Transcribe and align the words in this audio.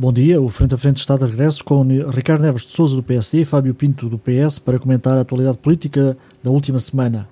Bom 0.00 0.14
dia. 0.14 0.40
O 0.40 0.48
Frente 0.48 0.74
a 0.74 0.78
Frente 0.78 0.96
está 0.96 1.14
de 1.14 1.26
regresso 1.26 1.62
com 1.62 1.82
Ricardo 2.08 2.40
Neves 2.40 2.64
de 2.64 2.72
Souza 2.72 2.96
do 2.96 3.02
PSD 3.02 3.42
e 3.42 3.44
Fábio 3.44 3.74
Pinto 3.74 4.08
do 4.08 4.18
PS 4.18 4.58
para 4.58 4.78
comentar 4.78 5.18
a 5.18 5.20
atualidade 5.20 5.58
política 5.58 6.16
da 6.42 6.50
última 6.50 6.78
semana. 6.78 7.28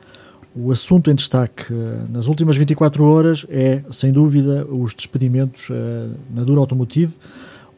O 0.54 0.70
assunto 0.70 1.10
em 1.10 1.14
destaque 1.14 1.72
eh, 1.72 2.04
nas 2.10 2.26
últimas 2.26 2.58
24 2.58 3.02
horas 3.06 3.46
é, 3.48 3.82
sem 3.90 4.12
dúvida, 4.12 4.66
os 4.66 4.94
despedimentos 4.94 5.68
eh, 5.70 6.08
na 6.28 6.44
Dura 6.44 6.60
Automotive, 6.60 7.14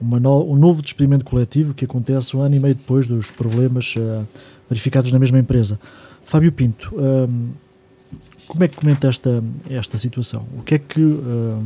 no, 0.00 0.52
um 0.52 0.56
novo 0.56 0.82
despedimento 0.82 1.24
coletivo 1.24 1.72
que 1.72 1.84
acontece 1.84 2.36
um 2.36 2.40
ano 2.40 2.56
e 2.56 2.58
meio 2.58 2.74
depois 2.74 3.06
dos 3.06 3.30
problemas 3.30 3.94
uh, 3.96 4.26
verificados 4.68 5.12
na 5.12 5.20
mesma 5.20 5.38
empresa. 5.38 5.78
Fábio 6.24 6.50
Pinto, 6.50 6.92
um, 6.96 7.50
como 8.48 8.64
é 8.64 8.66
que 8.66 8.74
comenta 8.74 9.06
esta, 9.06 9.40
esta 9.70 9.96
situação? 9.98 10.44
O 10.58 10.64
que 10.64 10.74
é 10.74 10.78
que 10.80 11.00
um, 11.00 11.62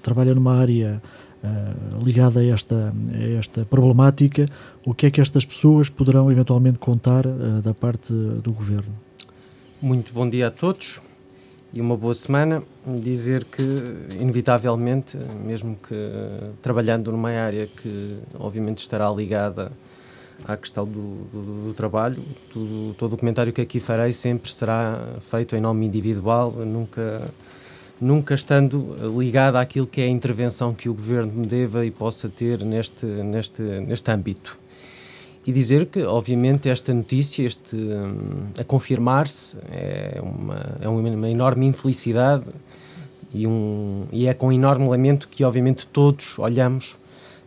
trabalha 0.00 0.32
numa 0.32 0.54
área 0.54 1.02
uh, 1.46 2.04
ligada 2.04 2.40
a 2.40 2.44
esta, 2.46 2.92
a 3.12 3.38
esta 3.38 3.64
problemática? 3.64 4.48
O 4.84 4.92
que 4.92 5.06
é 5.06 5.10
que 5.10 5.20
estas 5.20 5.44
pessoas 5.44 5.88
poderão 5.88 6.30
eventualmente 6.30 6.78
contar 6.78 7.26
uh, 7.26 7.62
da 7.62 7.72
parte 7.72 8.12
do 8.12 8.52
governo? 8.52 8.92
Muito 9.80 10.12
bom 10.12 10.28
dia 10.28 10.48
a 10.48 10.50
todos 10.50 11.00
e 11.72 11.80
uma 11.80 11.96
boa 11.96 12.14
semana. 12.14 12.62
Dizer 12.86 13.44
que, 13.44 13.62
inevitavelmente, 14.18 15.16
mesmo 15.44 15.76
que 15.76 15.94
trabalhando 16.62 17.12
numa 17.12 17.30
área 17.30 17.66
que 17.66 18.16
obviamente 18.38 18.78
estará 18.78 19.10
ligada 19.10 19.70
à 20.46 20.56
questão 20.56 20.84
do, 20.84 21.26
do, 21.32 21.66
do 21.66 21.74
trabalho, 21.74 22.22
tudo, 22.52 22.94
todo 22.94 23.12
o 23.14 23.16
comentário 23.16 23.52
que 23.52 23.60
aqui 23.60 23.80
farei 23.80 24.12
sempre 24.12 24.50
será 24.50 24.98
feito 25.30 25.56
em 25.56 25.60
nome 25.60 25.86
individual, 25.86 26.52
nunca, 26.52 27.28
nunca 28.00 28.34
estando 28.34 28.96
ligado 29.18 29.56
àquilo 29.56 29.86
que 29.86 30.00
é 30.00 30.04
a 30.04 30.08
intervenção 30.08 30.74
que 30.74 30.88
o 30.88 30.94
governo 30.94 31.32
me 31.32 31.46
deva 31.46 31.84
e 31.84 31.90
possa 31.90 32.28
ter 32.28 32.62
neste, 32.64 33.06
neste, 33.06 33.62
neste 33.62 34.10
âmbito. 34.10 34.58
E 35.46 35.52
dizer 35.52 35.86
que, 35.86 36.02
obviamente, 36.02 36.68
esta 36.68 36.92
notícia, 36.92 37.46
este, 37.46 37.76
hum, 37.76 38.48
a 38.58 38.64
confirmar-se, 38.64 39.56
é 39.70 40.20
uma, 40.20 40.76
é 40.80 40.88
uma 40.88 41.30
enorme 41.30 41.66
infelicidade 41.66 42.44
e, 43.32 43.46
um, 43.46 44.06
e 44.10 44.26
é 44.26 44.34
com 44.34 44.52
enorme 44.52 44.88
lamento 44.88 45.28
que, 45.28 45.44
obviamente, 45.44 45.86
todos 45.86 46.36
olhamos 46.38 46.98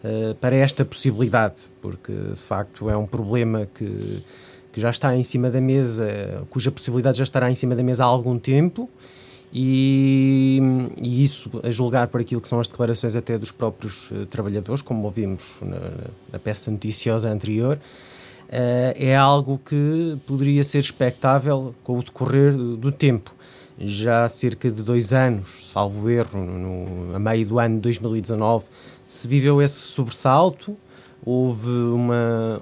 uh, 0.02 0.34
para 0.36 0.56
esta 0.56 0.86
possibilidade, 0.86 1.56
porque, 1.82 2.14
de 2.14 2.40
facto, 2.40 2.90
é 2.90 2.95
um 2.95 3.06
problema 3.06 3.68
que, 3.76 4.23
que 4.72 4.80
já 4.80 4.92
está 4.92 5.14
em 5.14 5.23
cima 5.23 5.50
da 5.50 5.60
mesa, 5.60 6.48
cuja 6.50 6.72
possibilidade 6.72 7.18
já 7.18 7.26
estará 7.26 7.52
em 7.52 7.56
cima 7.56 7.76
da 7.76 7.84
mesa 7.84 8.06
há 8.06 8.08
algum 8.08 8.40
tempo 8.40 8.90
e, 9.52 10.59
e, 11.02 11.23
isso, 11.23 11.50
a 11.64 11.72
julgar 11.72 12.08
por 12.08 12.22
aquilo 12.22 12.39
que 12.39 12.47
são 12.47 12.59
as 12.59 12.67
declarações 12.67 13.16
até 13.16 13.38
dos 13.38 13.52
próprios 13.52 14.11
uh, 14.11 14.25
trabalhadores, 14.28 14.81
como 14.81 15.03
ouvimos 15.03 15.44
na, 15.61 15.80
na 16.33 16.39
peça 16.39 16.69
noticiosa 16.69 17.30
anterior, 17.30 17.77
uh, 17.77 18.94
é 18.95 19.16
algo 19.16 19.59
que 19.64 20.17
poderia 20.27 20.64
ser 20.64 20.80
expectável 20.80 21.73
com 21.83 21.97
o 21.97 22.03
decorrer 22.03 22.55
do, 22.55 22.77
do 22.77 22.92
tempo. 22.92 23.33
Já 23.80 24.25
há 24.25 24.30
cerca 24.30 24.70
de 24.70 24.83
dois 24.83 25.14
anos, 25.14 25.70
salvo 25.72 26.09
erro, 26.09 26.39
no, 26.44 27.16
a 27.16 27.20
meio 27.20 27.45
do 27.45 27.59
ano 27.59 27.75
de 27.75 27.81
2019, 27.81 28.66
se 29.08 29.27
viveu 29.27 29.61
esse 29.61 29.80
sobressalto, 29.80 30.77
houve 31.25 31.70
uma, 31.70 32.59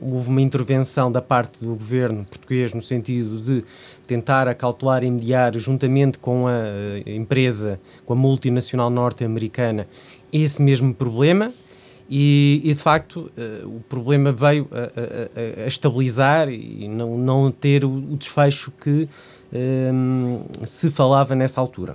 houve 0.00 0.28
uma 0.28 0.40
intervenção 0.40 1.10
da 1.10 1.20
parte 1.20 1.52
do 1.60 1.70
governo 1.70 2.24
português 2.24 2.72
no 2.72 2.80
sentido 2.80 3.40
de 3.40 3.64
tentar 4.10 4.48
acautelar 4.48 5.04
e 5.04 5.10
mediar 5.10 5.56
juntamente 5.56 6.18
com 6.18 6.48
a 6.48 7.08
empresa, 7.08 7.78
com 8.04 8.12
a 8.12 8.16
multinacional 8.16 8.90
norte-americana, 8.90 9.86
esse 10.32 10.60
mesmo 10.60 10.92
problema. 10.92 11.52
E, 12.12 12.60
e, 12.64 12.74
de 12.74 12.82
facto 12.82 13.30
uh, 13.38 13.68
o 13.68 13.80
problema 13.88 14.32
veio 14.32 14.68
a, 14.72 15.60
a, 15.60 15.62
a, 15.62 15.66
estabilizar 15.68 16.48
e 16.48 16.88
não, 16.88 17.16
não 17.16 17.52
ter 17.52 17.84
o, 17.84 17.88
o 17.88 18.16
desfecho 18.16 18.72
que 18.72 19.08
um, 19.52 20.42
se 20.64 20.90
falava 20.90 21.36
nessa 21.36 21.60
altura. 21.60 21.94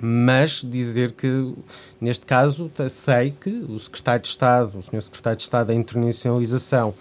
Mas 0.00 0.66
dizer 0.68 1.12
que, 1.12 1.54
neste 2.00 2.26
caso, 2.26 2.68
sei 2.90 3.32
que 3.40 3.50
o 3.50 3.78
secretário 3.78 4.22
de 4.22 4.28
Estado, 4.28 4.78
o 4.78 4.82
senhor 4.82 5.00
secretário 5.00 5.36
de 5.36 5.44
Estado 5.44 5.68
da 5.68 5.74
Internacionalização, 5.74 6.92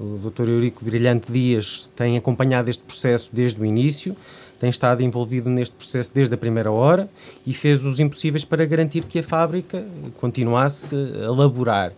o 0.00 0.30
Dr. 0.30 0.48
Eurico 0.48 0.82
Brilhante 0.82 1.30
Dias, 1.30 1.92
tem 1.94 2.16
acompanhado 2.16 2.70
este 2.70 2.82
processo 2.82 3.28
desde 3.32 3.60
o 3.60 3.64
início, 3.64 4.16
tem 4.58 4.70
estado 4.70 5.02
envolvido 5.02 5.50
neste 5.50 5.76
processo 5.76 6.10
desde 6.14 6.34
a 6.34 6.38
primeira 6.38 6.72
hora 6.72 7.08
e 7.46 7.52
fez 7.52 7.84
os 7.84 8.00
impossíveis 8.00 8.44
para 8.44 8.64
garantir 8.64 9.04
que 9.04 9.18
a 9.18 9.22
fábrica 9.22 9.84
continuasse 10.18 10.94
a 11.22 11.30
laborar, 11.30 11.92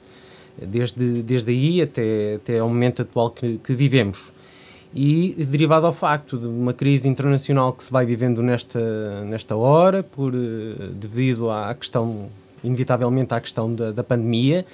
desde, 0.60 1.22
desde 1.22 1.50
aí 1.50 1.80
até, 1.80 2.34
até 2.34 2.58
ao 2.58 2.68
momento 2.68 3.02
atual 3.02 3.30
que, 3.30 3.58
que 3.58 3.72
vivemos 3.72 4.32
e 4.94 5.34
derivado 5.48 5.86
ao 5.86 5.92
facto 5.92 6.36
de 6.36 6.46
uma 6.46 6.74
crise 6.74 7.08
internacional 7.08 7.72
que 7.72 7.82
se 7.82 7.90
vai 7.90 8.04
vivendo 8.04 8.42
nesta, 8.42 9.24
nesta 9.24 9.56
hora, 9.56 10.02
por, 10.02 10.34
eh, 10.34 10.38
devido 10.92 11.50
à 11.50 11.74
questão, 11.74 12.28
inevitavelmente 12.62 13.32
à 13.32 13.40
questão 13.40 13.74
da, 13.74 13.90
da 13.90 14.04
pandemia, 14.04 14.66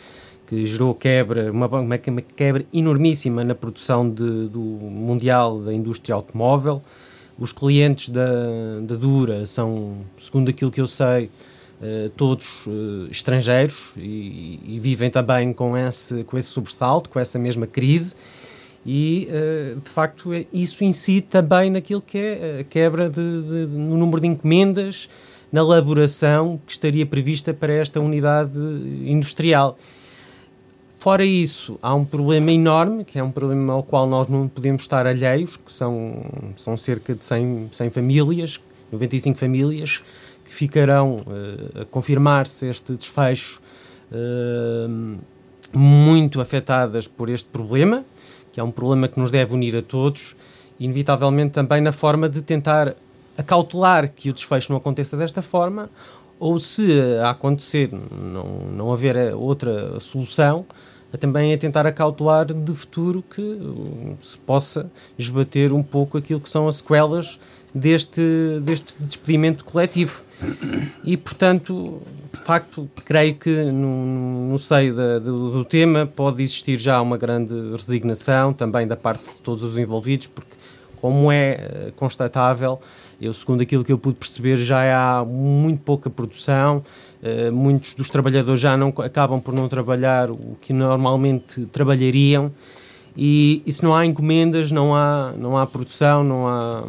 que 0.48 0.64
gerou 0.64 0.94
quebra, 0.94 1.53
uma, 1.53 1.66
uma, 1.66 1.98
quebra 1.98 2.64
enormíssima 2.72 3.44
na 3.44 3.54
produção 3.54 4.09
de, 4.09 4.48
do 4.48 4.60
mundial 4.60 5.59
da 5.60 5.75
indústria 5.75 6.14
automóvel. 6.14 6.82
Os 7.38 7.53
clientes 7.53 8.09
da, 8.09 8.81
da 8.82 8.94
Dura 8.97 9.44
são, 9.44 9.98
segundo 10.16 10.48
aquilo 10.48 10.70
que 10.70 10.81
eu 10.81 10.87
sei, 10.87 11.31
Uh, 11.81 12.10
todos 12.16 12.66
uh, 12.66 13.06
estrangeiros 13.08 13.92
e, 13.97 14.58
e, 14.66 14.81
vivem 14.81 15.08
também 15.08 15.53
com 15.53 15.76
esse, 15.76 16.25
com 16.25 16.37
esse 16.37 16.48
sobressalto, 16.48 17.08
com 17.08 17.20
essa 17.20 17.38
mesma 17.38 17.69
crise 17.69 18.16
e, 18.84 19.28
uh, 19.31 19.81
de 19.81 19.88
facto, 19.88 20.32
é 20.32 20.44
isso 20.53 20.82
incide 20.82 21.26
também 21.28 21.70
naquilo 21.70 22.00
que 22.00 22.19
é 22.19 22.60
a 22.60 22.64
quebra 22.64 23.08
de, 23.08 23.42
de, 23.42 23.66
de, 23.66 23.76
no 23.76 23.97
número 23.97 24.20
de 24.20 24.26
encomendas, 24.26 25.08
na 25.53 25.60
elaboração 25.60 26.60
que 26.66 26.72
estaria 26.72 27.06
prevista 27.06 27.53
para 27.53 27.72
esta 27.72 28.00
unidade 28.00 28.58
industrial. 29.04 29.76
Fora 30.98 31.25
isso, 31.25 31.78
há 31.81 31.94
um 31.94 32.04
problema 32.04 32.50
enorme, 32.50 33.04
que 33.04 33.19
é 33.19 33.22
um 33.22 33.31
problema 33.31 33.72
ao 33.72 33.82
qual 33.82 34.06
nós 34.06 34.28
não 34.28 34.48
podemos 34.48 34.82
estar 34.82 35.06
alheios, 35.06 35.56
que 35.56 35.72
são, 35.72 36.25
são 36.56 36.76
cerca 36.76 37.14
de 37.14 37.25
100, 37.25 37.70
100 37.72 37.91
famílias, 37.91 38.60
95 38.92 39.38
famílias, 39.38 40.03
que 40.44 40.53
ficarão 40.53 41.19
uh, 41.19 41.82
a 41.82 41.84
confirmar-se 41.84 42.66
este 42.66 42.94
desfecho 42.94 43.60
uh, 44.10 45.19
muito 45.72 46.41
afetadas 46.41 47.06
por 47.06 47.31
este 47.31 47.48
problema 47.48 48.04
que 48.58 48.60
é 48.60 48.64
um 48.64 48.72
problema 48.72 49.06
que 49.06 49.20
nos 49.20 49.31
deve 49.31 49.54
unir 49.54 49.76
a 49.76 49.82
todos, 49.82 50.34
inevitavelmente 50.81 51.53
também 51.53 51.81
na 51.81 51.92
forma 51.92 52.28
de 52.28 52.42
tentar 52.42 52.92
acautelar 53.37 54.08
que 54.12 54.31
o 54.31 54.32
desfecho 54.32 54.72
não 54.72 54.78
aconteça 54.78 55.16
desta 55.16 55.42
forma, 55.42 55.88
ou 56.41 56.58
se 56.58 57.00
acontecer 57.22 57.88
não, 57.92 58.44
não 58.72 58.92
haver 58.92 59.32
outra 59.32 60.00
solução, 60.00 60.66
também 61.16 61.54
a 61.54 61.58
tentar 61.58 61.86
acautelar 61.86 62.46
de 62.46 62.74
futuro 62.74 63.22
que 63.22 63.41
uh, 63.41 64.16
se 64.20 64.36
possa 64.38 64.91
esbater 65.16 65.72
um 65.72 65.82
pouco 65.82 66.19
aquilo 66.19 66.41
que 66.41 66.50
são 66.50 66.69
as 66.69 66.76
sequelas 66.76 67.38
deste, 67.74 68.20
deste 68.62 69.02
despedimento 69.02 69.64
coletivo. 69.64 70.22
E, 71.02 71.16
portanto, 71.16 72.02
de 72.32 72.41
facto, 72.41 72.88
creio 73.04 73.34
que 73.34 73.50
no, 73.50 74.50
no 74.50 74.58
seio 74.58 74.94
da, 74.94 75.19
do, 75.19 75.50
do, 75.50 75.64
tema 75.64 76.06
pode 76.06 76.42
existir 76.42 76.78
já 76.78 77.00
uma 77.00 77.16
grande 77.16 77.54
resignação 77.72 78.52
também 78.52 78.86
da 78.86 78.96
parte 78.96 79.25
de 79.25 79.38
todos 79.38 79.64
os 79.64 79.78
envolvidos, 79.78 80.28
porque, 80.28 80.56
como 81.00 81.32
é 81.32 81.52
eh, 81.52 81.92
constatável, 81.96 82.80
eu, 83.20 83.34
segundo 83.34 83.62
aquilo 83.62 83.84
que 83.84 83.92
eu 83.92 83.98
pude 83.98 84.16
perceber, 84.16 84.58
já 84.58 85.19
há 85.19 85.25
muito 85.25 85.80
pouca 85.82 86.08
produção, 86.08 86.84
uh, 87.23 87.53
muitos 87.53 87.95
dos 87.95 88.11
trabalhadores 88.11 88.61
já 88.61 88.77
não 88.77 88.93
acabam 88.99 89.41
por 89.41 89.55
não 89.55 89.69
trabalhar 89.69 90.31
o 90.31 90.56
que 90.61 90.73
normalmente 90.73 91.67
trabalhariam, 91.67 92.53
e, 93.17 93.62
e 93.67 93.73
se 93.73 93.82
não 93.82 93.94
há 93.94 94.06
encomendas, 94.06 94.70
não 94.70 94.94
há, 94.94 95.32
não 95.37 95.59
há 95.59 95.67
produção, 95.67 96.23
não 96.23 96.47
há 96.47 96.85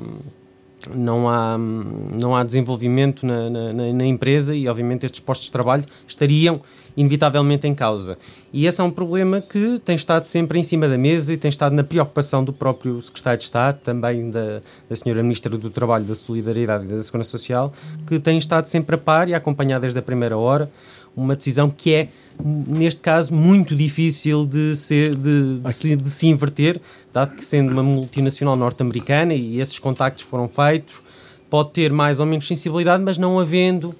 não 0.96 1.30
há, 1.30 1.58
não 1.58 2.36
há 2.36 2.44
desenvolvimento 2.44 3.26
na, 3.26 3.50
na, 3.50 3.74
na, 3.74 4.06
empresa 4.06 4.56
e, 4.56 4.68
obviamente, 4.68 5.06
estes 5.06 5.20
postos 5.20 5.48
de 5.48 5.52
trabalho 5.52 5.84
estariam 6.08 6.62
inevitavelmente 7.00 7.66
em 7.66 7.74
causa. 7.74 8.18
E 8.52 8.66
esse 8.66 8.82
é 8.82 8.84
um 8.84 8.92
problema 8.92 9.40
que 9.40 9.80
tem 9.86 9.96
estado 9.96 10.26
sempre 10.26 10.60
em 10.60 10.64
cima 10.64 10.86
da 10.90 10.98
mesa 10.98 11.34
e 11.34 11.38
tem 11.38 11.48
estado 11.48 11.74
na 11.74 11.84
preocupação 11.84 12.44
do 12.44 12.52
próprio 12.52 13.02
Secretário 13.02 13.38
de 13.40 13.46
Estado, 13.46 13.80
também 13.80 14.30
da, 14.30 14.62
da 14.90 14.96
Senhora 14.98 15.24
Ministra 15.24 15.58
do 15.58 15.70
Trabalho, 15.70 16.04
da 16.04 16.14
Solidariedade 16.14 16.84
e 16.84 16.88
da 16.90 17.02
Segurança 17.02 17.30
Social, 17.30 17.72
que 18.06 18.20
tem 18.20 18.38
estado 18.38 18.66
sempre 18.66 18.96
a 18.96 18.98
par 18.98 19.30
e 19.30 19.34
a 19.34 19.38
acompanhar 19.38 19.80
desde 19.80 19.98
a 19.98 20.02
primeira 20.02 20.38
hora 20.38 20.70
uma 21.16 21.36
decisão 21.36 21.70
que 21.70 21.94
é, 21.94 22.10
neste 22.44 23.02
caso, 23.02 23.34
muito 23.34 23.76
difícil 23.76 24.46
de, 24.46 24.76
ser, 24.76 25.16
de, 25.16 25.60
de, 25.60 25.74
se, 25.74 25.96
de 25.96 26.10
se 26.10 26.28
inverter, 26.28 26.80
dado 27.14 27.36
que 27.36 27.44
sendo 27.44 27.72
uma 27.72 27.84
multinacional 27.84 28.56
norte-americana 28.56 29.34
e 29.34 29.60
esses 29.60 29.80
contactos 29.80 30.24
foram 30.24 30.48
feitos, 30.48 31.02
pode 31.50 31.72
ter 31.72 31.92
mais 31.92 32.20
ou 32.20 32.26
menos 32.26 32.48
sensibilidade, 32.48 33.04
mas 33.04 33.18
não 33.18 33.40
havendo 33.40 33.96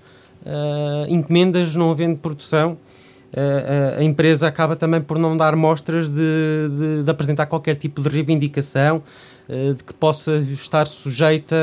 uh, 0.46 1.06
encomendas, 1.10 1.76
não 1.76 1.92
havendo 1.92 2.18
produção, 2.18 2.78
a, 3.98 4.04
empresa 4.04 4.48
acaba 4.48 4.76
também 4.76 5.02
por 5.02 5.18
não 5.20 5.36
dar 5.36 5.56
mostras 5.56 6.10
de, 6.10 6.16
de, 6.16 7.04
de 7.04 7.12
apresentar 7.12 7.46
qualquer 7.46 7.76
tipo 7.76 8.02
de 8.02 8.10
reivindicação 8.10 9.02
de 9.76 9.84
que 9.84 9.94
possa 9.96 10.38
estar 10.38 10.88
sujeita 10.88 11.56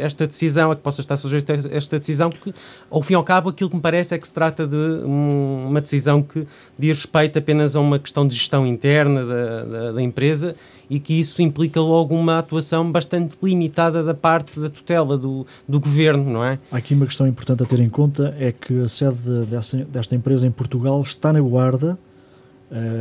esta 0.00 0.26
decisão, 0.26 0.72
a 0.72 0.76
que 0.76 0.82
possa 0.82 1.00
estar 1.00 1.16
sujeita 1.16 1.52
esta 1.70 1.98
decisão, 1.98 2.30
porque, 2.30 2.52
ao 2.90 3.00
fim 3.00 3.12
e 3.12 3.16
ao 3.16 3.22
cabo, 3.22 3.50
aquilo 3.50 3.70
que 3.70 3.76
me 3.76 3.82
parece 3.82 4.12
é 4.14 4.18
que 4.18 4.26
se 4.26 4.34
trata 4.34 4.66
de 4.66 4.76
um, 4.76 5.68
uma 5.68 5.80
decisão 5.80 6.20
que 6.20 6.44
diz 6.76 6.96
respeito 6.96 7.38
apenas 7.38 7.76
a 7.76 7.80
uma 7.80 7.98
questão 7.98 8.26
de 8.26 8.34
gestão 8.34 8.66
interna 8.66 9.24
da, 9.24 9.64
da, 9.64 9.92
da, 9.92 10.02
empresa 10.02 10.56
e 10.90 10.98
que 10.98 11.14
isso 11.14 11.40
implica 11.40 11.80
logo 11.80 12.12
uma 12.12 12.40
atuação 12.40 12.90
bastante 12.90 13.36
limitada 13.40 14.02
da 14.02 14.14
parte 14.14 14.58
da 14.58 14.68
tutela 14.68 15.16
do, 15.16 15.46
do 15.68 15.78
governo, 15.78 16.24
não 16.24 16.44
é? 16.44 16.58
Aqui 16.72 16.94
uma 16.94 17.06
questão 17.06 17.26
importante 17.28 17.62
a 17.62 17.66
ter 17.66 17.78
em 17.78 17.88
conta, 17.88 18.34
é 18.38 18.50
que 18.50 18.80
a 18.80 18.88
sede 18.88 19.46
dessa, 19.46 19.76
desta 19.84 20.16
empresa 20.16 20.44
em 20.44 20.50
Portugal 20.50 21.00
está 21.02 21.32
na 21.32 21.40
Guarda, 21.40 21.96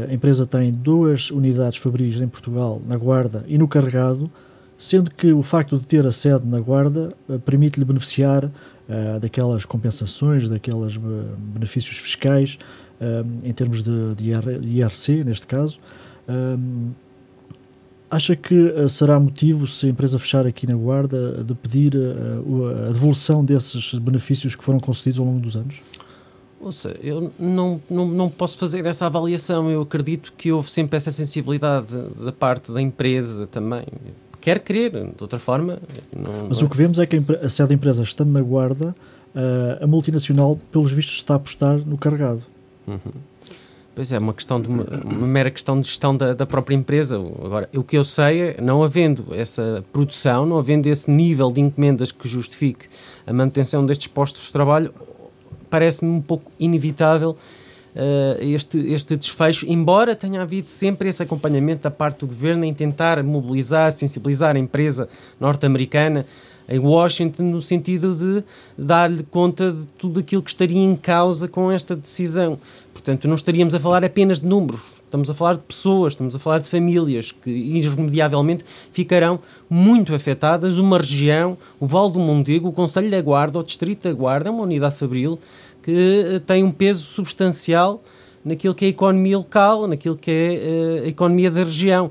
a 0.09 0.13
empresa 0.13 0.45
tem 0.45 0.71
duas 0.71 1.31
unidades 1.31 1.79
fabris 1.79 2.19
em 2.19 2.27
Portugal, 2.27 2.81
na 2.85 2.97
Guarda 2.97 3.45
e 3.47 3.57
no 3.57 3.67
Carregado, 3.67 4.29
sendo 4.81 5.11
que 5.11 5.31
o 5.31 5.43
facto 5.43 5.77
de 5.77 5.85
ter 5.85 6.07
a 6.07 6.11
sede 6.11 6.43
na 6.43 6.59
Guarda 6.59 7.13
eh, 7.29 7.37
permite-lhe 7.37 7.85
beneficiar 7.85 8.45
uh, 8.45 9.19
daquelas 9.19 9.63
compensações, 9.63 10.49
daqueles 10.49 10.97
benefícios 10.97 11.99
fiscais, 11.99 12.57
uh, 12.99 13.47
em 13.47 13.53
termos 13.53 13.83
de, 13.83 14.15
de, 14.15 14.31
IRC, 14.79 15.23
neste 15.23 15.45
caso. 15.45 15.79
acha 18.09 18.35
que 18.35 18.89
será 18.89 19.19
motivo, 19.19 19.67
se 19.67 19.85
a 19.85 19.89
empresa 19.89 20.17
fechar 20.17 20.47
aqui 20.47 20.65
na 20.65 20.73
Guarda, 20.73 21.43
de 21.43 21.53
pedir 21.53 21.93
a 21.95 22.91
devolução 22.91 23.45
desses 23.45 23.93
benefícios 23.99 24.55
que 24.55 24.63
foram 24.63 24.79
concedidos 24.79 25.19
ao 25.19 25.25
longo 25.27 25.39
dos 25.39 25.55
anos? 25.55 25.79
Ouça, 26.61 26.95
eu 27.01 27.31
não, 27.39 27.81
não, 27.89 28.07
não 28.07 28.29
posso 28.29 28.57
fazer 28.57 28.85
essa 28.85 29.07
avaliação. 29.07 29.69
Eu 29.69 29.81
acredito 29.81 30.31
que 30.37 30.51
houve 30.51 30.69
sempre 30.69 30.95
essa 30.95 31.11
sensibilidade 31.11 31.87
da 32.23 32.31
parte 32.31 32.71
da 32.71 32.79
empresa 32.79 33.47
também. 33.47 33.83
Quer 34.39 34.59
querer, 34.59 34.91
de 34.91 35.21
outra 35.21 35.39
forma. 35.39 35.79
Não, 36.15 36.47
Mas 36.49 36.59
não... 36.59 36.67
o 36.67 36.69
que 36.69 36.77
vemos 36.77 36.99
é 36.99 37.05
que 37.05 37.21
a 37.43 37.49
sede 37.49 37.69
da 37.69 37.75
empresa, 37.75 38.03
estando 38.03 38.31
na 38.31 38.41
guarda, 38.41 38.95
a 39.81 39.87
multinacional, 39.87 40.59
pelos 40.71 40.91
vistos, 40.91 41.15
está 41.15 41.33
a 41.33 41.37
apostar 41.37 41.77
no 41.77 41.97
carregado. 41.97 42.43
Uhum. 42.87 43.11
Pois 43.93 44.11
é, 44.11 44.17
uma 44.17 44.33
questão 44.33 44.61
de 44.61 44.69
uma, 44.69 44.85
uma 45.03 45.27
mera 45.27 45.51
questão 45.51 45.79
de 45.79 45.85
gestão 45.87 46.15
da, 46.15 46.33
da, 46.33 46.45
própria 46.45 46.75
empresa. 46.75 47.17
Agora, 47.17 47.69
o 47.75 47.83
que 47.83 47.97
eu 47.97 48.03
sei 48.03 48.41
é, 48.41 48.61
não 48.61 48.83
havendo 48.83 49.27
essa 49.33 49.83
produção, 49.91 50.45
não 50.45 50.57
havendo 50.57 50.87
esse 50.87 51.11
nível 51.11 51.51
de 51.51 51.59
encomendas 51.59 52.11
que 52.11 52.27
justifique 52.27 52.85
a 53.27 53.33
manutenção 53.33 53.85
destes 53.85 54.07
postos 54.07 54.45
de 54.45 54.51
trabalho, 54.53 54.93
parece-me 55.71 56.11
um 56.11 56.21
pouco 56.21 56.51
inevitável 56.59 57.35
uh, 57.95 58.43
este, 58.43 58.77
este 58.91 59.15
desfecho, 59.15 59.65
embora 59.67 60.15
tenha 60.15 60.41
havido 60.41 60.69
sempre 60.69 61.09
esse 61.09 61.23
acompanhamento 61.23 61.83
da 61.83 61.91
parte 61.91 62.19
do 62.19 62.27
governo 62.27 62.65
em 62.65 62.73
tentar 62.73 63.23
mobilizar, 63.23 63.91
sensibilizar 63.91 64.55
a 64.55 64.59
empresa 64.59 65.09
norte-americana 65.39 66.25
em 66.69 66.79
Washington 66.79 67.43
no 67.43 67.61
sentido 67.61 68.13
de 68.13 68.43
dar-lhe 68.77 69.23
conta 69.23 69.71
de 69.71 69.85
tudo 69.97 70.19
aquilo 70.19 70.41
que 70.43 70.49
estaria 70.49 70.79
em 70.79 70.95
causa 70.95 71.47
com 71.47 71.71
esta 71.71 71.95
decisão. 71.95 72.59
Portanto, 72.93 73.27
não 73.27 73.35
estaríamos 73.35 73.73
a 73.73 73.79
falar 73.79 74.03
apenas 74.05 74.39
de 74.39 74.45
números, 74.45 75.00
estamos 75.11 75.29
a 75.29 75.33
falar 75.33 75.55
de 75.55 75.63
pessoas, 75.63 76.13
estamos 76.13 76.33
a 76.33 76.39
falar 76.39 76.59
de 76.59 76.69
famílias 76.69 77.33
que 77.33 77.49
irremediavelmente 77.49 78.63
ficarão 78.93 79.41
muito 79.69 80.15
afetadas. 80.15 80.77
Uma 80.77 80.97
região, 80.97 81.57
o 81.81 81.85
Val 81.85 82.09
do 82.09 82.17
Mondego, 82.17 82.69
o 82.69 82.71
Conselho 82.71 83.11
da 83.11 83.21
Guarda, 83.21 83.59
o 83.59 83.63
Distrito 83.63 84.07
da 84.07 84.13
Guarda, 84.13 84.47
é 84.47 84.51
uma 84.51 84.63
unidade 84.63 84.95
fabril 84.95 85.37
que 85.83 86.35
eh, 86.35 86.39
tem 86.39 86.63
um 86.63 86.71
peso 86.71 87.03
substancial 87.03 88.01
naquilo 88.45 88.73
que 88.73 88.85
é 88.85 88.87
a 88.87 88.91
economia 88.91 89.37
local, 89.37 89.85
naquilo 89.85 90.15
que 90.15 90.31
é 90.31 90.53
eh, 90.53 91.05
a 91.05 91.07
economia 91.09 91.51
da 91.51 91.63
região. 91.65 92.09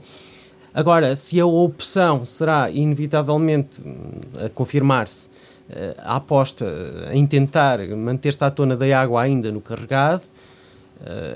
Agora, 0.75 1.17
se 1.17 1.41
a 1.41 1.47
opção 1.47 2.27
será 2.27 2.71
inevitavelmente 2.71 3.81
hum, 3.81 4.45
a 4.45 4.51
confirmar-se 4.51 5.31
eh, 5.71 5.95
a 5.99 6.17
aposta 6.17 6.67
em 7.13 7.27
tentar 7.27 7.79
manter-se 7.97 8.45
à 8.45 8.51
tona 8.51 8.77
da 8.77 9.01
água 9.01 9.23
ainda 9.23 9.51
no 9.51 9.63
carregado, 9.63 10.23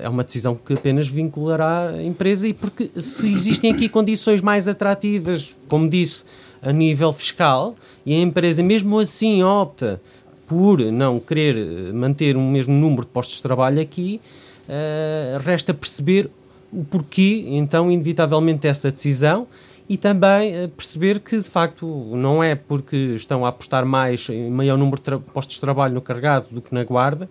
é 0.01 0.07
uma 0.07 0.23
decisão 0.23 0.55
que 0.55 0.73
apenas 0.73 1.07
vinculará 1.07 1.89
a 1.89 2.03
empresa 2.03 2.47
e 2.47 2.53
porque 2.53 2.89
se 2.99 3.33
existem 3.33 3.71
aqui 3.71 3.89
condições 3.89 4.41
mais 4.41 4.67
atrativas, 4.67 5.55
como 5.67 5.89
disse, 5.89 6.23
a 6.61 6.71
nível 6.71 7.11
fiscal, 7.11 7.75
e 8.05 8.13
a 8.13 8.19
empresa 8.19 8.61
mesmo 8.63 8.99
assim 8.99 9.43
opta 9.43 10.01
por 10.45 10.79
não 10.79 11.19
querer 11.19 11.93
manter 11.93 12.37
o 12.37 12.41
mesmo 12.41 12.73
número 12.73 13.01
de 13.03 13.07
postos 13.07 13.37
de 13.37 13.43
trabalho 13.43 13.81
aqui, 13.81 14.21
uh, 14.69 15.39
resta 15.39 15.73
perceber 15.73 16.29
o 16.71 16.83
porquê, 16.83 17.45
então, 17.47 17.91
inevitavelmente, 17.91 18.67
essa 18.67 18.91
decisão 18.91 19.47
e 19.87 19.97
também 19.97 20.67
perceber 20.69 21.19
que, 21.19 21.37
de 21.37 21.49
facto, 21.49 21.85
não 22.15 22.43
é 22.43 22.55
porque 22.55 22.95
estão 23.15 23.45
a 23.45 23.49
apostar 23.49 23.85
mais 23.85 24.27
em 24.29 24.49
maior 24.49 24.77
número 24.77 24.99
de 25.01 25.19
postos 25.31 25.55
de 25.55 25.61
trabalho 25.61 25.93
no 25.93 26.01
carregado 26.01 26.47
do 26.49 26.61
que 26.61 26.73
na 26.73 26.83
guarda 26.83 27.29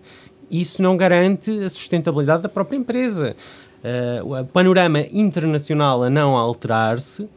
isso 0.49 0.81
não 0.81 0.95
garante 0.97 1.51
a 1.51 1.69
sustentabilidade 1.69 2.43
da 2.43 2.49
própria 2.49 2.77
empresa. 2.77 3.35
Uh, 3.83 4.41
o 4.41 4.45
panorama 4.45 5.01
internacional 5.11 6.01
a 6.03 6.09
não 6.09 6.35
alterar-se 6.35 7.21
uh, 7.21 7.29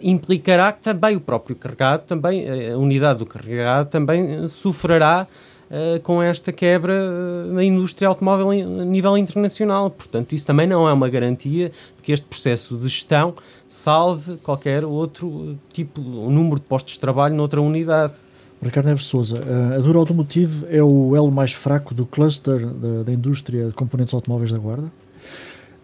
implicará 0.00 0.72
que 0.72 0.80
também 0.80 1.16
o 1.16 1.20
próprio 1.20 1.54
carregado, 1.54 2.04
também 2.06 2.46
a 2.70 2.78
unidade 2.78 3.18
do 3.18 3.26
carregado, 3.26 3.90
também 3.90 4.48
sofrerá 4.48 5.26
uh, 5.70 6.00
com 6.00 6.22
esta 6.22 6.50
quebra 6.50 7.44
na 7.46 7.62
indústria 7.62 8.08
automóvel 8.08 8.50
a 8.50 8.84
nível 8.84 9.18
internacional. 9.18 9.90
Portanto, 9.90 10.34
isso 10.34 10.46
também 10.46 10.66
não 10.66 10.88
é 10.88 10.92
uma 10.92 11.08
garantia 11.10 11.68
de 11.68 12.02
que 12.02 12.12
este 12.12 12.26
processo 12.26 12.76
de 12.76 12.88
gestão 12.88 13.34
salve 13.68 14.36
qualquer 14.36 14.84
outro 14.84 15.58
tipo, 15.72 16.00
um 16.00 16.30
número 16.30 16.56
de 16.56 16.66
postos 16.66 16.94
de 16.94 17.00
trabalho 17.00 17.34
noutra 17.34 17.60
unidade. 17.60 18.14
Ricardo 18.62 18.86
Neves 18.86 19.04
Souza, 19.04 19.40
a 19.74 19.78
Dura 19.78 19.98
Automotive 19.98 20.66
é 20.70 20.82
o 20.82 21.16
elo 21.16 21.32
mais 21.32 21.52
fraco 21.52 21.92
do 21.92 22.06
cluster 22.06 22.64
da, 22.64 23.02
da 23.02 23.12
indústria 23.12 23.66
de 23.66 23.72
componentes 23.72 24.14
automóveis 24.14 24.52
da 24.52 24.58
Guarda? 24.58 24.90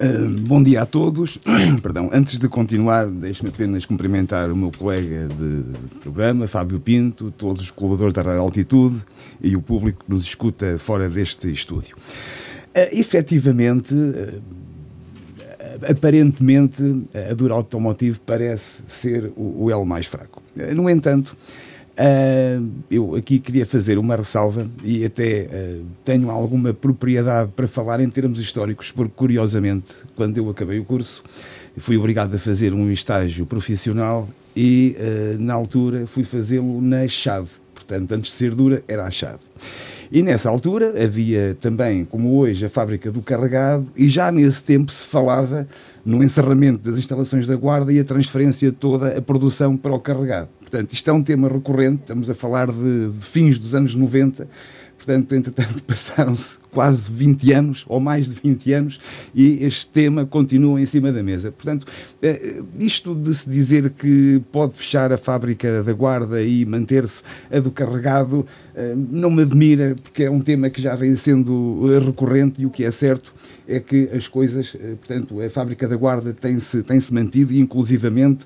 Uh, 0.00 0.28
bom 0.46 0.62
dia 0.62 0.82
a 0.82 0.86
todos. 0.86 1.40
Perdão, 1.82 2.08
antes 2.12 2.38
de 2.38 2.48
continuar, 2.48 3.08
deixe-me 3.08 3.48
apenas 3.48 3.84
cumprimentar 3.84 4.48
o 4.48 4.54
meu 4.54 4.70
colega 4.70 5.26
de, 5.26 5.64
programa, 5.98 6.46
Fábio 6.46 6.78
Pinto, 6.78 7.32
todos 7.36 7.62
os 7.62 7.72
colaboradores 7.72 8.14
da 8.14 8.22
Rádio 8.22 8.42
Altitude 8.42 9.02
e 9.42 9.56
o 9.56 9.60
público 9.60 10.04
que 10.04 10.10
nos 10.10 10.22
escuta 10.22 10.78
fora 10.78 11.08
deste 11.08 11.50
estúdio. 11.50 11.96
Uh, 11.96 12.88
efetivamente, 12.92 13.92
uh, 13.92 14.40
aparentemente, 15.90 17.02
a 17.28 17.34
Dura 17.34 17.54
Automotive 17.54 18.20
parece 18.24 18.84
ser 18.86 19.32
o, 19.36 19.64
o 19.64 19.70
elo 19.70 19.84
mais 19.84 20.06
fraco. 20.06 20.40
No 20.76 20.88
entanto, 20.88 21.36
eu 22.90 23.16
aqui 23.16 23.40
queria 23.40 23.66
fazer 23.66 23.98
uma 23.98 24.14
ressalva 24.14 24.68
e 24.84 25.04
até 25.04 25.48
uh, 25.50 25.84
tenho 26.04 26.30
alguma 26.30 26.72
propriedade 26.72 27.50
para 27.56 27.66
falar 27.66 28.00
em 28.00 28.08
termos 28.08 28.40
históricos, 28.40 28.92
porque 28.92 29.12
curiosamente, 29.16 29.94
quando 30.14 30.38
eu 30.38 30.48
acabei 30.48 30.78
o 30.78 30.84
curso, 30.84 31.24
fui 31.76 31.96
obrigado 31.96 32.34
a 32.34 32.38
fazer 32.38 32.72
um 32.72 32.90
estágio 32.90 33.44
profissional 33.46 34.28
e 34.56 34.96
uh, 34.98 35.42
na 35.42 35.54
altura 35.54 36.06
fui 36.06 36.22
fazê-lo 36.22 36.80
na 36.80 37.08
chave. 37.08 37.50
Portanto, 37.74 38.12
antes 38.12 38.30
de 38.30 38.36
ser 38.36 38.54
dura, 38.54 38.82
era 38.86 39.04
a 39.04 39.10
chave. 39.10 39.40
E 40.10 40.22
nessa 40.22 40.48
altura 40.48 40.94
havia 41.02 41.56
também, 41.60 42.04
como 42.04 42.38
hoje, 42.38 42.64
a 42.64 42.68
fábrica 42.68 43.10
do 43.10 43.20
carregado, 43.20 43.86
e 43.94 44.08
já 44.08 44.32
nesse 44.32 44.62
tempo 44.62 44.90
se 44.90 45.04
falava 45.04 45.68
no 46.04 46.24
encerramento 46.24 46.78
das 46.78 46.96
instalações 46.96 47.46
da 47.46 47.56
guarda 47.56 47.92
e 47.92 48.00
a 48.00 48.04
transferência 48.04 48.70
de 48.70 48.76
toda 48.76 49.18
a 49.18 49.20
produção 49.20 49.76
para 49.76 49.92
o 49.92 50.00
carregado. 50.00 50.48
Portanto, 50.68 50.92
isto 50.92 51.08
é 51.08 51.12
um 51.14 51.22
tema 51.22 51.48
recorrente, 51.48 52.02
estamos 52.02 52.28
a 52.28 52.34
falar 52.34 52.70
de, 52.70 53.08
de 53.08 53.24
fins 53.24 53.58
dos 53.58 53.74
anos 53.74 53.94
90, 53.94 54.46
portanto, 54.98 55.34
entretanto, 55.34 55.82
passaram-se 55.88 56.58
quase 56.70 57.10
20 57.10 57.52
anos, 57.52 57.84
ou 57.88 58.00
mais 58.00 58.28
de 58.28 58.34
20 58.34 58.72
anos, 58.72 59.00
e 59.34 59.64
este 59.64 59.88
tema 59.88 60.26
continua 60.26 60.80
em 60.80 60.86
cima 60.86 61.12
da 61.12 61.22
mesa. 61.22 61.50
Portanto, 61.50 61.86
eh, 62.22 62.62
isto 62.78 63.14
de 63.14 63.34
se 63.34 63.48
dizer 63.48 63.90
que 63.90 64.40
pode 64.52 64.74
fechar 64.74 65.12
a 65.12 65.16
fábrica 65.16 65.82
da 65.82 65.92
Guarda 65.92 66.42
e 66.42 66.64
manter-se 66.64 67.22
a 67.50 67.58
do 67.58 67.70
carregado, 67.70 68.46
eh, 68.74 68.94
não 68.96 69.30
me 69.30 69.42
admira, 69.42 69.94
porque 70.02 70.24
é 70.24 70.30
um 70.30 70.40
tema 70.40 70.70
que 70.70 70.80
já 70.80 70.94
vem 70.94 71.16
sendo 71.16 71.98
recorrente 72.04 72.62
e 72.62 72.66
o 72.66 72.70
que 72.70 72.84
é 72.84 72.90
certo 72.90 73.32
é 73.66 73.80
que 73.80 74.08
as 74.14 74.26
coisas, 74.26 74.74
eh, 74.80 74.94
portanto, 74.96 75.40
a 75.42 75.50
fábrica 75.50 75.86
da 75.86 75.96
Guarda 75.96 76.32
tem-se 76.32 76.82
tem 76.82 76.98
-se 76.98 77.12
mantido 77.12 77.52
e, 77.52 77.60
inclusivamente, 77.60 78.44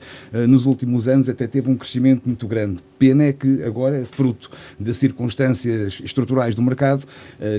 nos 0.49 0.67
últimos 0.67 1.07
anos 1.07 1.29
até 1.29 1.47
teve 1.47 1.71
um 1.71 1.76
crescimento 1.76 2.23
muito 2.26 2.47
grande. 2.47 2.83
Pena 2.99 3.25
é 3.25 3.33
que 3.33 3.62
agora, 3.62 4.05
fruto 4.05 4.50
das 4.79 4.97
circunstâncias 4.97 6.00
estruturais 6.05 6.55
do 6.55 6.62
mercado, 6.62 7.07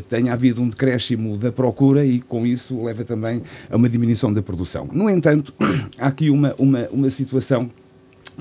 tenha 0.09 0.33
havido 0.33 0.52
um 0.61 0.69
decréscimo 0.69 1.37
da 1.37 1.51
procura 1.51 2.05
e, 2.05 2.19
com 2.19 2.45
isso, 2.45 2.83
leva 2.83 3.03
também 3.03 3.41
a 3.69 3.75
uma 3.75 3.89
diminuição 3.89 4.33
da 4.33 4.41
produção. 4.41 4.87
No 4.91 5.09
entanto, 5.09 5.53
há 5.99 6.07
aqui 6.07 6.29
uma, 6.29 6.53
uma, 6.57 6.87
uma 6.91 7.09
situação 7.09 7.69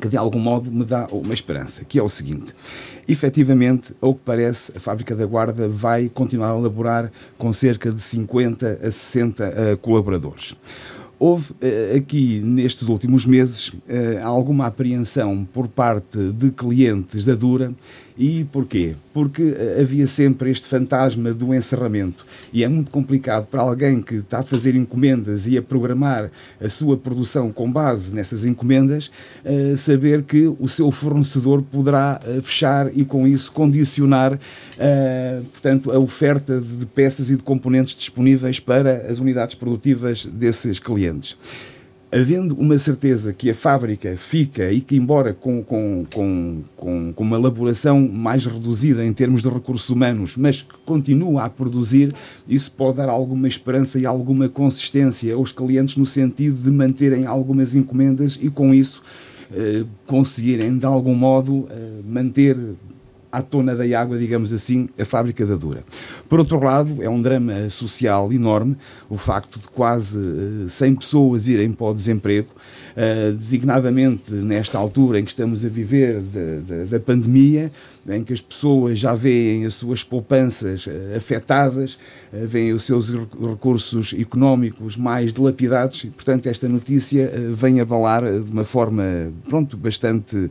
que 0.00 0.08
de 0.08 0.16
algum 0.16 0.38
modo 0.38 0.70
me 0.70 0.84
dá 0.84 1.06
uma 1.10 1.34
esperança, 1.34 1.84
que 1.84 1.98
é 1.98 2.02
o 2.02 2.08
seguinte. 2.08 2.54
Efetivamente, 3.06 3.94
ao 4.00 4.14
que 4.14 4.20
parece, 4.24 4.72
a 4.76 4.80
fábrica 4.80 5.14
da 5.14 5.26
Guarda 5.26 5.68
vai 5.68 6.08
continuar 6.08 6.52
a 6.52 6.58
elaborar 6.58 7.10
com 7.36 7.52
cerca 7.52 7.90
de 7.90 8.00
50 8.00 8.80
a 8.82 8.90
60 8.90 9.48
uh, 9.48 9.76
colaboradores. 9.78 10.54
Houve 11.18 11.52
uh, 11.52 11.96
aqui, 11.96 12.40
nestes 12.40 12.88
últimos 12.88 13.26
meses, 13.26 13.68
uh, 13.68 13.78
alguma 14.22 14.66
apreensão 14.66 15.46
por 15.52 15.68
parte 15.68 16.18
de 16.32 16.50
clientes 16.50 17.24
da 17.24 17.34
Dura 17.34 17.72
e 18.22 18.44
porquê? 18.44 18.94
Porque 19.12 19.42
eh, 19.42 19.78
havia 19.80 20.06
sempre 20.06 20.48
este 20.48 20.68
fantasma 20.68 21.34
do 21.34 21.52
encerramento 21.52 22.24
e 22.52 22.62
é 22.62 22.68
muito 22.68 22.88
complicado 22.88 23.48
para 23.48 23.60
alguém 23.60 24.00
que 24.00 24.14
está 24.14 24.38
a 24.38 24.42
fazer 24.44 24.76
encomendas 24.76 25.48
e 25.48 25.58
a 25.58 25.62
programar 25.62 26.30
a 26.60 26.68
sua 26.68 26.96
produção 26.96 27.50
com 27.50 27.68
base 27.68 28.14
nessas 28.14 28.44
encomendas 28.44 29.10
uh, 29.44 29.76
saber 29.76 30.22
que 30.22 30.46
o 30.46 30.68
seu 30.68 30.92
fornecedor 30.92 31.62
poderá 31.62 32.20
uh, 32.24 32.40
fechar 32.40 32.96
e 32.96 33.04
com 33.04 33.26
isso 33.26 33.50
condicionar 33.50 34.38
portanto, 35.52 35.90
a 35.90 35.98
oferta 35.98 36.60
de 36.60 36.86
peças 36.86 37.30
e 37.30 37.36
de 37.36 37.42
componentes 37.42 37.94
disponíveis 37.94 38.58
para 38.58 39.06
as 39.10 39.18
unidades 39.18 39.54
produtivas 39.54 40.26
desses 40.26 40.78
clientes 40.78 41.36
havendo 42.12 42.54
uma 42.54 42.78
certeza 42.78 43.32
que 43.32 43.48
a 43.48 43.54
fábrica 43.54 44.14
fica 44.18 44.70
e 44.70 44.82
que, 44.82 44.94
embora 44.94 45.32
com, 45.32 45.62
com, 45.62 46.04
com, 46.12 46.62
com, 46.76 47.14
uma 47.16 47.38
elaboração 47.38 48.06
mais 48.06 48.44
reduzida 48.44 49.02
em 49.02 49.14
termos 49.14 49.40
de 49.40 49.48
recursos 49.48 49.88
humanos, 49.88 50.36
mas 50.36 50.60
que 50.60 50.74
continua 50.84 51.44
a 51.44 51.48
produzir, 51.48 52.12
isso 52.46 52.70
pode 52.72 52.98
dar 52.98 53.08
alguma 53.08 53.48
esperança 53.48 53.98
e 53.98 54.04
alguma 54.04 54.46
consistência 54.46 55.34
aos 55.34 55.52
clientes 55.52 55.96
no 55.96 56.04
sentido 56.04 56.62
de 56.62 56.70
manterem 56.70 57.24
algumas 57.24 57.74
encomendas 57.74 58.38
e, 58.40 58.50
com 58.50 58.74
isso, 58.74 59.02
eh, 59.54 59.84
conseguirem, 60.06 60.76
de 60.76 60.84
algum 60.84 61.14
modo, 61.14 61.66
eh, 61.70 62.00
manter 62.06 62.58
à 63.32 63.40
tona 63.40 63.74
da 63.74 63.82
água, 63.98 64.18
digamos 64.18 64.52
assim, 64.52 64.90
a 64.98 65.04
fábrica 65.06 65.46
da 65.46 65.54
Dura. 65.54 65.82
Por 66.28 66.38
outro 66.38 66.62
lado, 66.62 67.02
é 67.02 67.08
um 67.08 67.20
drama 67.20 67.70
social 67.70 68.30
enorme 68.30 68.76
o 69.08 69.16
facto 69.16 69.58
de 69.58 69.68
quase 69.68 70.18
100 70.68 70.92
eh, 70.92 70.96
pessoas 70.96 71.48
irem 71.48 71.72
para 71.72 71.86
o 71.86 71.94
desemprego, 71.94 72.48
uh, 72.94 73.32
designadamente 73.32 74.30
nesta 74.32 74.76
altura 74.76 75.18
em 75.18 75.24
que 75.24 75.30
estamos 75.30 75.64
a 75.64 75.68
viver 75.68 76.20
de, 76.20 76.84
da 76.84 77.00
pandemia, 77.00 77.72
em 78.08 78.24
que 78.24 78.32
as 78.32 78.40
pessoas 78.40 78.98
já 78.98 79.14
veem 79.14 79.64
as 79.64 79.74
suas 79.74 80.02
poupanças 80.02 80.86
uh, 80.86 80.90
afetadas, 81.16 81.94
uh, 82.32 82.46
veem 82.46 82.72
os 82.72 82.84
seus 82.84 83.10
recursos 83.10 84.14
económicos 84.18 84.96
mais 84.96 85.32
dilapidados 85.32 86.04
e, 86.04 86.08
portanto, 86.08 86.46
esta 86.46 86.68
notícia 86.68 87.30
vem 87.52 87.80
abalar 87.80 88.22
de 88.22 88.50
uma 88.50 88.64
forma, 88.64 89.32
pronto, 89.48 89.76
bastante 89.76 90.50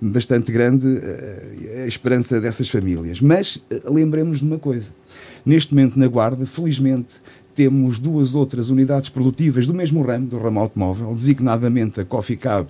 bastante 0.00 0.52
grande 0.52 0.86
eh, 1.02 1.82
a 1.84 1.86
esperança 1.86 2.40
dessas 2.40 2.68
famílias. 2.68 3.20
Mas 3.20 3.62
eh, 3.70 3.80
lembremos 3.84 4.40
de 4.40 4.44
uma 4.44 4.58
coisa: 4.58 4.90
neste 5.44 5.74
momento, 5.74 5.98
na 5.98 6.06
Guarda, 6.06 6.46
felizmente, 6.46 7.14
temos 7.54 7.98
duas 7.98 8.34
outras 8.34 8.68
unidades 8.68 9.08
produtivas 9.08 9.66
do 9.66 9.74
mesmo 9.74 10.02
ramo, 10.02 10.26
do 10.26 10.38
ramo 10.38 10.60
automóvel, 10.60 11.14
designadamente 11.14 12.00
a 12.00 12.04
Coffee 12.04 12.36
Cab 12.36 12.68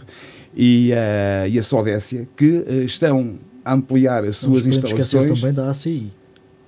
e 0.54 0.92
a, 0.92 1.48
e 1.48 1.58
a 1.58 1.62
Sodécia, 1.62 2.28
que 2.36 2.64
estão 2.84 3.34
ampliar 3.72 4.24
as 4.24 4.36
suas 4.36 4.62
Vamos 4.62 4.78
instalações. 4.78 5.40
também 5.40 5.52
da 5.52 5.70
ACI. 5.70 6.12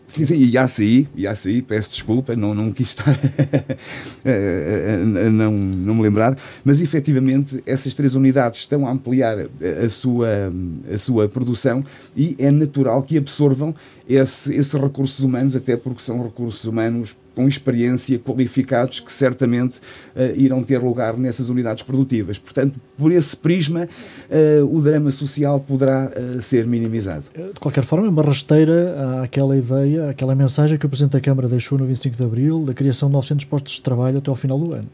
Sim, 0.08 0.24
sim, 0.24 0.36
e 0.36 0.56
ACI, 0.56 1.06
e 1.14 1.26
ACI, 1.26 1.60
peço 1.60 1.90
desculpa, 1.90 2.34
não, 2.34 2.54
não 2.54 2.72
quis 2.72 2.88
estar 2.88 3.10
a, 4.24 5.28
não, 5.30 5.52
não 5.52 5.94
me 5.94 6.02
lembrar, 6.02 6.34
mas 6.64 6.80
efetivamente 6.80 7.62
essas 7.66 7.94
três 7.94 8.14
unidades 8.14 8.60
estão 8.60 8.86
a 8.86 8.90
ampliar 8.90 9.36
a 9.38 9.88
sua, 9.90 10.50
a 10.90 10.96
sua 10.96 11.28
produção 11.28 11.84
e 12.16 12.34
é 12.38 12.50
natural 12.50 13.02
que 13.02 13.18
absorvam 13.18 13.74
esse, 14.08 14.54
esses 14.54 14.72
recursos 14.72 15.22
humanos, 15.22 15.54
até 15.54 15.76
porque 15.76 16.02
são 16.02 16.22
recursos 16.22 16.64
humanos 16.64 17.14
com 17.38 17.46
experiência, 17.46 18.18
qualificados, 18.18 18.98
que 18.98 19.12
certamente 19.12 19.76
uh, 20.16 20.36
irão 20.36 20.60
ter 20.64 20.78
lugar 20.78 21.16
nessas 21.16 21.48
unidades 21.48 21.84
produtivas. 21.84 22.36
Portanto, 22.36 22.80
por 22.96 23.12
esse 23.12 23.36
prisma, 23.36 23.88
uh, 24.28 24.76
o 24.76 24.82
drama 24.82 25.12
social 25.12 25.60
poderá 25.60 26.10
uh, 26.10 26.42
ser 26.42 26.66
minimizado. 26.66 27.26
De 27.32 27.60
qualquer 27.60 27.84
forma, 27.84 28.08
é 28.08 28.10
uma 28.10 28.24
rasteira 28.24 29.22
àquela 29.22 29.56
ideia, 29.56 30.10
àquela 30.10 30.34
mensagem 30.34 30.76
que 30.76 30.84
o 30.84 30.88
Presidente 30.88 31.12
da 31.12 31.20
Câmara 31.20 31.46
deixou 31.46 31.78
no 31.78 31.86
25 31.86 32.16
de 32.16 32.24
Abril, 32.24 32.64
da 32.64 32.74
criação 32.74 33.08
de 33.08 33.12
900 33.12 33.44
postos 33.44 33.74
de 33.74 33.82
trabalho 33.82 34.18
até 34.18 34.30
ao 34.30 34.34
final 34.34 34.58
do 34.58 34.72
ano. 34.72 34.88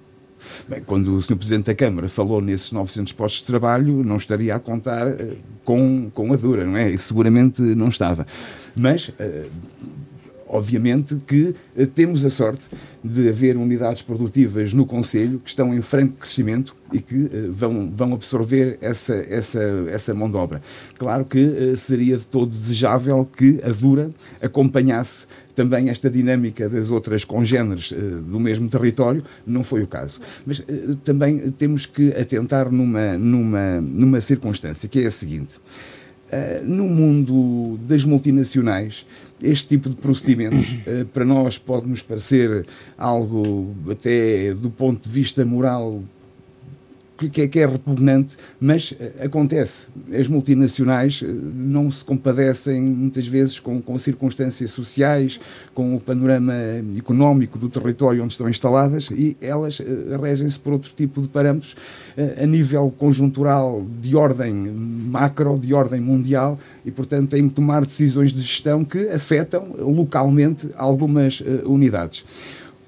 Bem, 0.69 0.83
quando 0.85 1.17
o 1.17 1.23
Sr. 1.23 1.37
Presidente 1.37 1.65
da 1.65 1.75
Câmara 1.75 2.11
falou 2.11 2.43
nesses 2.43 2.71
900 2.73 3.11
postos 3.15 3.41
de 3.41 3.47
trabalho, 3.47 4.05
não 4.05 4.19
estaria 4.19 4.55
a 4.55 4.61
contar 4.61 5.07
com, 5.65 6.11
com 6.13 6.31
a 6.31 6.37
dura, 6.37 6.67
não 6.67 6.77
é? 6.77 6.91
E 6.91 6.99
seguramente 6.99 7.63
não 7.63 7.89
estava. 7.89 8.27
Mas 8.77 9.11
obviamente 10.49 11.17
que 11.27 11.55
eh, 11.77 11.87
temos 11.87 12.25
a 12.25 12.31
sorte 12.31 12.63
de 13.03 13.29
haver 13.29 13.57
unidades 13.57 14.03
produtivas 14.03 14.73
no 14.73 14.87
Conselho 14.87 15.39
que 15.39 15.51
estão 15.51 15.75
em 15.75 15.81
franco 15.81 16.15
crescimento 16.19 16.75
e 16.93 17.01
que 17.01 17.27
eh, 17.27 17.49
vão, 17.51 17.91
vão 17.91 18.15
absorver 18.15 18.79
essa, 18.81 19.15
essa, 19.15 19.61
essa 19.89 20.15
mão 20.15 20.31
de 20.31 20.37
obra. 20.37 20.63
Claro 20.99 21.25
que 21.25 21.39
eh, 21.39 21.77
seria 21.77 22.19
de 22.19 22.27
todo 22.27 22.51
desejável 22.51 23.29
que 23.37 23.61
a 23.65 23.71
Dura 23.71 24.11
acompanhasse 24.41 25.27
também 25.55 25.89
esta 25.89 26.11
dinâmica 26.11 26.69
das 26.69 26.91
outras 26.91 27.25
congêneres 27.25 27.93
do 28.27 28.41
mesmo 28.41 28.69
território, 28.69 29.23
não 29.47 29.63
foi 29.63 29.85
o 29.85 29.87
caso. 29.87 30.21
Mas 30.45 30.61
também 31.05 31.53
temos 31.53 31.87
que 31.87 32.11
atentar 32.11 32.73
numa, 32.73 33.17
numa, 33.17 33.81
numa 33.81 34.21
circunstância, 34.21 34.89
que 34.89 35.03
é 35.03 35.07
a 35.07 35.11
seguinte. 35.13 35.61
no 36.65 36.89
mundo 36.89 37.79
das 37.87 38.05
multinacionais, 38.05 39.07
este 39.43 39.77
tipo 39.77 39.89
de 39.89 39.97
procedimentos, 39.97 40.77
eh, 40.87 41.05
para 41.13 41.25
nós, 41.25 41.59
pode 41.59 41.87
nos 41.89 42.03
parecer 42.03 42.67
algo, 42.97 43.75
até 43.91 44.55
do 44.55 44.71
ponto 44.71 45.09
de 45.09 45.15
vista 45.15 45.45
moral, 45.45 46.03
que 47.29 47.43
é, 47.43 47.49
que 47.49 47.59
é 47.59 47.67
repugnante, 47.67 48.37
mas 48.61 48.95
eh, 48.99 49.25
acontece. 49.25 49.87
As 50.13 50.29
multinacionais 50.29 51.23
eh, 51.23 51.29
não 51.29 51.91
se 51.91 52.05
compadecem 52.05 52.81
muitas 52.83 53.27
vezes 53.27 53.59
com, 53.59 53.81
com 53.81 53.99
circunstâncias 53.99 54.71
sociais, 54.71 55.41
com 55.75 55.95
o 55.95 56.01
panorama 56.01 56.55
económico 56.97 57.59
do 57.59 57.69
território 57.69 58.23
onde 58.23 58.33
estão 58.33 58.49
instaladas 58.49 59.11
e 59.11 59.37
elas 59.41 59.81
regem-se 60.21 60.59
por 60.59 60.75
outro 60.75 60.93
tipo 60.95 61.21
de 61.21 61.29
parâmetros 61.29 61.75
a 62.41 62.47
nível 62.47 62.93
conjuntural 62.97 63.85
de 64.01 64.15
ordem 64.15 64.55
macro, 64.55 65.59
de 65.59 65.75
ordem 65.75 66.01
mundial 66.01 66.59
e, 66.85 66.91
portanto, 66.91 67.31
têm 67.31 67.49
que 67.49 67.55
tomar 67.55 67.85
decisões 67.85 68.33
de 68.33 68.41
gestão 68.41 68.85
que 68.85 69.09
afetam 69.09 69.75
localmente 69.79 70.69
algumas 70.77 71.43
unidades 71.65 72.25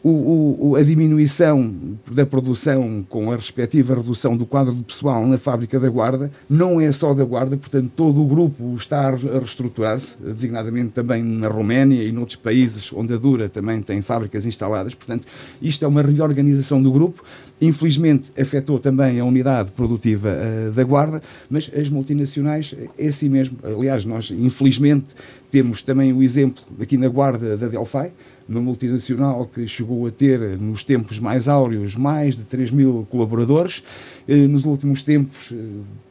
o, 0.02 0.70
o, 0.70 0.76
a 0.76 0.82
diminuição 0.82 1.74
da 2.10 2.24
produção 2.24 3.04
com 3.08 3.32
a 3.32 3.36
respectiva 3.36 3.94
redução 3.94 4.36
do 4.36 4.46
quadro 4.46 4.74
de 4.74 4.82
pessoal 4.82 5.26
na 5.26 5.38
fábrica 5.38 5.80
da 5.80 5.88
Guarda 5.88 6.30
não 6.48 6.80
é 6.80 6.92
só 6.92 7.12
da 7.12 7.24
Guarda, 7.24 7.56
portanto, 7.56 7.90
todo 7.96 8.22
o 8.22 8.26
grupo 8.26 8.74
está 8.76 9.08
a 9.08 9.14
reestruturar-se, 9.14 10.16
designadamente 10.22 10.92
também 10.92 11.22
na 11.22 11.48
Roménia 11.48 12.02
e 12.02 12.12
noutros 12.12 12.36
países 12.36 12.92
onde 12.92 13.14
a 13.14 13.16
Dura 13.16 13.48
também 13.48 13.82
tem 13.82 14.00
fábricas 14.00 14.46
instaladas. 14.46 14.94
Portanto, 14.94 15.26
isto 15.60 15.84
é 15.84 15.88
uma 15.88 16.02
reorganização 16.02 16.82
do 16.82 16.92
grupo. 16.92 17.24
Infelizmente, 17.60 18.30
afetou 18.38 18.78
também 18.78 19.18
a 19.18 19.24
unidade 19.24 19.72
produtiva 19.72 20.28
uh, 20.28 20.72
da 20.72 20.84
Guarda, 20.84 21.22
mas 21.48 21.70
as 21.74 21.88
multinacionais 21.88 22.74
é 22.98 23.08
assim 23.08 23.30
mesmo. 23.30 23.58
Aliás, 23.64 24.04
nós, 24.04 24.30
infelizmente, 24.30 25.06
temos 25.50 25.82
também 25.82 26.12
o 26.12 26.22
exemplo 26.22 26.62
aqui 26.80 26.96
na 26.96 27.08
Guarda 27.08 27.56
da 27.56 27.68
Delphi 27.68 28.10
uma 28.48 28.60
multinacional 28.60 29.50
que 29.52 29.66
chegou 29.66 30.06
a 30.06 30.10
ter, 30.10 30.38
nos 30.58 30.84
tempos 30.84 31.18
mais 31.18 31.48
áureos, 31.48 31.96
mais 31.96 32.36
de 32.36 32.44
3 32.44 32.70
mil 32.70 33.06
colaboradores. 33.10 33.82
Eh, 34.28 34.46
nos 34.46 34.64
últimos 34.64 35.02
tempos 35.02 35.52
eh, 35.52 35.56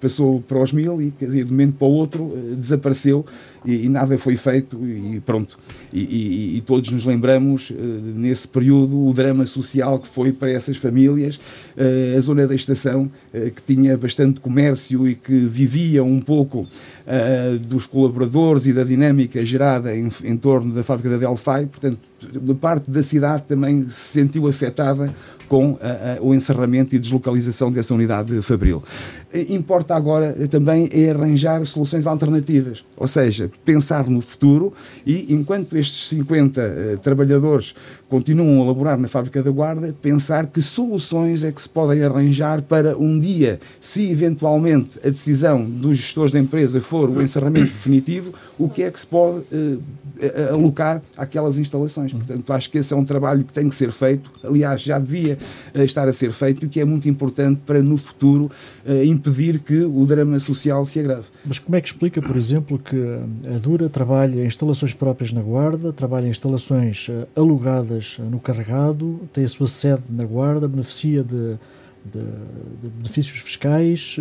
passou 0.01 0.41
para 0.41 0.61
os 0.61 0.73
mil 0.73 1.01
e, 1.01 1.11
quer 1.11 1.27
dizer, 1.27 1.45
de 1.45 1.49
um 1.49 1.51
momento 1.51 1.75
para 1.77 1.87
o 1.87 1.91
outro, 1.91 2.33
eh, 2.35 2.55
desapareceu 2.55 3.25
e, 3.65 3.85
e 3.85 3.89
nada 3.89 4.17
foi 4.17 4.35
feito 4.35 4.77
e 4.85 5.21
pronto. 5.25 5.57
E, 5.93 6.01
e, 6.01 6.57
e, 6.57 6.61
todos 6.61 6.89
nos 6.91 7.05
lembramos, 7.05 7.71
nesse 8.15 8.47
período, 8.47 9.07
o 9.07 9.13
drama 9.13 9.45
social 9.45 9.97
que 9.97 10.07
foi 10.07 10.33
para 10.33 10.51
essas 10.51 10.75
famílias, 10.77 11.39
a 12.15 12.19
zona 12.19 12.45
da 12.45 12.53
estação, 12.53 13.09
que 13.31 13.73
tinha 13.73 13.97
bastante 13.97 14.39
comércio 14.39 15.07
e 15.07 15.15
que 15.15 15.33
vivia 15.33 16.03
um 16.03 16.19
pouco 16.19 16.67
dos 17.67 17.85
colaboradores 17.85 18.65
e 18.65 18.73
da 18.73 18.83
dinâmica 18.83 19.34
gerada 19.43 19.95
em, 19.95 20.07
em 20.23 20.37
torno 20.37 20.73
da 20.73 20.83
fábrica 20.83 21.09
da 21.09 21.17
Delphi, 21.17 21.65
portanto, 21.65 21.99
parte 22.61 22.89
da 22.89 23.03
cidade 23.03 23.43
também 23.47 23.89
se 23.89 24.11
sentiu 24.11 24.47
afetada 24.47 25.13
com 25.47 25.71
uh, 25.71 25.73
uh, 25.73 25.77
o 26.21 26.33
encerramento 26.33 26.95
e 26.95 26.99
deslocalização 26.99 27.71
dessa 27.71 27.93
unidade 27.93 28.41
fabril. 28.41 28.83
Importa 29.49 29.95
agora 29.95 30.33
também 30.49 30.89
é 30.93 31.11
arranjar 31.11 31.65
soluções 31.65 32.07
alternativas, 32.07 32.85
ou 32.95 33.07
seja, 33.07 33.51
pensar 33.65 34.07
no 34.09 34.21
futuro 34.21 34.71
e 35.05 35.33
enquanto 35.33 35.77
estes 35.77 36.07
50 36.07 36.61
uh, 36.61 36.97
trabalhadores 36.99 37.75
continuam 38.09 38.61
a 38.61 38.67
laborar 38.67 38.97
na 38.97 39.07
fábrica 39.07 39.43
da 39.43 39.51
Guarda, 39.51 39.93
pensar 40.01 40.47
que 40.47 40.61
soluções 40.61 41.43
é 41.43 41.51
que 41.51 41.61
se 41.61 41.67
podem 41.67 42.03
arranjar 42.03 42.61
para 42.61 42.97
um 42.97 43.19
dia, 43.19 43.59
se 43.81 44.09
eventualmente 44.09 44.99
a 45.03 45.09
decisão 45.09 45.65
dos 45.65 45.97
gestores 45.97 46.31
da 46.31 46.39
empresa 46.39 46.79
for 46.79 47.09
o 47.09 47.21
encerramento 47.21 47.65
definitivo, 47.65 48.33
o 48.57 48.69
que 48.69 48.83
é 48.83 48.91
que 48.91 48.99
se 48.99 49.07
pode 49.07 49.43
alocar 50.51 51.01
àquelas 51.17 51.57
instalações. 51.57 52.13
Portanto, 52.13 52.53
acho 52.53 52.69
que 52.69 52.77
esse 52.77 52.93
é 52.93 52.95
um 52.95 53.05
trabalho 53.05 53.43
que 53.43 53.53
tem 53.53 53.67
que 53.69 53.75
ser 53.75 53.91
feito, 53.91 54.31
aliás, 54.43 54.81
já 54.81 54.99
devia 54.99 55.37
estar 55.75 56.07
a 56.07 56.13
ser 56.13 56.31
feito 56.31 56.65
e 56.65 56.69
que 56.69 56.79
é 56.79 56.85
muito 56.85 57.09
importante 57.09 57.61
para 57.65 57.81
no 57.81 57.97
futuro 57.97 58.51
impedir 59.05 59.59
que 59.59 59.83
o 59.83 60.05
drama 60.05 60.39
social 60.39 60.85
se 60.85 60.99
agrave. 60.99 61.25
Mas 61.45 61.59
como 61.59 61.75
é 61.75 61.81
que 61.81 61.87
explica, 61.87 62.21
por 62.21 62.35
exemplo, 62.35 62.77
que 62.77 62.95
a 63.53 63.57
Dura 63.57 63.89
trabalha 63.89 64.43
em 64.43 64.45
instalações 64.45 64.93
próprias 64.93 65.31
na 65.31 65.41
Guarda, 65.41 65.91
trabalha 65.91 66.27
em 66.27 66.29
instalações 66.29 67.07
alugadas 67.35 68.17
no 68.19 68.39
Carregado, 68.39 69.19
tem 69.33 69.45
a 69.45 69.49
sua 69.49 69.67
sede 69.67 70.03
na 70.09 70.25
Guarda, 70.25 70.67
beneficia 70.67 71.23
de, 71.23 71.57
de, 72.05 72.21
de 72.81 72.89
benefícios 72.89 73.39
fiscais, 73.39 74.17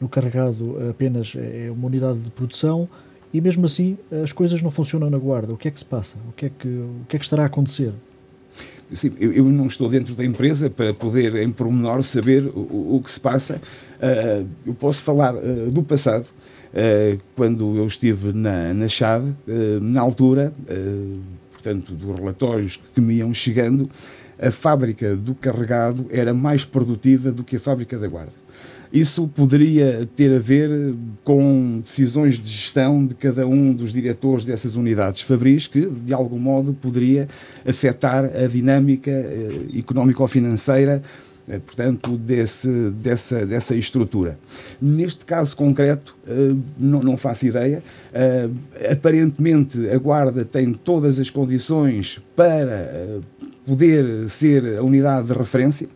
no 0.00 0.08
Carregado 0.08 0.76
apenas 0.90 1.32
é 1.36 1.70
uma 1.70 1.86
unidade 1.86 2.18
de 2.20 2.30
produção, 2.30 2.88
e 3.32 3.40
mesmo 3.40 3.66
assim 3.66 3.96
as 4.22 4.32
coisas 4.32 4.62
não 4.62 4.70
funcionam 4.70 5.10
na 5.10 5.18
Guarda. 5.18 5.52
O 5.52 5.56
que 5.56 5.68
é 5.68 5.70
que 5.70 5.78
se 5.78 5.84
passa? 5.84 6.16
O 6.28 6.32
que 6.32 6.46
é 6.46 6.50
que, 6.50 6.68
o 6.68 7.06
que, 7.08 7.16
é 7.16 7.18
que 7.18 7.24
estará 7.24 7.44
a 7.44 7.46
acontecer? 7.46 7.92
Sim, 8.92 9.12
eu, 9.18 9.32
eu, 9.32 9.44
não 9.46 9.66
estou 9.66 9.88
dentro 9.88 10.14
da 10.14 10.24
empresa 10.24 10.70
para 10.70 10.94
poder, 10.94 11.34
em 11.36 11.50
pormenor, 11.50 12.02
saber 12.04 12.44
o, 12.54 12.96
o 12.96 13.02
que 13.02 13.10
se 13.10 13.18
passa. 13.18 13.60
Uh, 13.96 14.46
eu 14.64 14.74
posso 14.74 15.02
falar 15.02 15.34
uh, 15.34 15.70
do 15.72 15.82
passado, 15.82 16.24
uh, 16.24 17.20
quando 17.34 17.76
eu 17.76 17.86
estive 17.86 18.32
na, 18.32 18.72
na 18.72 18.88
CHAD, 18.88 19.34
na 19.82 20.00
altura, 20.00 20.52
portanto, 21.52 21.92
dos 21.92 22.16
relatórios 22.16 22.78
que 22.94 23.00
me 23.00 23.14
iam 23.14 23.34
chegando, 23.34 23.90
a 24.40 24.50
fábrica 24.50 25.16
do 25.16 25.34
carregado 25.34 26.06
era 26.10 26.32
mais 26.32 26.64
produtiva 26.64 27.32
do 27.32 27.42
que 27.42 27.56
a 27.56 27.60
fábrica 27.60 27.98
da 27.98 28.06
guarda. 28.06 28.32
Isso 28.92 29.26
poderia 29.28 30.08
ter 30.16 30.34
a 30.34 30.38
ver 30.38 30.94
com 31.24 31.80
decisões 31.82 32.38
de 32.38 32.48
gestão 32.48 33.04
de 33.06 33.14
cada 33.14 33.46
um 33.46 33.72
dos 33.72 33.92
diretores 33.92 34.44
dessas 34.44 34.76
unidades 34.76 35.22
fabris, 35.22 35.66
que 35.66 35.86
de 35.86 36.14
algum 36.14 36.38
modo 36.38 36.72
poderia 36.72 37.28
afetar 37.66 38.24
a 38.24 38.46
dinâmica 38.46 39.10
eh, 39.10 39.78
económico-financeira 39.78 41.02
eh, 41.48 41.58
portanto, 41.58 42.16
desse, 42.16 42.68
dessa, 42.90 43.44
dessa 43.44 43.74
estrutura. 43.74 44.38
Neste 44.80 45.24
caso 45.24 45.56
concreto, 45.56 46.14
eh, 46.26 46.54
não, 46.78 47.00
não 47.00 47.16
faço 47.16 47.46
ideia. 47.46 47.82
Aparentemente, 48.90 49.90
a 49.90 49.98
Guarda 49.98 50.44
tem 50.44 50.72
todas 50.72 51.20
as 51.20 51.28
condições 51.28 52.18
para 52.34 53.20
poder 53.66 54.30
ser 54.30 54.78
a 54.78 54.82
unidade 54.82 55.26
de 55.26 55.34
referência. 55.34 55.88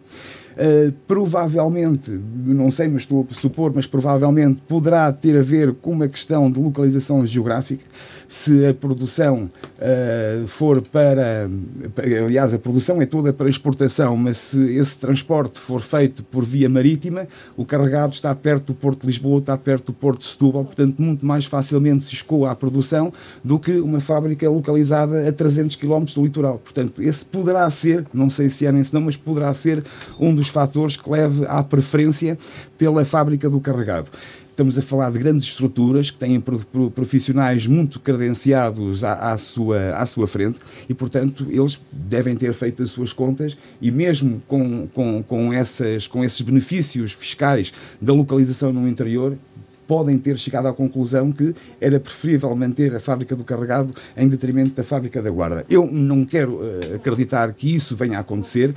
Uh, 0.60 0.92
provavelmente, 1.08 2.10
não 2.44 2.70
sei, 2.70 2.86
mas 2.86 3.02
estou 3.02 3.26
a 3.30 3.34
supor, 3.34 3.72
mas 3.74 3.86
provavelmente 3.86 4.60
poderá 4.68 5.10
ter 5.10 5.38
a 5.38 5.42
ver 5.42 5.72
com 5.72 5.92
uma 5.92 6.06
questão 6.06 6.50
de 6.50 6.60
localização 6.60 7.24
geográfica 7.24 7.82
se 8.30 8.64
a 8.64 8.72
produção 8.72 9.50
uh, 9.78 10.46
for 10.46 10.80
para. 10.80 11.50
Aliás, 12.24 12.54
a 12.54 12.58
produção 12.60 13.02
é 13.02 13.06
toda 13.06 13.32
para 13.32 13.50
exportação, 13.50 14.16
mas 14.16 14.36
se 14.36 14.76
esse 14.76 14.96
transporte 14.96 15.58
for 15.58 15.80
feito 15.80 16.22
por 16.22 16.44
via 16.44 16.68
marítima, 16.68 17.26
o 17.56 17.64
carregado 17.64 18.12
está 18.12 18.32
perto 18.32 18.66
do 18.66 18.74
Porto 18.74 19.00
de 19.00 19.08
Lisboa, 19.08 19.40
está 19.40 19.58
perto 19.58 19.86
do 19.86 19.92
Porto 19.92 20.20
de 20.20 20.26
Setúbal, 20.26 20.64
portanto, 20.64 21.02
muito 21.02 21.26
mais 21.26 21.44
facilmente 21.44 22.04
se 22.04 22.14
escoa 22.14 22.52
a 22.52 22.54
produção 22.54 23.12
do 23.42 23.58
que 23.58 23.80
uma 23.80 24.00
fábrica 24.00 24.48
localizada 24.48 25.26
a 25.28 25.32
300 25.32 25.74
km 25.74 26.04
do 26.14 26.22
litoral. 26.22 26.58
Portanto, 26.58 27.02
esse 27.02 27.24
poderá 27.24 27.68
ser, 27.68 28.06
não 28.14 28.30
sei 28.30 28.48
se 28.48 28.64
é 28.64 28.70
nem 28.70 28.84
se 28.84 28.94
não, 28.94 29.00
mas 29.00 29.16
poderá 29.16 29.52
ser 29.54 29.82
um 30.20 30.32
dos 30.32 30.49
fatores 30.50 30.96
que 30.96 31.10
leve 31.10 31.44
à 31.46 31.62
preferência 31.62 32.36
pela 32.76 33.04
fábrica 33.04 33.48
do 33.48 33.60
carregado. 33.60 34.10
Estamos 34.50 34.76
a 34.76 34.82
falar 34.82 35.10
de 35.10 35.18
grandes 35.18 35.46
estruturas 35.46 36.10
que 36.10 36.18
têm 36.18 36.38
profissionais 36.94 37.66
muito 37.66 37.98
credenciados 37.98 39.02
à, 39.02 39.32
à, 39.32 39.38
sua, 39.38 39.96
à 39.96 40.04
sua 40.04 40.26
frente 40.26 40.60
e, 40.86 40.92
portanto, 40.92 41.46
eles 41.48 41.80
devem 41.90 42.36
ter 42.36 42.52
feito 42.52 42.82
as 42.82 42.90
suas 42.90 43.10
contas 43.10 43.56
e, 43.80 43.90
mesmo 43.90 44.42
com, 44.46 44.86
com, 44.88 45.22
com, 45.22 45.50
essas, 45.50 46.06
com 46.06 46.22
esses 46.22 46.42
benefícios 46.42 47.12
fiscais 47.12 47.72
da 48.02 48.12
localização 48.12 48.70
no 48.70 48.86
interior, 48.86 49.34
podem 49.90 50.16
ter 50.16 50.38
chegado 50.38 50.68
à 50.68 50.72
conclusão 50.72 51.32
que 51.32 51.52
era 51.80 51.98
preferível 51.98 52.54
manter 52.54 52.94
a 52.94 53.00
fábrica 53.00 53.34
do 53.34 53.42
carregado 53.42 53.92
em 54.16 54.28
detrimento 54.28 54.70
da 54.70 54.84
fábrica 54.84 55.20
da 55.20 55.28
guarda. 55.30 55.66
Eu 55.68 55.84
não 55.84 56.24
quero 56.24 56.52
uh, 56.52 56.94
acreditar 56.94 57.52
que 57.54 57.74
isso 57.74 57.96
venha 57.96 58.18
a 58.18 58.20
acontecer, 58.20 58.72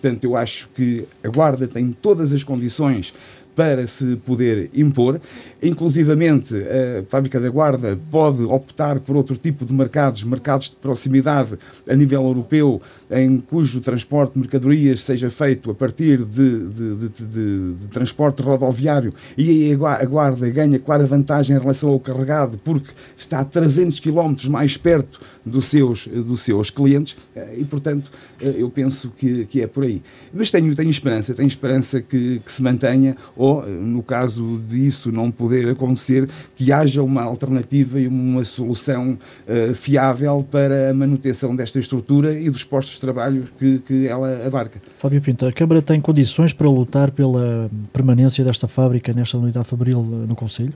portanto, 0.00 0.24
eu 0.24 0.36
acho 0.36 0.68
que 0.74 1.04
a 1.24 1.28
guarda 1.28 1.66
tem 1.66 1.90
todas 1.90 2.32
as 2.32 2.44
condições 2.44 3.12
para 3.56 3.84
se 3.88 4.14
poder 4.24 4.70
impor. 4.72 5.20
Inclusivamente, 5.60 6.54
a 6.54 7.02
Fábrica 7.08 7.40
da 7.40 7.50
Guarda 7.50 7.98
pode 8.08 8.44
optar 8.44 9.00
por 9.00 9.16
outro 9.16 9.36
tipo 9.36 9.66
de 9.66 9.72
mercados, 9.72 10.22
mercados 10.22 10.70
de 10.70 10.76
proximidade 10.76 11.58
a 11.88 11.94
nível 11.96 12.22
europeu, 12.22 12.80
em 13.10 13.38
cujo 13.38 13.80
transporte 13.80 14.34
de 14.34 14.40
mercadorias 14.40 15.00
seja 15.00 15.30
feito 15.30 15.70
a 15.70 15.74
partir 15.74 16.24
de, 16.24 16.68
de, 16.68 17.08
de, 17.08 17.74
de 17.74 17.86
transporte 17.90 18.42
rodoviário 18.42 19.12
e 19.36 19.50
aí 19.50 19.72
a 19.72 20.04
Guarda 20.04 20.48
ganha 20.50 20.78
clara 20.78 21.06
vantagem 21.06 21.56
em 21.56 21.60
relação 21.60 21.90
ao 21.90 22.00
carregado, 22.00 22.58
porque 22.64 22.90
está 23.16 23.40
a 23.40 23.44
300 23.44 24.00
km 24.00 24.34
mais 24.50 24.76
perto 24.76 25.20
dos 25.44 25.66
seus, 25.66 26.06
dos 26.06 26.40
seus 26.42 26.70
clientes 26.70 27.16
e, 27.56 27.64
portanto, 27.64 28.10
eu 28.40 28.68
penso 28.70 29.12
que, 29.16 29.46
que 29.46 29.62
é 29.62 29.66
por 29.66 29.84
aí. 29.84 30.02
Mas 30.32 30.50
tenho, 30.50 30.74
tenho 30.74 30.90
esperança, 30.90 31.34
tenho 31.34 31.46
esperança 31.46 32.00
que, 32.00 32.40
que 32.40 32.52
se 32.52 32.62
mantenha 32.62 33.16
ou, 33.36 33.66
no 33.66 34.02
caso 34.02 34.60
disso 34.68 35.10
não 35.10 35.30
poder 35.30 35.68
acontecer, 35.68 36.28
que 36.54 36.72
haja 36.72 37.02
uma 37.02 37.22
alternativa 37.22 37.98
e 37.98 38.06
uma 38.06 38.44
solução 38.44 39.18
uh, 39.46 39.74
fiável 39.74 40.46
para 40.50 40.90
a 40.90 40.94
manutenção 40.94 41.54
desta 41.54 41.78
estrutura 41.78 42.38
e 42.38 42.50
dos 42.50 42.64
postos 42.64 42.97
de 42.98 43.02
trabalho 43.02 43.48
que, 43.58 43.78
que 43.80 44.06
ela 44.06 44.46
abarca. 44.46 44.80
Fábio 44.96 45.20
Pinto, 45.20 45.46
a 45.46 45.52
Câmara 45.52 45.80
tem 45.80 46.00
condições 46.00 46.52
para 46.52 46.68
lutar 46.68 47.10
pela 47.10 47.70
permanência 47.92 48.44
desta 48.44 48.68
fábrica 48.68 49.12
nesta 49.12 49.38
unidade 49.38 49.66
fabril 49.66 50.02
no 50.02 50.34
Conselho? 50.34 50.74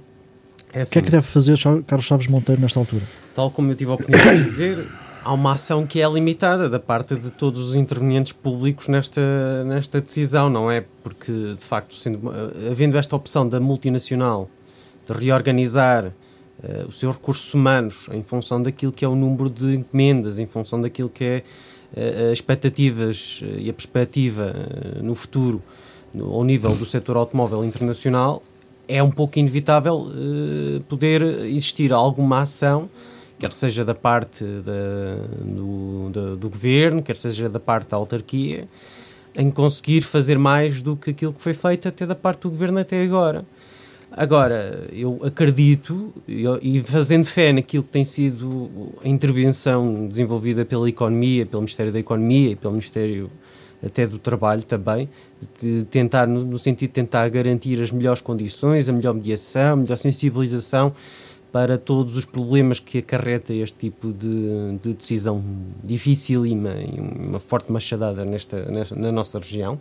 É 0.73 0.81
assim, 0.81 0.91
o 0.91 0.93
que 0.93 0.99
é 0.99 1.03
que 1.03 1.11
deve 1.11 1.27
fazer 1.27 1.59
Carlos 1.87 2.07
Chaves 2.07 2.27
Monteiro 2.29 2.61
nesta 2.61 2.81
altura? 2.81 3.03
Tal 3.35 3.51
como 3.51 3.71
eu 3.71 3.77
tive 3.77 3.91
a 3.91 3.95
oportunidade 3.95 4.39
de 4.39 4.45
dizer, 4.45 4.89
há 5.23 5.33
uma 5.33 5.53
ação 5.53 5.87
que 5.87 6.01
é 6.01 6.09
limitada 6.09 6.69
da 6.69 6.79
parte 6.79 7.15
de 7.15 7.31
todos 7.31 7.69
os 7.69 7.77
intervenientes 7.77 8.33
públicos 8.33 8.89
nesta, 8.89 9.65
nesta 9.65 10.01
decisão, 10.01 10.49
não 10.49 10.71
é? 10.71 10.85
Porque, 11.03 11.55
de 11.59 11.65
facto, 11.65 11.95
sendo, 11.95 12.31
havendo 12.71 12.97
esta 12.97 13.15
opção 13.15 13.49
da 13.49 13.61
multinacional 13.61 14.49
de 15.07 15.13
reorganizar 15.13 16.07
uh, 16.07 16.89
os 16.89 16.99
seus 16.99 17.17
recursos 17.17 17.53
humanos 17.53 18.09
em 18.11 18.23
função 18.23 18.63
daquilo 18.63 18.93
que 18.93 19.05
é 19.05 19.09
o 19.09 19.15
número 19.15 19.51
de 19.51 19.77
encomendas, 19.77 20.39
em 20.39 20.47
função 20.47 20.81
daquilo 20.81 21.09
que 21.09 21.25
é 21.25 21.39
uh, 21.39 21.72
as 21.97 22.33
expectativas 22.33 23.43
uh, 23.43 23.59
e 23.59 23.69
a 23.71 23.73
perspectiva 23.73 24.55
no 25.03 25.15
futuro 25.15 25.63
ao 26.21 26.45
nível 26.45 26.75
do 26.75 26.85
setor 26.85 27.17
automóvel 27.17 27.65
internacional, 27.65 28.43
é 28.87 29.03
um 29.03 29.11
pouco 29.11 29.39
inevitável 29.39 30.09
poder 30.87 31.23
existir 31.23 31.91
alguma 31.91 32.43
ação 32.43 32.91
quer 33.43 33.53
seja 33.53 33.85
da 33.85 33.95
parte 33.95 34.45
da, 34.45 35.17
do, 35.45 36.11
do, 36.11 36.37
do, 36.37 36.49
governo, 36.49 37.03
quer 37.03 37.17
seja 37.17 37.49
da 37.49 37.59
parte 37.59 37.89
da 37.89 37.97
autarquia, 37.97 38.69
em 39.35 39.51
conseguir 39.51 40.03
fazer 40.03 40.39
mais 40.39 40.81
do 40.81 40.95
que 40.95 41.11
aquilo 41.11 41.33
que 41.33 41.41
foi 41.41 41.53
feito 41.53 41.89
até 41.89 42.07
da 42.07 42.15
parte 42.15 42.43
do 42.43 42.51
governo 42.51 42.79
até 42.79 43.03
agora. 43.03 43.45
Agora, 44.15 44.87
eu 44.93 45.21
acredito, 45.23 46.13
e 46.29 46.83
fazendo 46.83 47.25
fé 47.25 47.51
naquilo 47.51 47.83
que 47.83 47.89
tem 47.89 48.05
sido 48.05 48.93
a 49.03 49.09
intervenção 49.09 50.07
desenvolvida 50.07 50.67
pela 50.67 50.87
economia, 50.89 51.47
pelo 51.47 51.63
Ministério 51.63 51.91
da 51.91 51.99
Economia 51.99 52.51
e 52.51 52.57
pelo 52.57 52.75
Ministério 52.75 53.31
até 53.85 54.07
do 54.07 54.19
Trabalho 54.19 54.63
também, 54.63 55.09
de 55.61 55.85
tentar, 55.85 56.27
no, 56.27 56.45
no 56.45 56.59
sentido 56.59 56.89
de 56.89 56.95
tentar 56.95 57.29
garantir 57.31 57.81
as 57.81 57.91
melhores 57.91 58.21
condições, 58.21 58.89
a 58.89 58.93
melhor 58.93 59.15
mediação, 59.15 59.73
a 59.73 59.77
melhor 59.77 59.97
sensibilização 59.97 60.93
para 61.51 61.77
todos 61.77 62.17
os 62.17 62.25
problemas 62.25 62.79
que 62.79 62.99
acarreta 62.99 63.53
este 63.53 63.91
tipo 63.91 64.13
de, 64.13 64.79
de 64.83 64.95
decisão 64.95 65.43
dificílima 65.83 66.75
e 66.81 67.01
uma 67.01 67.41
forte 67.41 67.73
machadada 67.73 68.25
nesta, 68.25 68.65
nesta, 68.71 68.95
na 68.95 69.11
nossa 69.11 69.39
região. 69.39 69.79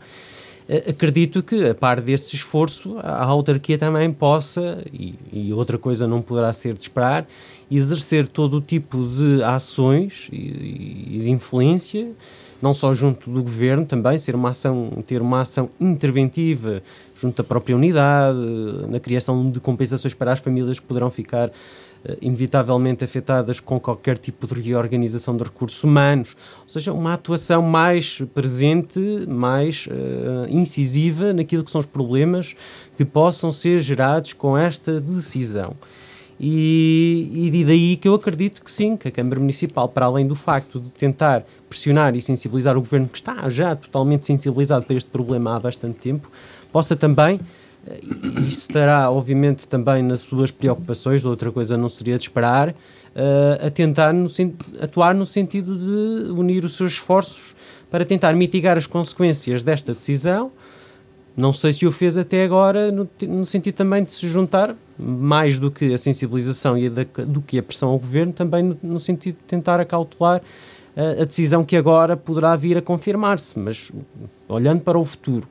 Acredito 0.89 1.43
que, 1.43 1.69
a 1.69 1.75
par 1.75 1.99
desse 1.99 2.35
esforço, 2.35 2.97
a 2.99 3.23
autarquia 3.25 3.77
também 3.77 4.11
possa, 4.11 4.83
e, 4.91 5.15
e, 5.31 5.53
outra 5.53 5.77
coisa 5.77 6.07
não 6.07 6.21
poderá 6.21 6.53
ser 6.53 6.73
de 6.73 6.83
esperar, 6.83 7.27
exercer 7.69 8.27
todo 8.27 8.57
o 8.57 8.61
tipo 8.61 8.97
de 8.97 9.43
ações 9.43 10.29
e, 10.31 10.37
e 10.37 11.19
de 11.23 11.29
influência, 11.29 12.11
não 12.61 12.73
só 12.73 12.93
junto 12.93 13.29
do 13.29 13.41
governo, 13.41 13.85
também 13.85 14.17
ser 14.17 14.35
uma 14.35 14.49
ação, 14.49 15.03
ter 15.07 15.21
uma 15.21 15.41
ação 15.41 15.69
interventiva 15.79 16.81
junto 17.15 17.37
da 17.37 17.43
própria 17.43 17.75
unidade, 17.75 18.37
na 18.87 18.99
criação 18.99 19.49
de 19.49 19.59
compensações 19.59 20.13
para 20.13 20.31
as 20.31 20.39
famílias 20.39 20.79
que 20.79 20.85
poderão 20.85 21.09
ficar 21.09 21.49
uh, 21.49 21.51
inevitavelmente 22.21 23.03
afetadas 23.03 23.59
com 23.59 23.79
qualquer 23.79 24.17
tipo 24.17 24.47
de 24.47 24.61
reorganização 24.61 25.35
de 25.35 25.43
recursos 25.43 25.83
humanos, 25.83 26.35
ou 26.61 26.69
seja, 26.69 26.93
uma 26.93 27.13
atuação 27.13 27.61
mais 27.61 28.21
presente, 28.33 28.99
mais 29.27 29.87
uh, 29.87 30.49
incisiva 30.49 31.33
naquilo 31.33 31.63
que 31.63 31.71
são 31.71 31.79
os 31.79 31.87
problemas 31.87 32.55
que 32.95 33.05
possam 33.05 33.51
ser 33.51 33.79
gerados 33.81 34.33
com 34.33 34.57
esta 34.57 34.99
decisão. 35.01 35.75
E, 36.43 37.51
e 37.53 37.63
daí 37.63 37.95
que 37.97 38.07
eu 38.07 38.15
acredito 38.15 38.63
que 38.63 38.71
sim, 38.71 38.97
que 38.97 39.07
a 39.07 39.11
Câmara 39.11 39.39
Municipal, 39.39 39.87
para 39.87 40.07
além 40.07 40.25
do 40.25 40.33
facto 40.33 40.79
de 40.79 40.89
tentar 40.89 41.43
pressionar 41.69 42.15
e 42.15 42.21
sensibilizar 42.21 42.75
o 42.75 42.81
Governo, 42.81 43.07
que 43.07 43.17
está 43.17 43.47
já 43.47 43.75
totalmente 43.75 44.25
sensibilizado 44.25 44.83
para 44.83 44.95
este 44.95 45.07
problema 45.07 45.55
há 45.55 45.59
bastante 45.59 45.99
tempo, 45.99 46.31
possa 46.71 46.95
também, 46.95 47.39
eh, 47.85 47.99
isso 48.47 48.61
estará 48.61 49.11
obviamente 49.11 49.67
também 49.67 50.01
nas 50.01 50.21
suas 50.21 50.49
preocupações, 50.49 51.23
outra 51.23 51.51
coisa 51.51 51.77
não 51.77 51.87
seria 51.87 52.17
de 52.17 52.23
esperar, 52.23 52.69
uh, 52.69 53.67
a 53.67 53.69
tentar 53.69 54.11
no, 54.11 54.27
atuar 54.81 55.13
no 55.13 55.27
sentido 55.27 55.77
de 55.77 56.31
unir 56.31 56.65
os 56.65 56.75
seus 56.75 56.93
esforços 56.93 57.55
para 57.91 58.03
tentar 58.03 58.33
mitigar 58.33 58.79
as 58.79 58.87
consequências 58.87 59.61
desta 59.61 59.93
decisão, 59.93 60.51
não 61.35 61.53
sei 61.53 61.71
se 61.71 61.85
o 61.85 61.91
fez 61.91 62.17
até 62.17 62.43
agora, 62.43 62.91
no, 62.91 63.09
no, 63.21 63.45
sentido 63.45 63.75
também 63.75 64.03
de 64.03 64.11
se 64.11 64.27
juntar, 64.27 64.75
mais 64.97 65.57
do 65.57 65.71
que 65.71 65.93
a 65.93 65.97
sensibilização 65.97 66.77
e 66.77 66.87
a 66.87 66.89
da, 66.89 67.03
do 67.25 67.41
que 67.41 67.57
a 67.57 67.63
pressão 67.63 67.89
ao 67.89 67.99
governo, 67.99 68.33
também 68.33 68.63
no, 68.63 68.77
no 68.83 68.99
sentido 68.99 69.35
de 69.35 69.43
tentar 69.43 69.79
acautelar 69.79 70.41
a, 70.95 71.21
a, 71.21 71.25
decisão 71.25 71.63
que 71.63 71.77
agora 71.77 72.17
poderá 72.17 72.55
vir 72.55 72.77
a 72.77 72.81
confirmar-se. 72.81 73.57
Mas 73.57 73.91
olhando 74.47 74.81
para 74.81 74.99
o 74.99 75.05
futuro, 75.05 75.47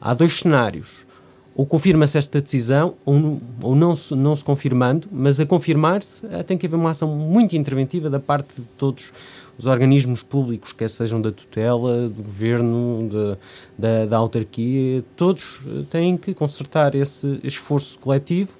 há 0.00 0.14
dois 0.14 0.38
cenários. 0.38 1.06
Ou 1.54 1.66
confirma-se 1.66 2.16
esta 2.16 2.40
decisão, 2.40 2.94
ou, 3.04 3.40
ou 3.62 3.74
não, 3.74 3.96
se, 3.96 4.14
não 4.14 4.34
se 4.34 4.44
confirmando, 4.44 5.08
mas 5.10 5.40
a 5.40 5.46
confirmar-se 5.46 6.24
eh, 6.30 6.42
tem 6.44 6.56
que 6.56 6.66
haver 6.66 6.76
uma 6.76 6.90
ação 6.90 7.08
muito 7.08 7.56
interventiva 7.56 8.08
da 8.08 8.20
parte 8.20 8.60
de 8.60 8.66
todos 8.78 9.12
os 9.58 9.66
organismos 9.66 10.22
públicos, 10.22 10.72
quer 10.72 10.88
sejam 10.88 11.20
da 11.20 11.32
tutela, 11.32 12.08
do 12.08 12.22
governo, 12.22 13.08
de, 13.10 13.36
da, 13.76 14.06
da 14.06 14.16
autarquia, 14.16 15.04
todos 15.16 15.60
eh, 15.66 15.84
têm 15.90 16.16
que 16.16 16.32
consertar 16.32 16.94
esse 16.94 17.40
esforço 17.42 17.98
coletivo 17.98 18.52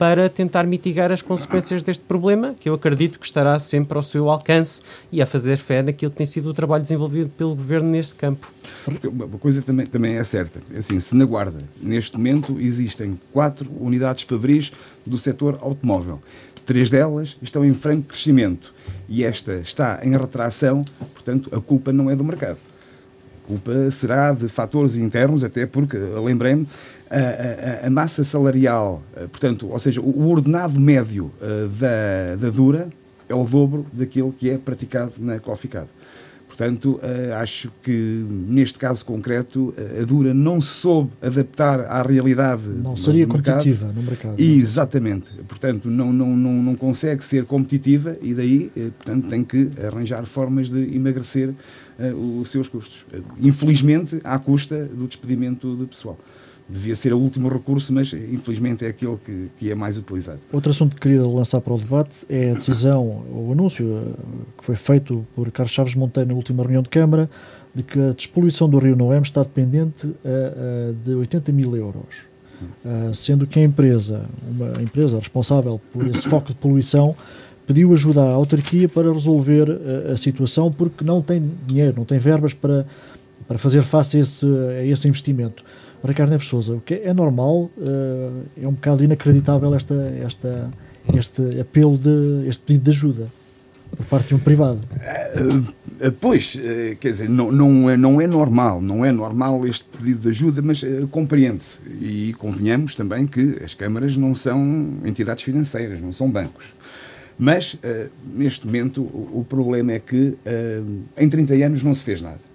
para 0.00 0.30
tentar 0.30 0.64
mitigar 0.64 1.12
as 1.12 1.20
consequências 1.20 1.82
deste 1.82 2.04
problema, 2.04 2.54
que 2.58 2.70
eu 2.70 2.72
acredito 2.72 3.20
que 3.20 3.26
estará 3.26 3.58
sempre 3.58 3.98
ao 3.98 4.02
seu 4.02 4.30
alcance 4.30 4.80
e 5.12 5.20
a 5.20 5.26
fazer 5.26 5.58
fé 5.58 5.82
naquilo 5.82 6.10
que 6.10 6.16
tem 6.16 6.24
sido 6.24 6.48
o 6.48 6.54
trabalho 6.54 6.82
desenvolvido 6.82 7.28
pelo 7.36 7.54
Governo 7.54 7.90
neste 7.90 8.14
campo. 8.14 8.50
Uma 9.04 9.38
coisa 9.38 9.60
também, 9.60 9.84
também 9.84 10.16
é 10.16 10.24
certa, 10.24 10.62
é 10.72 10.78
assim, 10.78 10.98
se 11.00 11.14
na 11.14 11.26
Guarda, 11.26 11.58
neste 11.82 12.16
momento, 12.16 12.58
existem 12.58 13.20
quatro 13.30 13.68
unidades 13.78 14.22
fabris 14.22 14.72
do 15.04 15.18
setor 15.18 15.58
automóvel. 15.60 16.18
Três 16.64 16.88
delas 16.88 17.36
estão 17.42 17.62
em 17.62 17.74
franco 17.74 18.04
crescimento 18.08 18.72
e 19.10 19.24
esta 19.24 19.54
está 19.54 19.98
em 20.04 20.16
retração, 20.16 20.84
portanto, 21.12 21.50
a 21.52 21.60
culpa 21.60 21.92
não 21.92 22.08
é 22.08 22.14
do 22.14 22.22
mercado. 22.22 22.58
A 23.44 23.48
culpa 23.48 23.90
será 23.90 24.32
de 24.32 24.48
fatores 24.48 24.94
internos, 24.96 25.42
até 25.42 25.66
porque, 25.66 25.98
lembrei-me, 25.98 26.68
a, 27.10 27.82
a, 27.82 27.86
a, 27.88 27.90
massa 27.90 28.22
salarial, 28.22 29.02
eh, 29.16 29.26
portanto, 29.26 29.68
ou 29.68 29.78
seja, 29.80 30.00
o 30.00 30.28
ordenado 30.28 30.78
médio 30.78 31.32
eh, 31.42 31.68
da, 31.76 32.36
da 32.36 32.50
Dura 32.50 32.88
é 33.28 33.34
o 33.34 33.42
dobro 33.42 33.84
daquilo 33.92 34.32
que 34.32 34.48
é 34.48 34.56
praticado 34.56 35.14
na 35.18 35.40
Coficado. 35.40 35.88
Portanto, 36.60 37.00
uh, 37.02 37.34
acho 37.36 37.72
que 37.82 37.90
neste 38.46 38.78
caso 38.78 39.02
concreto 39.06 39.74
a 39.98 40.04
Dura 40.04 40.34
não 40.34 40.60
soube 40.60 41.10
adaptar 41.22 41.80
à 41.80 42.02
realidade. 42.02 42.68
Não 42.68 42.94
seria 42.96 43.26
competitiva 43.26 43.90
no 43.96 44.02
mercado. 44.02 44.38
E, 44.38 44.50
é? 44.50 44.54
exatamente. 44.56 45.30
Portanto, 45.48 45.88
não, 45.88 46.12
não, 46.12 46.36
não, 46.36 46.52
não 46.52 46.76
consegue 46.76 47.24
ser 47.24 47.46
competitiva 47.46 48.14
e 48.20 48.34
daí, 48.34 48.70
uh, 48.76 48.90
portanto, 48.90 49.28
tem 49.30 49.42
que 49.42 49.70
arranjar 49.82 50.26
formas 50.26 50.68
de 50.68 50.94
emagrecer 50.94 51.54
os 52.40 52.50
seus 52.50 52.66
custos. 52.66 53.04
infelizmente, 53.38 54.20
à 54.24 54.38
custa 54.38 54.86
do 54.86 55.06
despedimento 55.06 55.76
de 55.76 55.84
pessoal 55.84 56.18
devia 56.70 56.94
ser 56.94 57.12
o 57.12 57.18
último 57.18 57.48
recurso, 57.48 57.92
mas 57.92 58.12
infelizmente 58.12 58.84
é 58.84 58.88
aquele 58.88 59.16
que, 59.24 59.50
que 59.58 59.70
é 59.70 59.74
mais 59.74 59.98
utilizado. 59.98 60.38
Outro 60.52 60.70
assunto 60.70 60.94
que 60.94 61.00
queria 61.00 61.22
lançar 61.22 61.60
para 61.60 61.74
o 61.74 61.78
debate 61.78 62.24
é 62.28 62.52
a 62.52 62.54
decisão, 62.54 63.04
o 63.04 63.50
anúncio 63.52 63.86
eh, 63.86 64.20
que 64.58 64.64
foi 64.64 64.76
feito 64.76 65.26
por 65.34 65.50
Carlos 65.50 65.72
Chaves 65.72 65.94
Monteiro 65.94 66.28
na 66.28 66.34
última 66.34 66.62
reunião 66.62 66.82
de 66.82 66.88
Câmara, 66.88 67.28
de 67.74 67.82
que 67.82 67.98
a 67.98 68.12
despoluição 68.12 68.68
do 68.68 68.78
Rio 68.78 68.96
Noem 68.96 69.22
está 69.22 69.42
dependente 69.42 70.06
uh, 70.06 70.10
uh, 70.90 70.94
de 71.04 71.14
80 71.14 71.52
mil 71.52 71.76
euros. 71.76 72.28
Sendo 73.14 73.46
que 73.46 73.58
a 73.58 73.62
empresa, 73.62 74.26
uma 74.46 74.82
empresa 74.82 75.16
responsável 75.16 75.80
por 75.94 76.06
esse 76.06 76.28
foco 76.28 76.48
de 76.48 76.54
poluição, 76.56 77.16
pediu 77.66 77.90
ajuda 77.94 78.20
à 78.22 78.32
autarquia 78.32 78.86
para 78.86 79.10
resolver 79.10 79.66
a 80.12 80.14
situação 80.14 80.70
porque 80.70 81.02
não 81.02 81.22
tem 81.22 81.42
dinheiro, 81.66 81.94
não 81.96 82.04
tem 82.04 82.18
verbas 82.18 82.52
para, 82.52 82.84
para 83.48 83.56
fazer 83.56 83.82
face 83.82 84.18
a 84.18 84.20
esse, 84.20 84.46
a 84.46 84.84
esse 84.84 85.08
investimento. 85.08 85.64
Ricardo 86.04 86.30
Neves 86.30 86.46
Souza, 86.46 86.74
o 86.74 86.80
que 86.80 86.94
é 86.94 87.12
normal, 87.12 87.70
uh, 87.76 88.42
é 88.60 88.66
um 88.66 88.72
bocado 88.72 89.04
inacreditável 89.04 89.74
esta, 89.74 89.94
esta, 90.22 90.70
este 91.14 91.60
apelo, 91.60 91.98
de, 91.98 92.48
este 92.48 92.62
pedido 92.64 92.84
de 92.84 92.90
ajuda 92.90 93.26
por 93.96 94.06
parte 94.06 94.28
de 94.28 94.34
um 94.34 94.38
privado. 94.38 94.80
Uh, 94.80 96.12
pois, 96.20 96.54
uh, 96.54 96.96
quer 96.98 97.10
dizer, 97.10 97.28
não, 97.28 97.52
não, 97.52 97.90
é, 97.90 97.96
não 97.96 98.20
é 98.20 98.26
normal, 98.26 98.80
não 98.80 99.04
é 99.04 99.12
normal 99.12 99.66
este 99.66 99.84
pedido 99.84 100.20
de 100.20 100.28
ajuda, 100.28 100.62
mas 100.62 100.82
compreende-se. 101.10 101.80
E 102.00 102.34
convenhamos 102.38 102.94
também 102.94 103.26
que 103.26 103.58
as 103.62 103.74
câmaras 103.74 104.16
não 104.16 104.34
são 104.34 104.94
entidades 105.04 105.44
financeiras, 105.44 106.00
não 106.00 106.12
são 106.12 106.30
bancos. 106.30 106.66
Mas, 107.38 107.74
neste 108.34 108.66
momento, 108.66 109.00
o, 109.00 109.44
problema 109.48 109.92
é 109.92 109.98
que 109.98 110.36
em 111.16 111.26
30 111.26 111.54
anos 111.54 111.82
não 111.82 111.94
se 111.94 112.04
fez 112.04 112.20
nada 112.20 112.49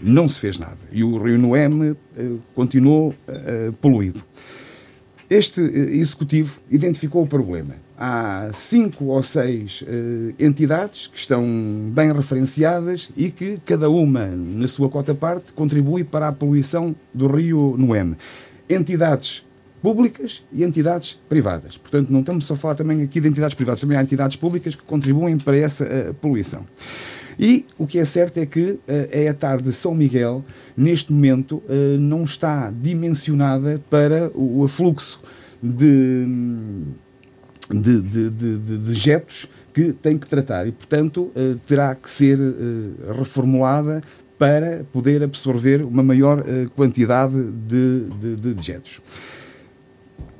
não 0.00 0.28
se 0.28 0.38
fez 0.38 0.58
nada. 0.58 0.78
E 0.92 1.02
o 1.02 1.18
Rio 1.22 1.38
Noeme 1.38 1.90
uh, 1.90 2.38
continuou 2.54 3.10
uh, 3.10 3.72
poluído. 3.74 4.22
Este 5.28 5.60
executivo 5.60 6.58
identificou 6.70 7.22
o 7.22 7.26
problema. 7.26 7.74
Há 7.98 8.48
cinco 8.54 9.06
ou 9.06 9.22
seis 9.22 9.84
entidades 10.38 11.06
que 11.08 11.18
estão 11.18 11.44
bem 11.92 12.10
referenciadas 12.12 13.10
e 13.14 13.30
que, 13.30 13.58
cada 13.66 13.90
uma, 13.90 14.26
na 14.26 14.66
sua 14.68 14.88
cota 14.88 15.14
parte, 15.14 15.52
contribui 15.52 16.02
para 16.02 16.28
a 16.28 16.32
poluição 16.32 16.96
do 17.12 17.26
Rio 17.26 17.74
Noeme. 17.76 18.16
Entidades 18.70 19.44
públicas 19.82 20.44
e 20.50 20.64
entidades 20.64 21.18
privadas. 21.28 21.76
Portanto, 21.76 22.10
não 22.10 22.20
estamos 22.20 22.46
só 22.46 22.54
a 22.54 22.56
falar 22.56 22.74
também 22.74 23.02
aqui 23.02 23.20
de 23.20 23.28
entidades 23.28 23.54
privadas, 23.54 23.80
também 23.80 23.98
há 23.98 24.02
entidades 24.02 24.36
públicas 24.36 24.74
que 24.74 24.82
contribuem 24.82 25.36
para 25.36 25.58
essa 25.58 26.16
poluição. 26.20 26.64
E 27.38 27.64
o 27.78 27.86
que 27.86 27.98
é 27.98 28.04
certo 28.04 28.38
é 28.38 28.46
que 28.46 28.72
uh, 28.72 29.30
a 29.30 29.34
tarde 29.34 29.64
de 29.64 29.72
São 29.72 29.94
Miguel, 29.94 30.44
neste 30.76 31.12
momento, 31.12 31.62
uh, 31.68 31.98
não 31.98 32.24
está 32.24 32.70
dimensionada 32.70 33.80
para 33.88 34.30
o 34.34 34.64
afluxo 34.64 35.22
de, 35.62 36.26
de, 37.70 38.00
de, 38.00 38.30
de, 38.30 38.78
de 38.78 38.92
jetos 38.92 39.48
que 39.72 39.92
tem 39.92 40.18
que 40.18 40.26
tratar 40.26 40.66
e, 40.66 40.72
portanto, 40.72 41.30
uh, 41.36 41.56
terá 41.66 41.94
que 41.94 42.10
ser 42.10 42.38
reformulada 43.16 44.02
para 44.36 44.84
poder 44.92 45.22
absorver 45.22 45.82
uma 45.82 46.02
maior 46.02 46.44
quantidade 46.76 47.42
de, 47.66 48.04
de, 48.20 48.36
de 48.36 48.54
dejetos. 48.54 49.00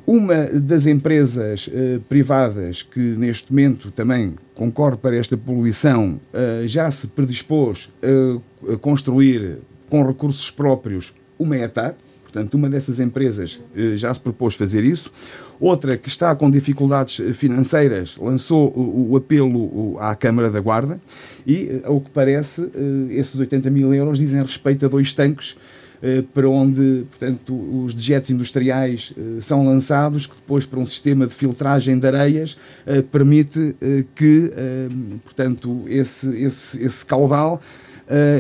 Uma 0.09 0.47
das 0.47 0.87
empresas 0.87 1.66
uh, 1.66 2.01
privadas 2.09 2.83
que 2.83 2.99
neste 2.99 3.53
momento 3.53 3.90
também 3.90 4.37
concorre 4.55 4.97
para 4.97 5.14
esta 5.14 5.37
poluição 5.37 6.18
uh, 6.33 6.66
já 6.66 6.90
se 6.90 7.09
predispôs 7.09 7.90
a, 8.03 8.73
a, 8.73 8.79
construir 8.79 9.59
com 9.90 10.03
recursos 10.03 10.51
próprios 10.51 11.12
uma 11.38 11.59
ETAR, 11.59 11.94
portanto, 12.23 12.55
uma 12.55 12.71
dessas 12.71 13.01
empresas 13.01 13.61
já 13.97 14.12
se 14.14 14.21
propôs 14.21 14.55
fazer 14.55 14.83
isso. 14.83 15.12
Outra 15.61 15.94
que 15.99 16.09
está 16.09 16.35
com 16.35 16.51
dificuldades 16.51 17.21
financeiras 17.37 18.16
lançou 18.16 18.68
o, 18.71 19.11
o 19.11 19.16
apelo 19.16 19.99
à 19.99 20.14
Câmara 20.14 20.51
da 20.51 20.61
Guarda 20.61 20.99
e, 21.47 21.83
ao 21.85 22.01
que 22.01 22.11
parece, 22.11 22.66
esses 23.11 23.38
80 23.38 23.68
mil 23.71 23.92
euros 23.92 24.18
dizem 24.18 24.40
respeito 24.40 24.87
a 24.87 24.88
dois 24.88 25.12
tanques 25.12 25.55
eh, 25.55 25.77
para 26.32 26.48
onde 26.48 27.04
portanto, 27.11 27.54
os 27.84 27.92
dejetos 27.92 28.30
industriais 28.30 29.12
eh, 29.16 29.40
são 29.40 29.66
lançados, 29.66 30.26
que 30.26 30.34
depois, 30.34 30.64
para 30.64 30.78
um 30.78 30.87
sistema 30.87 31.26
de 31.26 31.34
filtragem 31.34 31.98
de 31.98 32.06
areias, 32.06 32.56
eh, 32.87 33.02
permite 33.02 33.74
que 34.14 34.52
portanto, 35.24 35.84
esse, 35.87 36.28
esse, 36.42 36.82
esse 36.82 37.04
caudal 37.04 37.61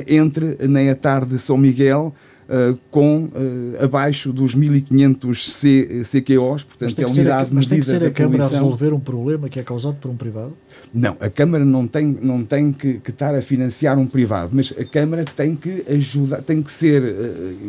entre 0.06 0.56
na 0.66 0.82
etar 0.82 1.26
de 1.26 1.38
São 1.38 1.58
Miguel 1.58 2.14
uh, 2.48 2.78
com 2.90 3.24
uh, 3.24 3.84
abaixo 3.84 4.32
dos 4.32 4.54
1500 4.54 5.64
CQOs, 6.04 6.64
portanto 6.64 6.98
é 6.98 7.04
a 7.04 7.06
unidade 7.06 7.50
a, 7.50 7.54
mas 7.54 7.68
medida 7.68 7.68
tem 7.68 7.80
que 7.80 7.86
ser 7.86 8.04
a 8.04 8.10
Câmara 8.10 8.44
a 8.44 8.48
resolver 8.48 8.92
um 8.92 9.00
problema 9.00 9.48
que 9.48 9.60
é 9.60 9.62
causado 9.62 9.96
por 9.96 10.10
um 10.10 10.16
privado? 10.16 10.52
Não, 10.92 11.16
a 11.20 11.28
Câmara 11.28 11.64
não 11.64 11.86
tem, 11.86 12.18
não 12.20 12.44
tem 12.44 12.72
que, 12.72 12.94
que 12.94 13.10
estar 13.10 13.34
a 13.34 13.42
financiar 13.42 13.98
um 13.98 14.06
privado, 14.06 14.50
mas 14.52 14.72
a 14.78 14.84
Câmara 14.84 15.24
tem 15.24 15.54
que 15.54 15.84
ajudar, 15.88 16.42
tem 16.42 16.62
que 16.62 16.72
ser, 16.72 17.02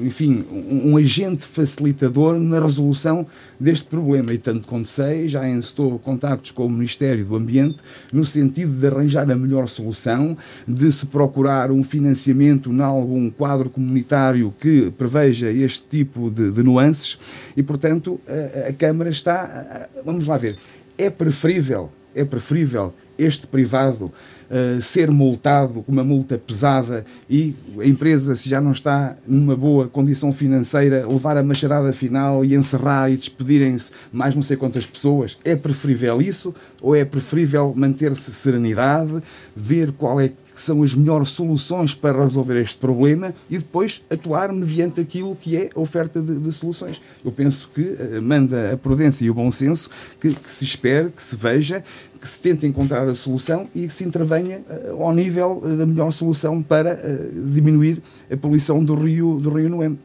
enfim, 0.03 0.45
um, 0.51 0.91
um 0.91 0.97
agente 0.97 1.45
facilitador 1.45 2.39
na 2.39 2.59
resolução 2.59 3.27
deste 3.59 3.85
problema. 3.87 4.33
E 4.33 4.37
tanto 4.37 4.65
quanto 4.65 4.87
sei, 4.87 5.27
já 5.27 5.47
instou 5.47 5.99
contactos 5.99 6.51
com 6.51 6.65
o 6.65 6.69
Ministério 6.69 7.25
do 7.25 7.35
Ambiente 7.35 7.77
no 8.11 8.23
sentido 8.23 8.71
de 8.73 8.87
arranjar 8.87 9.29
a 9.29 9.35
melhor 9.35 9.67
solução, 9.67 10.37
de 10.67 10.91
se 10.91 11.05
procurar 11.07 11.71
um 11.71 11.83
financiamento 11.83 12.71
em 12.71 12.81
algum 12.81 13.29
quadro 13.29 13.69
comunitário 13.69 14.53
que 14.59 14.91
preveja 14.91 15.51
este 15.51 15.83
tipo 15.89 16.29
de, 16.29 16.51
de 16.51 16.63
nuances 16.63 17.17
e, 17.55 17.63
portanto, 17.63 18.19
a, 18.27 18.69
a 18.69 18.73
Câmara 18.73 19.09
está. 19.09 19.89
Vamos 20.05 20.25
lá 20.27 20.37
ver. 20.37 20.57
É 20.97 21.09
preferível, 21.09 21.91
é 22.15 22.23
preferível 22.23 22.93
este 23.17 23.47
privado 23.47 24.11
uh, 24.49 24.81
ser 24.81 25.11
multado 25.11 25.81
com 25.83 25.91
uma 25.91 26.03
multa 26.03 26.37
pesada 26.37 27.05
e 27.29 27.55
a 27.79 27.85
empresa, 27.85 28.35
se 28.35 28.49
já 28.49 28.59
não 28.59 28.71
está 28.71 29.15
numa 29.27 29.55
boa 29.55 29.87
condição 29.87 30.31
financeira, 30.33 31.07
levar 31.07 31.37
a 31.37 31.43
machadada 31.43 31.93
final 31.93 32.43
e 32.43 32.55
encerrar 32.55 33.09
e 33.09 33.17
despedirem-se 33.17 33.91
mais 34.11 34.35
não 34.35 34.41
sei 34.41 34.57
quantas 34.57 34.85
pessoas? 34.85 35.37
É 35.43 35.55
preferível 35.55 36.21
isso 36.21 36.53
ou 36.81 36.95
é 36.95 37.05
preferível 37.05 37.73
manter-se 37.75 38.33
serenidade, 38.33 39.21
ver 39.55 39.91
qual 39.91 40.19
é 40.19 40.31
que 40.59 40.65
são 40.65 40.83
as 40.83 40.93
melhores 40.93 41.29
soluções 41.29 41.95
para 41.95 42.21
resolver 42.21 42.59
este 42.59 42.75
problema 42.75 43.33
e 43.49 43.57
depois 43.57 44.03
atuar 44.09 44.51
mediante 44.51 44.99
aquilo 44.99 45.33
que 45.33 45.55
é 45.55 45.69
a 45.73 45.79
oferta 45.79 46.21
de, 46.21 46.35
de 46.37 46.51
soluções. 46.51 47.01
Eu 47.23 47.31
penso 47.31 47.69
que 47.73 47.79
uh, 47.79 48.21
manda 48.21 48.73
a 48.73 48.75
prudência 48.75 49.23
e 49.23 49.29
o 49.29 49.33
bom 49.33 49.49
senso 49.51 49.89
que, 50.19 50.33
que 50.33 50.51
se 50.51 50.65
espere, 50.65 51.11
que 51.11 51.23
se 51.23 51.33
veja, 51.33 51.81
que 52.19 52.27
se 52.27 52.41
tente 52.41 52.67
encontrar 52.67 53.07
a 53.07 53.15
solução 53.15 53.69
e 53.73 53.87
que 53.87 53.93
se 53.93 54.03
intervenha 54.03 54.61
uh, 54.69 55.01
ao 55.01 55.13
nível 55.13 55.61
uh, 55.63 55.77
da 55.77 55.85
melhor 55.85 56.11
solução 56.11 56.61
para 56.61 56.99
diminuir 57.33 58.03
a 58.29 58.35
poluição 58.35 58.83
do 58.83 58.95
rio, 58.95 59.37
do 59.39 59.49
rio 59.51 59.69
Noem. 59.69 59.97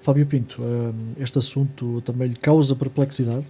Fábio 0.00 0.24
Pinto, 0.24 0.62
este 1.20 1.38
assunto 1.38 2.00
também 2.00 2.28
lhe 2.28 2.34
causa 2.34 2.74
perplexidade? 2.74 3.46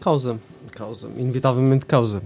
Causa, 0.00 0.36
causa, 0.72 1.08
inevitavelmente 1.16 1.86
causa 1.86 2.20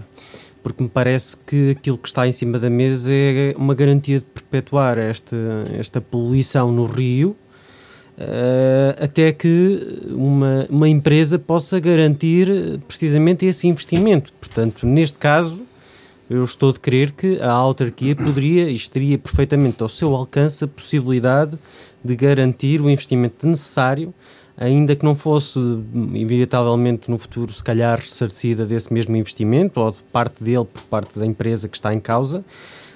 porque 0.63 0.83
me 0.83 0.89
parece 0.89 1.37
que 1.37 1.71
aquilo 1.71 1.97
que 1.97 2.07
está 2.07 2.27
em 2.27 2.31
cima 2.31 2.59
da 2.59 2.69
mesa 2.69 3.11
é 3.11 3.53
uma 3.57 3.73
garantia 3.73 4.19
de 4.19 4.25
perpetuar 4.25 4.97
esta, 4.97 5.35
esta 5.77 5.99
poluição 5.99 6.71
no 6.71 6.85
rio, 6.85 7.35
uh, 8.17 9.03
até 9.03 9.31
que 9.31 10.05
uma, 10.09 10.67
uma 10.69 10.87
empresa 10.87 11.39
possa 11.39 11.79
garantir 11.79 12.47
precisamente 12.87 13.45
esse 13.45 13.67
investimento. 13.67 14.31
Portanto, 14.33 14.85
neste 14.85 15.17
caso, 15.17 15.61
eu 16.29 16.43
estou 16.43 16.71
de 16.71 16.79
crer 16.79 17.11
que 17.11 17.41
a 17.41 17.51
autarquia 17.51 18.15
poderia 18.15 18.69
e 18.69 18.75
estaria 18.75 19.17
perfeitamente 19.17 19.83
ao 19.83 19.89
seu 19.89 20.15
alcance 20.15 20.63
a 20.63 20.67
possibilidade 20.67 21.57
de 22.03 22.15
garantir 22.15 22.81
o 22.81 22.89
investimento 22.89 23.47
necessário 23.47 24.13
ainda 24.61 24.95
que 24.95 25.03
não 25.03 25.15
fosse 25.15 25.57
inevitavelmente 25.59 27.09
no 27.09 27.17
futuro, 27.17 27.51
se 27.51 27.63
calhar, 27.63 27.99
ressarcida 27.99 28.63
desse 28.63 28.93
mesmo 28.93 29.15
investimento 29.15 29.79
ou 29.79 29.89
de 29.89 29.97
parte 30.13 30.43
dele 30.43 30.65
por 30.65 30.83
parte 30.83 31.17
da 31.17 31.25
empresa 31.25 31.67
que 31.67 31.75
está 31.75 31.91
em 31.91 31.99
causa, 31.99 32.45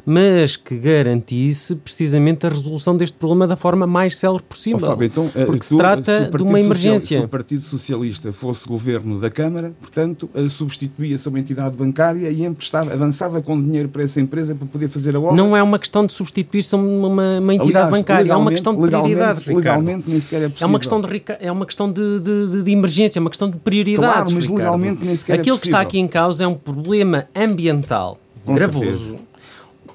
mas 0.06 0.56
que 0.56 0.78
garantisse 0.78 1.76
precisamente 1.76 2.46
a 2.46 2.50
resolução 2.50 2.96
deste 2.96 3.18
problema 3.18 3.48
da 3.48 3.56
forma 3.56 3.88
mais 3.88 4.16
célere 4.18 4.44
possível. 4.44 4.80
Oh, 4.84 4.88
Fábio, 4.88 5.06
então, 5.08 5.32
eh, 5.34 5.46
porque 5.46 5.60
tu, 5.60 5.66
se 5.66 5.78
trata 5.78 6.26
se 6.26 6.32
de 6.32 6.44
uma 6.44 6.60
emergência. 6.60 7.20
se 7.20 7.26
o 7.26 7.28
Partido 7.28 7.64
Socialista 7.64 8.32
fosse 8.32 8.68
governo 8.68 9.20
da 9.20 9.32
Câmara, 9.32 9.74
portanto, 9.82 10.30
eh, 10.36 10.48
substituía-se 10.48 11.28
uma 11.28 11.40
entidade 11.40 11.76
bancária 11.76 12.30
e 12.30 12.46
emprestava, 12.46 12.94
avançava 12.94 13.42
com 13.42 13.60
dinheiro 13.60 13.90
para 13.90 14.04
essa 14.04 14.22
empresa 14.22 14.54
para 14.54 14.68
poder 14.68 14.88
fazer 14.88 15.16
a 15.16 15.20
obra. 15.20 15.36
Não 15.36 15.58
é 15.58 15.64
uma 15.64 15.80
questão 15.80 16.06
de 16.06 16.14
substituir-se 16.14 16.76
uma, 16.76 17.40
uma 17.40 17.54
entidade 17.56 17.88
Aliás, 17.88 17.90
bancária, 17.90 18.32
é 18.32 18.36
uma 18.36 18.52
questão 18.52 18.76
de 18.76 18.82
prioridade. 18.88 19.40
Legalmente, 19.40 19.56
legalmente 19.56 20.10
nem 20.10 20.20
sequer 20.20 20.44
é 20.44 20.50
possível. 20.50 20.68
É 20.68 20.70
uma 20.70 20.80
questão 20.80 21.02
de, 21.02 21.24
é 21.40 21.52
uma 21.52 21.66
questão 21.66 21.92
de, 21.92 22.20
de, 22.20 22.64
de 22.64 22.72
emergência, 22.72 23.18
é 23.18 23.22
uma 23.22 23.30
questão 23.30 23.50
de 23.50 23.58
prioridade. 23.58 24.14
Claro, 24.14 24.32
mas 24.34 24.46
Ricardo. 24.46 24.58
legalmente 24.58 25.06
nem 25.06 25.16
sequer 25.16 25.40
Aquilo 25.40 25.56
é 25.56 25.58
possível. 25.58 25.62
que 25.62 25.68
está 25.68 25.82
aqui 25.82 25.98
em 25.98 26.08
causa 26.08 26.44
é 26.44 26.48
um 26.48 26.54
problema 26.54 27.26
ambiental 27.36 28.20
com 28.46 28.54
gravoso. 28.54 28.86
Certeza 28.86 29.35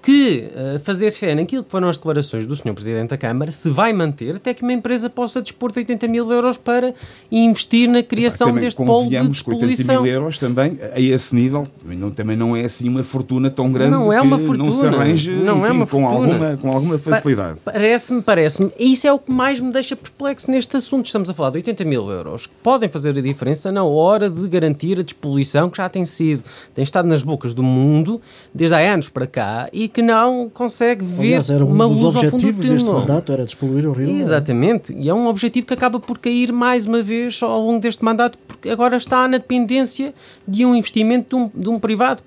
que 0.02 0.48
uh, 0.54 0.80
fazer 0.80 1.10
fé 1.12 1.34
naquilo 1.34 1.62
que 1.62 1.70
foram 1.70 1.88
as 1.88 1.96
declarações 1.96 2.46
do 2.46 2.56
Sr. 2.56 2.72
Presidente 2.72 3.10
da 3.10 3.18
Câmara 3.18 3.50
se 3.50 3.68
vai 3.68 3.92
manter 3.92 4.36
até 4.36 4.54
que 4.54 4.62
uma 4.62 4.72
empresa 4.72 5.10
possa 5.10 5.42
dispor 5.42 5.72
de 5.72 5.80
80 5.80 6.08
mil 6.08 6.30
euros 6.32 6.56
para 6.56 6.94
investir 7.30 7.88
na 7.88 8.02
criação 8.02 8.48
também 8.48 8.64
deste 8.64 8.82
polo 8.82 9.08
de 9.08 9.28
despoluição. 9.28 9.96
80 9.96 10.02
mil 10.02 10.12
euros 10.12 10.38
também, 10.38 10.78
a 10.92 11.00
esse 11.00 11.34
nível, 11.34 11.68
não, 11.84 12.10
também 12.10 12.36
não 12.36 12.56
é 12.56 12.64
assim 12.64 12.88
uma 12.88 13.04
fortuna 13.04 13.50
tão 13.50 13.70
grande 13.72 13.90
não 13.90 14.12
é 14.12 14.20
uma 14.20 14.38
fortuna, 14.38 14.64
não 14.64 14.72
se 14.72 14.86
arranje 14.86 15.30
não 15.30 15.58
enfim, 15.58 15.66
é 15.66 15.72
uma 15.72 15.86
com, 15.86 16.06
alguma, 16.06 16.56
com 16.56 16.68
alguma 16.68 16.98
facilidade. 16.98 17.58
Parece-me, 17.64 18.22
parece-me, 18.22 18.72
e 18.78 18.92
isso 18.92 19.06
é 19.06 19.12
o 19.12 19.18
que 19.18 19.32
mais 19.32 19.60
me 19.60 19.72
deixa 19.72 19.94
perplexo 19.94 20.50
neste 20.50 20.76
assunto. 20.76 21.06
Estamos 21.06 21.28
a 21.28 21.34
falar 21.34 21.50
de 21.50 21.58
80 21.58 21.84
mil 21.84 22.10
euros 22.10 22.46
que 22.46 22.54
podem 22.62 22.88
fazer 22.88 23.10
a 23.10 23.20
diferença 23.20 23.70
na 23.70 23.84
hora 23.84 24.30
de 24.30 24.48
garantir 24.48 24.98
a 24.98 25.02
despoluição 25.02 25.68
que 25.68 25.76
já 25.76 25.88
tem 25.88 26.04
sido, 26.04 26.42
tem 26.74 26.82
estado 26.82 27.06
nas 27.06 27.22
bocas 27.22 27.52
do 27.52 27.62
mundo 27.62 28.20
desde 28.54 28.74
há 28.74 28.92
anos 28.92 29.08
para 29.08 29.26
cá 29.26 29.68
e 29.72 29.89
que 29.90 30.00
não 30.00 30.48
consegue 30.48 31.04
ver 31.04 31.26
Aliás, 31.26 31.50
era 31.50 31.64
um 31.64 31.70
uma 31.70 31.88
dos 31.88 32.00
luz 32.00 32.14
objetivos 32.16 32.44
ao 32.44 32.52
fundo 32.52 32.72
deste 32.72 32.90
mandato 32.90 33.32
era 33.32 33.44
despoluir 33.44 33.86
o 33.86 33.92
Rio. 33.92 34.08
Exatamente, 34.08 34.92
e 34.92 35.08
é 35.08 35.14
um 35.14 35.26
objetivo 35.26 35.66
que 35.66 35.74
acaba 35.74 36.00
por 36.00 36.18
cair 36.18 36.52
mais 36.52 36.86
uma 36.86 37.02
vez 37.02 37.42
ao 37.42 37.60
longo 37.60 37.80
deste 37.80 38.04
mandato, 38.04 38.38
porque 38.46 38.70
agora 38.70 38.96
está 38.96 39.26
na 39.28 39.38
dependência 39.38 40.14
de 40.46 40.64
um 40.64 40.74
investimento 40.74 41.36
de 41.36 41.42
um, 41.42 41.50
de 41.54 41.68
um 41.68 41.78
privado, 41.78 42.22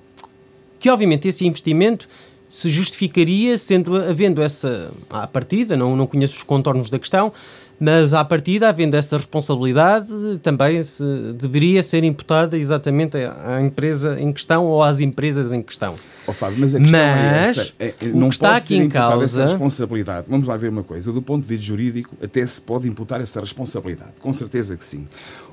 que 0.79 0.89
obviamente 0.89 1.27
esse 1.27 1.45
investimento 1.45 2.07
se 2.53 2.69
justificaria 2.69 3.57
sendo 3.57 3.95
havendo 3.95 4.39
essa 4.39 4.91
à 5.09 5.25
partida, 5.25 5.75
não, 5.75 5.95
não 5.95 6.05
conheço 6.05 6.35
os 6.35 6.43
contornos 6.43 6.87
da 6.87 6.99
questão, 6.99 7.33
mas 7.79 8.13
à 8.13 8.23
partida, 8.23 8.69
havendo 8.69 8.95
essa 8.95 9.17
responsabilidade, 9.17 10.07
também 10.43 10.81
se 10.83 11.03
deveria 11.35 11.81
ser 11.81 12.03
imputada 12.03 12.55
exatamente 12.55 13.17
à 13.17 13.59
empresa 13.59 14.21
em 14.21 14.31
questão 14.31 14.65
ou 14.65 14.83
às 14.83 15.01
empresas 15.01 15.51
em 15.51 15.63
questão. 15.63 15.95
Oh, 16.27 16.31
Fábio, 16.31 16.59
mas 16.59 16.75
a 16.75 16.79
questão 16.79 16.99
é 16.99 17.15
mas, 17.15 17.57
é 17.57 17.61
essa. 17.61 17.73
É, 17.79 17.93
não 18.13 18.29
que 18.29 18.35
está 18.35 18.55
aqui 18.55 18.75
em 18.75 18.87
causa 18.87 19.23
essa 19.23 19.51
responsabilidade. 19.51 20.27
Vamos 20.29 20.47
lá 20.47 20.55
ver 20.55 20.69
uma 20.69 20.83
coisa. 20.83 21.11
Do 21.11 21.23
ponto 21.23 21.41
de 21.41 21.47
vista 21.49 21.65
jurídico, 21.65 22.15
até 22.23 22.45
se 22.45 22.61
pode 22.61 22.87
imputar 22.87 23.19
essa 23.19 23.39
responsabilidade. 23.39 24.13
Com 24.19 24.31
certeza 24.31 24.77
que 24.77 24.85
sim. 24.85 25.07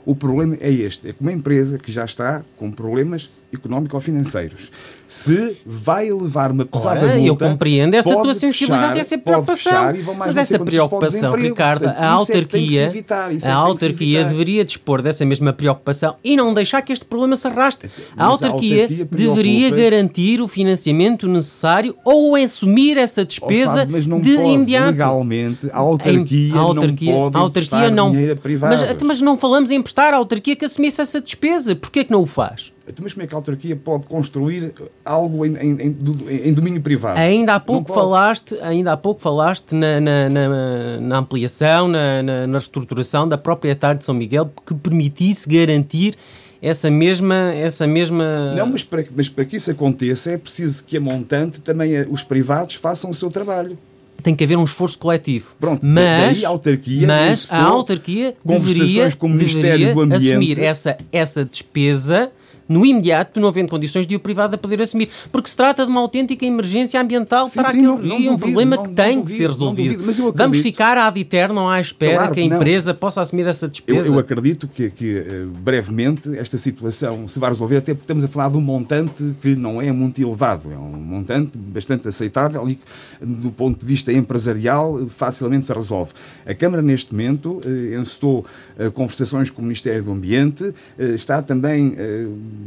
O 0.04 0.14
problema 0.14 0.56
é 0.60 0.70
este: 0.70 1.08
é 1.08 1.12
que 1.14 1.22
uma 1.22 1.32
empresa 1.32 1.78
que 1.78 1.90
já 1.90 2.04
está 2.04 2.44
com 2.58 2.70
problemas 2.70 3.30
económico-financeiros, 3.52 4.70
se 5.10 5.56
vai 5.66 6.08
levar 6.08 6.52
uma 6.52 6.64
pesada 6.64 7.00
Ora, 7.00 7.18
multa, 7.18 7.44
eu 7.44 7.50
compreendo 7.50 7.94
essa 7.94 8.14
tua 8.14 8.32
sensibilidade 8.32 8.98
e 8.98 9.00
essa 9.00 9.18
preocupação. 9.18 9.92
Mas 10.16 10.36
essa 10.36 10.56
preocupação, 10.56 11.34
Ricardo, 11.34 11.88
a 11.88 12.06
autarquia, 12.06 12.82
é 12.82 12.86
evitar, 12.86 13.30
a 13.42 13.54
autarquia 13.54 14.24
deveria 14.24 14.64
dispor 14.64 15.02
dessa 15.02 15.26
mesma 15.26 15.52
preocupação 15.52 16.14
e 16.22 16.36
não 16.36 16.54
deixar 16.54 16.80
que 16.82 16.92
este 16.92 17.04
problema 17.04 17.34
se 17.34 17.44
arraste. 17.48 17.90
A 18.16 18.24
autarquia, 18.24 18.82
a 18.82 18.82
autarquia 18.84 19.08
deveria 19.10 19.70
garantir 19.70 20.40
o 20.40 20.46
financiamento 20.46 21.26
necessário 21.26 21.96
ou 22.04 22.36
assumir 22.36 22.96
essa 22.96 23.24
despesa 23.24 23.82
oh, 23.82 23.92
Fábio, 23.92 24.20
de 24.22 24.34
imediato. 24.34 24.90
Legalmente, 24.92 25.68
a 25.72 25.78
autarquia, 25.78 26.54
a 26.54 26.58
autarquia 26.58 27.12
não 27.12 27.30
pode 27.30 27.36
a 27.36 27.40
autarquia 27.40 27.90
não, 27.90 28.12
mas, 28.60 29.02
mas 29.02 29.20
não 29.20 29.36
falamos 29.36 29.72
em 29.72 29.74
emprestar 29.74 30.14
a 30.14 30.18
autarquia 30.18 30.54
que 30.54 30.64
assumisse 30.64 31.00
essa 31.00 31.20
despesa. 31.20 31.74
Porquê 31.74 32.00
é 32.00 32.04
que 32.04 32.12
não 32.12 32.22
o 32.22 32.26
faz? 32.28 32.72
Então, 32.90 33.02
mas 33.02 33.12
como 33.12 33.24
é 33.24 33.26
que 33.26 33.34
a 33.34 33.38
autarquia 33.38 33.76
pode 33.76 34.06
construir 34.06 34.72
algo 35.04 35.46
em, 35.46 35.56
em, 35.56 35.80
em, 35.80 36.48
em 36.48 36.52
domínio 36.52 36.80
privado? 36.80 37.18
Ainda 37.18 37.54
há 37.54 37.60
pouco 37.60 37.92
falaste, 37.92 38.56
ainda 38.60 38.92
há 38.92 38.96
pouco 38.96 39.20
falaste 39.20 39.74
na, 39.74 40.00
na, 40.00 40.28
na, 40.28 41.00
na 41.00 41.18
ampliação, 41.18 41.88
na, 41.88 42.22
na, 42.22 42.46
na 42.46 42.58
reestruturação 42.58 43.28
da 43.28 43.38
própria 43.38 43.74
tarde 43.74 44.00
de 44.00 44.04
São 44.04 44.14
Miguel 44.14 44.50
que 44.66 44.74
permitisse 44.74 45.48
garantir 45.48 46.14
essa 46.62 46.90
mesma, 46.90 47.54
essa 47.54 47.86
mesma. 47.86 48.54
Não, 48.54 48.66
mas 48.66 48.84
para, 48.84 49.04
mas 49.16 49.28
para 49.28 49.44
que 49.44 49.56
isso 49.56 49.70
aconteça 49.70 50.32
é 50.32 50.38
preciso 50.38 50.84
que 50.84 50.96
a 50.96 51.00
montante 51.00 51.60
também 51.60 51.94
eh, 51.94 52.06
os 52.10 52.22
privados 52.22 52.74
façam 52.74 53.10
o 53.10 53.14
seu 53.14 53.30
trabalho 53.30 53.78
tem 54.20 54.34
que 54.34 54.44
haver 54.44 54.58
um 54.58 54.64
esforço 54.64 54.98
coletivo. 54.98 55.56
Pronto, 55.58 55.80
mas 55.82 56.44
a 56.44 56.48
autarquia, 56.48 57.06
mas 57.06 57.50
a 57.50 57.62
autarquia 57.62 58.34
deveria, 58.44 59.08
deveria 59.08 60.14
assumir 60.14 60.58
essa, 60.58 60.96
essa 61.10 61.42
despesa 61.42 62.30
no 62.70 62.86
imediato, 62.86 63.40
não 63.40 63.48
havendo 63.48 63.68
condições 63.68 64.06
de 64.06 64.14
o 64.14 64.20
privado 64.20 64.54
a 64.54 64.58
poder 64.58 64.80
assumir. 64.80 65.08
Porque 65.32 65.50
se 65.50 65.56
trata 65.56 65.84
de 65.84 65.90
uma 65.90 66.00
autêntica 66.00 66.46
emergência 66.46 67.00
ambiental 67.00 67.48
sim, 67.48 67.54
para 67.54 67.72
sim, 67.72 67.78
aquele 67.78 67.86
não, 67.88 67.98
não 67.98 68.18
rio, 68.18 68.32
um 68.32 68.38
problema 68.38 68.76
não, 68.76 68.84
que 68.84 68.90
tem 68.90 69.16
duvido, 69.16 69.26
que 69.26 69.36
ser 69.36 69.48
resolvido. 69.48 69.96
Duvido, 70.04 70.32
Vamos 70.36 70.58
ficar 70.58 70.96
ad 70.96 71.18
eterno 71.18 71.68
à 71.68 71.80
espera 71.80 72.14
claro, 72.14 72.34
que 72.34 72.38
a 72.38 72.44
empresa 72.44 72.94
possa 72.94 73.22
assumir 73.22 73.44
essa 73.48 73.66
despesa. 73.66 74.08
Eu, 74.08 74.14
eu 74.14 74.18
acredito 74.20 74.68
que, 74.68 74.88
que, 74.88 75.18
eh, 75.18 75.46
brevemente 75.58 76.38
esta 76.38 76.56
situação 76.56 77.26
se 77.26 77.40
vai 77.40 77.50
resolver, 77.50 77.78
até 77.78 77.92
porque 77.92 78.04
estamos 78.04 78.22
a 78.22 78.28
falar 78.28 78.50
de 78.50 78.56
um 78.56 78.60
montante 78.60 79.34
que 79.42 79.56
não 79.56 79.82
é 79.82 79.90
muito 79.90 80.22
elevado, 80.22 80.70
é 80.72 80.78
um 80.78 80.92
montante 80.92 81.58
bastante 81.58 82.06
aceitável 82.06 82.68
e 82.68 82.78
do 83.20 83.50
ponto 83.50 83.80
de 83.80 83.86
vista 83.86 84.12
empresarial 84.12 85.08
facilmente 85.08 85.66
se 85.66 85.72
resolve. 85.72 86.12
A 86.46 86.54
Câmara 86.54 86.82
neste 86.82 87.12
momento 87.12 87.60
eh, 87.66 87.98
encetou 87.98 88.46
eh, 88.78 88.90
conversações 88.90 89.50
com 89.50 89.60
o 89.60 89.64
Ministério 89.64 90.04
do 90.04 90.12
Ambiente, 90.12 90.72
está 90.98 91.42
também 91.42 91.96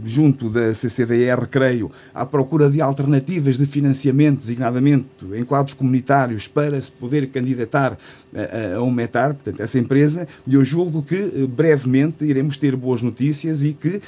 junto 0.03 0.49
da 0.49 0.73
CCDR, 0.73 1.47
creio, 1.49 1.91
à 2.13 2.25
procura 2.25 2.69
de 2.69 2.81
alternativas 2.81 3.57
de 3.57 3.65
financiamento, 3.65 4.39
designadamente 4.39 5.05
em 5.33 5.43
quadros 5.43 5.73
comunitários, 5.73 6.47
para 6.47 6.79
se 6.81 6.91
poder 6.91 7.27
candidatar 7.27 7.97
a, 8.75 8.81
um 8.81 8.91
METAR, 8.91 9.33
portanto, 9.33 9.61
essa 9.61 9.79
empresa, 9.79 10.27
e 10.47 10.55
eu 10.55 10.63
julgo 10.63 11.01
que 11.01 11.15
eh, 11.15 11.47
brevemente 11.47 12.25
iremos 12.25 12.57
ter 12.57 12.75
boas 12.75 13.01
notícias 13.01 13.63
e 13.63 13.73
que 13.73 14.01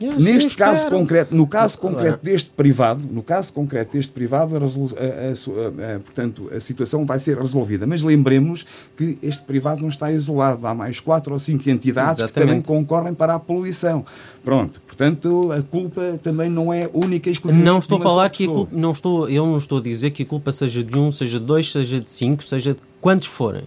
eu 0.00 0.18
Neste 0.18 0.56
caso 0.56 0.88
concreto, 0.88 1.34
no 1.34 1.46
caso 1.46 1.78
concreto 1.78 2.24
deste 2.24 2.50
privado, 2.50 3.02
no 3.10 3.22
caso 3.22 3.52
concreto 3.52 3.96
deste 3.96 4.12
privado, 4.12 4.56
a, 4.56 4.58
a, 4.58 5.94
a, 5.96 6.00
portanto, 6.00 6.50
a 6.54 6.60
situação 6.60 7.04
vai 7.04 7.18
ser 7.18 7.36
resolvida. 7.36 7.86
Mas 7.86 8.02
lembremos 8.02 8.64
que 8.96 9.18
este 9.22 9.42
privado 9.44 9.80
não 9.80 9.88
está 9.88 10.12
isolado. 10.12 10.66
Há 10.66 10.74
mais 10.74 11.00
quatro 11.00 11.32
ou 11.32 11.38
cinco 11.38 11.68
entidades 11.68 12.18
Exatamente. 12.18 12.32
que 12.32 12.40
também 12.40 12.62
concorrem 12.62 13.14
para 13.14 13.34
a 13.34 13.38
poluição. 13.40 14.04
Pronto, 14.44 14.80
portanto, 14.86 15.52
a 15.52 15.62
culpa 15.62 16.18
também 16.22 16.48
não 16.48 16.72
é 16.72 16.88
única 16.92 17.28
e 17.28 17.32
exclusiva. 17.32 17.62
Não 17.62 17.78
estou 17.78 17.98
a 17.98 18.02
falar 18.02 18.30
que 18.30 18.44
a 18.44 18.46
culpa, 18.46 18.74
não 18.74 18.92
estou, 18.92 19.28
eu 19.28 19.44
não 19.44 19.58
estou 19.58 19.78
a 19.78 19.82
dizer 19.82 20.10
que 20.12 20.22
a 20.22 20.26
culpa 20.26 20.52
seja 20.52 20.82
de 20.82 20.96
um, 20.96 21.10
seja 21.10 21.40
de 21.40 21.44
dois, 21.44 21.70
seja 21.70 22.00
de 22.00 22.10
cinco, 22.10 22.44
seja 22.44 22.72
de 22.72 22.80
quantos 23.00 23.26
forem. 23.26 23.64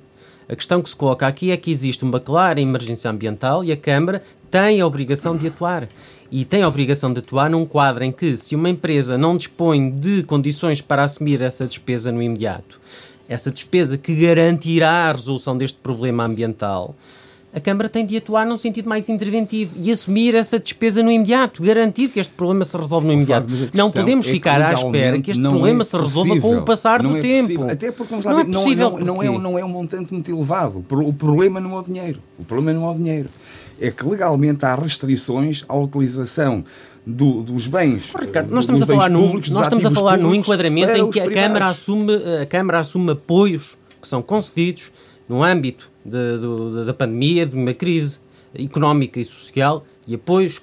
A 0.47 0.55
questão 0.55 0.81
que 0.81 0.89
se 0.89 0.95
coloca 0.95 1.25
aqui 1.27 1.51
é 1.51 1.57
que 1.57 1.71
existe 1.71 2.03
uma 2.03 2.19
clara 2.19 2.59
emergência 2.59 3.09
ambiental 3.09 3.63
e 3.63 3.71
a 3.71 3.77
Câmara 3.77 4.21
tem 4.49 4.81
a 4.81 4.85
obrigação 4.85 5.37
de 5.37 5.47
atuar 5.47 5.87
e 6.31 6.45
tem 6.45 6.63
a 6.63 6.67
obrigação 6.67 7.11
de 7.11 7.19
atuar 7.19 7.49
num 7.49 7.65
quadro 7.65 8.03
em 8.03 8.11
que, 8.11 8.37
se 8.37 8.55
uma 8.55 8.69
empresa 8.69 9.17
não 9.17 9.35
dispõe 9.35 9.89
de 9.89 10.23
condições 10.23 10.79
para 10.79 11.03
assumir 11.03 11.41
essa 11.41 11.67
despesa 11.67 12.11
no 12.11 12.21
imediato, 12.21 12.79
essa 13.27 13.51
despesa 13.51 13.97
que 13.97 14.15
garantirá 14.15 15.09
a 15.09 15.11
resolução 15.11 15.57
deste 15.57 15.77
problema 15.79 16.23
ambiental, 16.23 16.95
a 17.53 17.59
Câmara 17.59 17.89
tem 17.89 18.05
de 18.05 18.15
atuar 18.15 18.45
num 18.45 18.55
sentido 18.55 18.87
mais 18.87 19.09
interventivo 19.09 19.73
e 19.75 19.91
assumir 19.91 20.33
essa 20.35 20.57
despesa 20.57 21.03
no 21.03 21.11
imediato, 21.11 21.61
garantir 21.61 22.07
que 22.07 22.17
este 22.17 22.33
problema 22.33 22.63
se 22.63 22.77
resolve 22.77 23.07
no 23.07 23.11
imediato. 23.11 23.47
Não 23.73 23.91
podemos 23.91 24.25
é 24.25 24.31
ficar 24.31 24.61
à 24.61 24.71
espera 24.71 25.21
que 25.21 25.31
este 25.31 25.43
problema 25.43 25.81
é 25.81 25.85
se 25.85 25.97
resolva 25.97 26.39
com 26.39 26.57
o 26.57 26.61
passar 26.63 27.03
não 27.03 27.11
do 27.11 27.17
é 27.17 27.21
tempo. 27.21 27.47
Possível. 27.47 27.69
Até 27.69 27.91
porque, 27.91 28.09
vamos 28.09 28.25
lá 28.25 28.31
não, 28.31 28.39
ver, 28.39 28.49
é 28.49 28.53
possível 28.53 28.91
não, 28.91 28.99
não, 28.99 29.23
é, 29.23 29.37
não 29.37 29.59
é 29.59 29.65
um 29.65 29.67
montante 29.67 30.13
muito 30.13 30.31
elevado. 30.31 30.85
O 30.89 31.13
problema 31.13 31.59
não 31.59 31.75
é 31.75 31.79
o 31.81 31.83
dinheiro. 31.83 32.19
O 32.39 32.45
problema 32.45 32.79
não 32.79 32.87
é 32.87 32.91
o 32.91 32.95
dinheiro 32.95 33.29
é 33.81 33.91
que 33.91 34.05
legalmente 34.05 34.63
há 34.63 34.75
restrições 34.75 35.65
à 35.67 35.75
utilização 35.75 36.63
do, 37.05 37.41
dos 37.41 37.67
bens. 37.67 38.11
Ricardo, 38.17 38.51
nós 38.51 38.63
estamos 38.63 38.83
a 38.83 38.85
falar, 38.85 39.09
públicos, 39.09 39.49
num, 39.49 39.55
nós 39.55 39.65
estamos 39.65 39.85
a 39.85 39.91
falar 39.91 40.17
num 40.17 40.35
enquadramento 40.35 40.91
em 40.93 41.09
que 41.09 41.19
a 41.19 41.29
Câmara, 41.29 41.65
assume, 41.65 42.13
a 42.41 42.45
Câmara 42.45 42.79
assume 42.79 43.11
apoios 43.11 43.77
que 43.99 44.07
são 44.07 44.21
concedidos 44.21 44.91
no 45.27 45.43
âmbito 45.43 45.89
de, 46.05 46.11
de, 46.39 46.85
da 46.85 46.93
pandemia, 46.93 47.45
de 47.45 47.55
uma 47.55 47.73
crise 47.73 48.19
económica 48.53 49.19
e 49.19 49.25
social, 49.25 49.85
e 50.07 50.15
apoios 50.15 50.61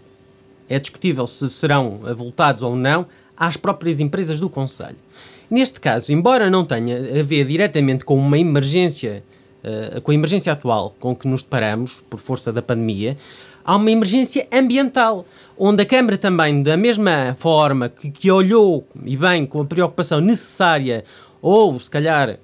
é 0.69 0.79
discutível 0.79 1.27
se 1.27 1.49
serão 1.49 2.01
avultados 2.05 2.63
ou 2.63 2.77
não 2.77 3.07
às 3.37 3.57
próprias 3.57 4.01
empresas 4.01 4.39
do 4.39 4.49
Conselho. 4.49 4.97
Neste 5.51 5.81
caso, 5.81 6.13
embora 6.13 6.51
não 6.51 6.65
tenha 6.65 6.99
a 7.21 7.23
ver 7.23 7.47
diretamente 7.47 8.05
com 8.05 8.17
uma 8.17 8.39
emergência 8.39 9.25
uh, 9.65 10.01
com 10.01 10.11
a 10.11 10.15
emergência 10.15 10.53
atual 10.53 10.95
com 10.99 11.15
que 11.15 11.29
nos 11.29 11.43
deparamos, 11.43 12.03
por 12.09 12.19
força 12.19 12.53
da 12.53 12.63
pandemia, 12.63 13.17
há 13.65 13.77
uma 13.77 13.91
emergência 13.91 14.47
ambiental, 14.53 15.27
onde 15.57 15.83
a 15.83 15.87
Câmara 15.87 16.17
também, 16.17 16.63
da 16.63 16.77
mesma 16.77 17.37
forma 17.39 17.89
que, 17.89 18.11
que 18.11 18.31
olhou, 18.31 18.87
e 19.05 19.17
bem, 19.17 19.45
com 19.45 19.61
a 19.61 19.65
preocupação 19.65 20.21
necessária, 20.21 21.05
ou 21.43 21.79
se 21.79 21.91
calhar 21.91 22.39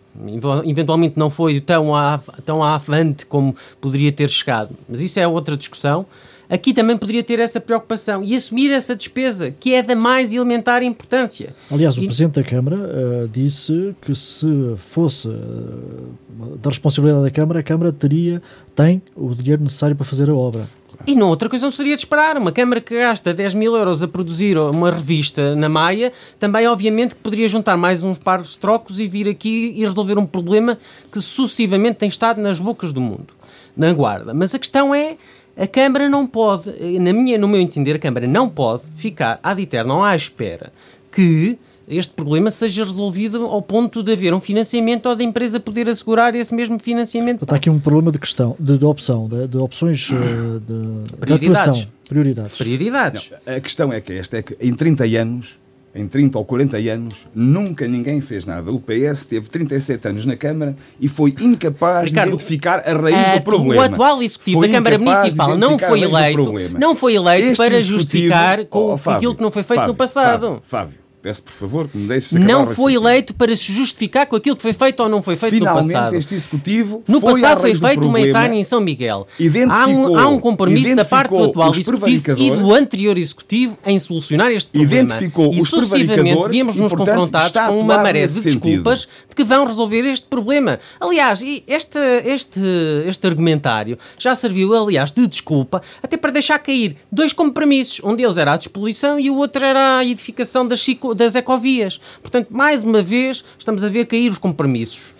eventualmente 0.64 1.18
não 1.18 1.29
foi 1.29 1.61
tão, 1.61 1.94
à, 1.94 2.20
tão 2.44 2.62
avante 2.62 3.27
como 3.27 3.55
poderia 3.81 4.12
ter 4.12 4.31
chegado, 4.31 4.70
mas 4.88 5.00
isso 5.00 5.18
é 5.18 5.27
outra 5.27 5.57
discussão 5.57 6.07
aqui 6.48 6.72
também 6.72 6.96
poderia 6.96 7.22
ter 7.22 7.40
essa 7.40 7.61
preocupação 7.61 8.22
e 8.22 8.35
assumir 8.35 8.70
essa 8.70 8.94
despesa, 8.94 9.50
que 9.50 9.74
é 9.74 9.83
da 9.83 9.94
mais 9.94 10.33
elementar 10.33 10.83
importância. 10.83 11.54
Aliás, 11.70 11.96
o 11.96 12.02
e... 12.02 12.07
Presidente 12.07 12.40
da 12.40 12.44
Câmara 12.44 12.76
uh, 12.76 13.28
disse 13.28 13.94
que 14.02 14.14
se 14.14 14.74
fosse 14.78 15.28
uh, 15.28 16.57
da 16.61 16.70
responsabilidade 16.70 17.24
da 17.24 17.30
Câmara, 17.30 17.61
a 17.61 17.62
Câmara 17.62 17.92
teria, 17.92 18.42
tem 18.74 19.02
o 19.14 19.35
dinheiro 19.35 19.62
necessário 19.62 19.96
para 19.96 20.04
fazer 20.04 20.28
a 20.28 20.35
obra. 20.35 20.66
E 21.07 21.14
não, 21.14 21.28
outra 21.28 21.50
coisa 21.50 21.66
não 21.66 21.72
seria 21.72 21.94
de 21.94 22.00
esperar. 22.00 22.37
Uma 22.38 22.50
Câmara 22.50 22.80
que 22.80 22.94
gasta 22.94 23.35
10 23.35 23.54
mil 23.54 23.76
euros 23.76 24.02
a 24.02 24.09
produzir 24.09 24.57
uma 24.57 24.90
revista 24.90 25.54
na 25.54 25.68
Maia, 25.68 26.12
também 26.38 26.66
obviamente 26.66 27.14
que 27.14 27.20
poderia 27.20 27.48
juntar 27.48 27.76
mais 27.76 28.02
uns 28.02 28.16
pares 28.16 28.52
de 28.52 28.59
trocos 28.59 29.00
e 29.00 29.07
vir 29.07 29.28
aqui 29.28 29.74
e 29.76 29.85
resolver 29.85 30.18
um 30.18 30.24
problema 30.24 30.78
que 31.12 31.20
sucessivamente 31.20 31.96
tem 31.96 32.09
estado 32.09 32.40
nas 32.40 32.59
bocas 32.59 32.92
do 32.92 33.00
mundo, 33.00 33.35
na 33.76 33.92
guarda. 33.92 34.33
Mas 34.33 34.54
a 34.54 34.59
questão 34.59 34.94
é, 34.94 35.16
a 35.56 35.66
Câmara 35.66 36.08
não 36.08 36.26
pode, 36.26 36.70
na 36.98 37.12
minha, 37.12 37.38
no 37.38 37.46
meu 37.46 37.60
entender, 37.60 37.96
a 37.96 37.98
Câmara 37.98 38.26
não 38.26 38.48
pode 38.48 38.82
ficar 38.96 39.38
ad 39.42 39.60
eterno 39.60 40.02
à 40.02 40.14
espera 40.16 40.72
que 41.12 41.56
este 41.86 42.14
problema 42.14 42.50
seja 42.50 42.84
resolvido 42.84 43.44
ao 43.44 43.60
ponto 43.60 44.02
de 44.02 44.12
haver 44.12 44.32
um 44.32 44.40
financiamento 44.40 45.06
ou 45.06 45.14
da 45.14 45.22
empresa 45.22 45.60
poder 45.60 45.88
assegurar 45.88 46.34
esse 46.34 46.54
mesmo 46.54 46.78
financiamento. 46.78 47.42
Está 47.42 47.56
aqui 47.56 47.68
um 47.68 47.78
problema 47.78 48.10
de 48.10 48.18
questão, 48.18 48.56
de, 48.58 48.78
de 48.78 48.84
opção, 48.84 49.28
de, 49.28 49.46
de 49.46 49.58
opções 49.58 50.10
eh, 50.10 50.14
de, 50.14 51.16
Prioridades. 51.16 51.40
de 51.40 51.46
atuação. 51.46 51.86
Prioridades. 52.08 52.58
Prioridades. 52.58 53.30
Não, 53.46 53.54
a 53.54 53.60
questão 53.60 53.92
é 53.92 54.00
que 54.00 54.12
esta 54.14 54.38
é 54.38 54.42
que 54.42 54.56
em 54.60 54.74
30 54.74 55.04
anos 55.04 55.58
em 55.94 56.09
30 56.09 56.38
ou 56.38 56.44
40 56.44 56.76
anos, 56.76 57.26
nunca 57.35 57.87
ninguém 57.87 58.20
fez 58.20 58.44
nada. 58.44 58.72
O 58.72 58.80
PS 58.80 59.26
teve 59.26 59.48
37 59.48 60.09
anos 60.09 60.26
na 60.26 60.37
Câmara 60.37 60.76
e 61.00 61.09
foi 61.09 61.35
incapaz 61.40 62.09
Ricardo, 62.09 62.30
de 62.30 62.35
identificar 62.35 62.80
a 62.80 62.92
raiz 62.92 63.28
a, 63.28 63.37
do 63.37 63.44
problema. 63.44 63.83
O 63.83 63.85
atual 63.85 64.22
Executivo 64.22 64.62
da 64.62 64.68
Câmara 64.68 64.98
Municipal 64.98 65.57
não 65.57 65.78
foi 65.78 66.02
eleito, 66.02 66.52
não 66.78 66.96
foi 66.96 67.14
eleito 67.14 67.57
para 67.57 67.80
justificar 67.80 68.64
com 68.66 68.92
oh, 68.92 68.98
Fábio, 68.98 69.18
aquilo 69.18 69.35
que 69.37 69.42
não 69.42 69.50
foi 69.50 69.62
feito 69.62 69.80
Fábio, 69.80 69.92
no 69.92 69.96
passado. 69.96 70.62
Fábio, 70.62 70.62
Fábio 70.64 71.03
Peço, 71.24 71.42
por 71.42 71.52
favor, 71.52 71.88
que 71.88 71.96
me 71.96 72.06
deixe 72.06 72.38
Não 72.38 72.66
foi 72.66 72.92
eleito 72.92 73.32
para 73.32 73.56
se 73.56 73.72
justificar 73.72 74.26
com 74.26 74.37
aquilo 74.37 74.54
que 74.56 74.60
foi 74.60 74.74
feito 74.74 75.02
ou 75.02 75.08
não 75.08 75.22
foi 75.22 75.37
feito 75.37 75.54
Finalmente, 75.54 75.87
no 75.87 75.92
passado. 75.94 76.16
este 76.16 76.34
executivo 76.34 77.02
No 77.08 77.18
foi 77.18 77.40
passado 77.40 77.60
foi 77.62 77.74
feito 77.74 78.06
uma 78.06 78.20
etária 78.20 78.54
em 78.54 78.62
São 78.62 78.78
Miguel. 78.78 79.26
Há 79.70 79.87
um, 79.87 80.18
há 80.18 80.28
um 80.28 80.38
compromisso 80.38 80.94
da 80.94 81.02
parte 81.02 81.30
do 81.30 81.44
atual 81.44 81.74
executivo 81.74 82.37
e 82.37 82.50
do 82.50 82.74
anterior 82.74 83.16
executivo 83.16 83.78
em 83.87 83.98
solucionar 83.98 84.52
este 84.52 84.70
problema. 84.70 85.14
Identificou 85.14 85.50
e 85.50 85.64
sucessivamente 85.64 86.42
devíamos 86.42 86.76
nos 86.76 86.92
confrontar 86.92 87.50
com 87.68 87.80
uma 87.80 88.02
maré 88.02 88.26
de 88.26 88.42
desculpas 88.42 89.00
sentido. 89.00 89.28
de 89.30 89.34
que 89.34 89.44
vão 89.44 89.64
resolver 89.64 90.06
este 90.06 90.26
problema. 90.26 90.78
Aliás, 91.00 91.42
este, 91.66 91.98
este, 92.26 92.60
este 93.06 93.26
argumentário 93.26 93.96
já 94.18 94.34
serviu, 94.34 94.74
aliás, 94.74 95.10
de 95.10 95.26
desculpa 95.26 95.80
até 96.02 96.18
para 96.18 96.32
deixar 96.32 96.58
cair 96.58 96.96
dois 97.10 97.32
compromissos. 97.32 98.02
Um 98.04 98.14
deles 98.14 98.37
era 98.37 98.52
a 98.52 98.56
despoluição 98.58 99.18
e 99.18 99.30
o 99.30 99.37
outro 99.37 99.64
era 99.64 100.00
a 100.00 100.04
edificação 100.04 100.68
das, 100.68 100.82
das 101.14 101.35
ecovias. 101.35 102.00
Portanto, 102.20 102.48
mais 102.50 102.85
uma 102.85 103.03
vez, 103.03 103.44
estamos 103.59 103.85
a 103.85 103.88
ver 103.88 104.07
cair 104.07 104.31
os 104.31 104.38
compromissos. 104.38 105.14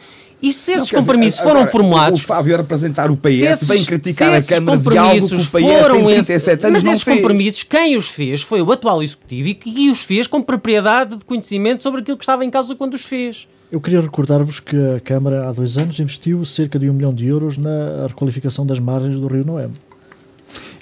E 0.44 0.52
se 0.52 0.72
esses 0.72 0.92
não, 0.92 1.00
compromissos 1.00 1.38
dizer, 1.38 1.48
foram 1.48 1.61
agora, 1.61 1.72
formulados. 1.72 2.20
O 2.20 2.26
Fábio 2.26 2.54
a 2.54 2.59
representar 2.59 3.11
o 3.11 3.16
PS, 3.16 3.42
esses, 3.42 3.68
vem 3.68 3.83
criticar 3.83 4.35
a 4.35 4.42
Câmara 4.42 4.76
de 4.76 4.98
algo 4.98 5.26
que 5.26 5.35
o 5.35 5.38
PS 5.38 5.46
foram 5.48 6.11
em 6.11 6.22
37 6.22 6.37
esse, 6.37 6.50
anos 6.50 6.83
Mas 6.83 6.85
esses 6.85 7.02
fez. 7.02 7.16
compromissos, 7.16 7.62
quem 7.62 7.96
os 7.96 8.09
fez 8.09 8.42
foi 8.42 8.61
o 8.61 8.70
atual 8.70 9.02
Executivo 9.02 9.48
e 9.48 9.54
que 9.54 9.90
os 9.90 10.02
fez 10.02 10.26
com 10.26 10.42
propriedade 10.42 11.16
de 11.16 11.24
conhecimento 11.24 11.80
sobre 11.80 12.02
aquilo 12.02 12.18
que 12.18 12.24
estava 12.24 12.44
em 12.44 12.50
causa 12.50 12.74
quando 12.74 12.92
os 12.92 13.07
fez. 13.07 13.48
Eu 13.72 13.80
queria 13.80 14.02
recordar-vos 14.02 14.61
que 14.61 14.76
a 14.76 15.00
Câmara 15.00 15.48
há 15.48 15.52
dois 15.52 15.78
anos 15.78 15.98
investiu 15.98 16.44
cerca 16.44 16.78
de 16.78 16.90
um 16.90 16.92
milhão 16.92 17.14
de 17.14 17.26
euros 17.26 17.57
na 17.57 18.07
requalificação 18.07 18.66
das 18.66 18.78
margens 18.78 19.18
do 19.18 19.26
Rio 19.26 19.46
Noemo. 19.46 19.74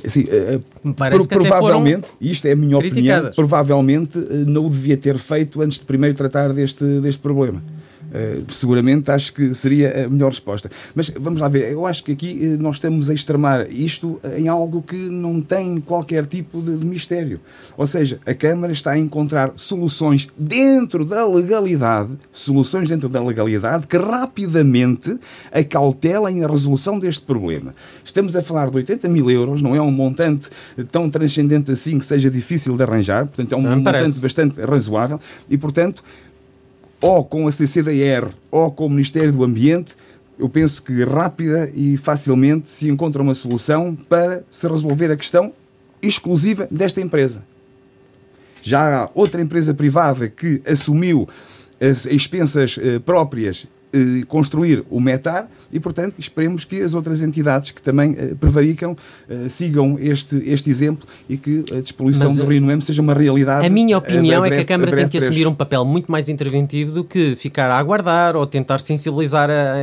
Assim, 0.04 0.24
uh, 0.24 0.94
pro, 0.94 1.28
provavelmente, 1.28 2.08
isto 2.20 2.46
é 2.46 2.52
a 2.52 2.56
minha 2.56 2.76
opinião, 2.76 3.30
provavelmente 3.34 4.18
uh, 4.18 4.44
não 4.46 4.66
o 4.66 4.70
devia 4.70 4.96
ter 4.96 5.18
feito 5.18 5.62
antes 5.62 5.78
de 5.78 5.84
primeiro 5.84 6.16
tratar 6.16 6.52
deste, 6.52 6.84
deste 7.00 7.20
problema. 7.22 7.62
Uh, 8.12 8.53
seguramente 8.53 9.11
acho 9.11 9.33
que 9.33 9.55
seria 9.55 10.05
a 10.05 10.09
melhor 10.09 10.31
resposta. 10.31 10.70
Mas 10.94 11.11
vamos 11.18 11.40
lá 11.40 11.48
ver, 11.48 11.72
eu 11.72 11.87
acho 11.87 12.05
que 12.05 12.12
aqui 12.12 12.35
nós 12.61 12.77
estamos 12.77 13.09
a 13.09 13.14
extremar 13.14 13.70
isto 13.70 14.20
em 14.37 14.48
algo 14.48 14.83
que 14.83 14.96
não 14.96 15.40
tem 15.40 15.81
qualquer 15.81 16.27
tipo 16.27 16.61
de, 16.61 16.77
de 16.77 16.85
mistério. 16.85 17.40
Ou 17.77 17.87
seja, 17.87 18.20
a 18.27 18.35
Câmara 18.35 18.72
está 18.72 18.92
a 18.92 18.98
encontrar 18.98 19.53
soluções 19.57 20.29
dentro 20.37 21.05
da 21.05 21.27
legalidade, 21.27 22.11
soluções 22.33 22.88
dentro 22.88 23.09
da 23.09 23.22
legalidade 23.22 23.87
que 23.87 23.96
rapidamente 23.96 25.18
acautelem 25.51 26.44
a 26.44 26.48
resolução 26.48 26.98
deste 26.98 27.25
problema. 27.25 27.75
Estamos 28.05 28.37
a 28.37 28.42
falar 28.42 28.68
de 28.70 28.77
80 28.77 29.09
mil 29.09 29.31
euros, 29.31 29.62
não 29.62 29.75
é 29.75 29.81
um 29.81 29.90
montante 29.90 30.48
tão 30.90 31.09
transcendente 31.09 31.70
assim 31.70 31.98
que 31.98 32.05
seja 32.05 32.31
difícil 32.31 32.77
de 32.77 32.83
arranjar, 32.83 33.27
portanto 33.27 33.53
é 33.53 33.57
um 33.57 33.62
montante 33.62 33.85
parece. 33.85 34.20
bastante 34.20 34.61
razoável 34.61 35.20
e, 35.48 35.57
portanto, 35.57 36.03
ou 37.02 37.24
com 37.24 37.48
a 37.48 37.52
CCDR 37.52 38.28
ou 38.50 38.70
com 38.70 38.86
o 38.86 38.90
Ministério 38.90 39.32
do 39.32 39.42
Ambiente, 39.42 39.94
eu 40.38 40.48
penso 40.48 40.82
que 40.82 41.04
rápida 41.04 41.70
e 41.74 41.96
facilmente 41.96 42.70
se 42.70 42.88
encontra 42.88 43.20
uma 43.20 43.34
solução 43.34 43.94
para 44.08 44.44
se 44.50 44.66
resolver 44.66 45.10
a 45.10 45.16
questão 45.16 45.52
exclusiva 46.00 46.66
desta 46.70 47.00
empresa. 47.00 47.44
Já 48.62 49.02
há 49.02 49.10
outra 49.14 49.42
empresa 49.42 49.74
privada 49.74 50.28
que 50.28 50.62
assumiu 50.64 51.28
as 51.80 52.07
expensas 52.07 52.78
eh, 52.80 53.00
próprias 53.00 53.66
eh, 53.95 54.24
construir 54.26 54.82
o 54.88 54.99
METAR 54.99 55.47
e, 55.70 55.78
portanto, 55.78 56.14
esperemos 56.18 56.64
que 56.64 56.80
as 56.80 56.95
outras 56.95 57.20
entidades 57.20 57.70
que 57.70 57.82
também 57.82 58.12
uh, 58.12 58.36
prevaricam 58.36 58.93
uh, 58.93 59.51
sigam 59.51 59.99
este, 60.01 60.36
este 60.47 60.70
exemplo 60.70 61.07
e 61.28 61.36
que 61.36 61.64
a 61.70 61.80
despoluição 61.80 62.28
Mas, 62.28 62.38
do 62.38 62.47
Rio 62.47 62.62
Noem 62.62 62.80
seja 62.80 63.03
uma 63.03 63.12
realidade. 63.12 63.66
A 63.66 63.68
minha 63.68 63.99
opinião 63.99 64.40
breve, 64.40 64.55
é 64.55 64.59
que 64.59 64.64
a 64.64 64.66
Câmara 64.66 64.97
tem 64.97 65.09
que 65.09 65.18
assumir 65.18 65.47
um 65.47 65.55
papel 65.55 65.84
muito 65.84 66.11
mais 66.11 66.30
interventivo 66.30 66.93
do 66.93 67.05
que 67.05 67.36
ficar 67.36 67.70
a 67.70 67.78
aguardar 67.78 68.34
ou 68.34 68.47
tentar 68.47 68.78
sensibilizar 68.78 69.51
a, 69.51 69.74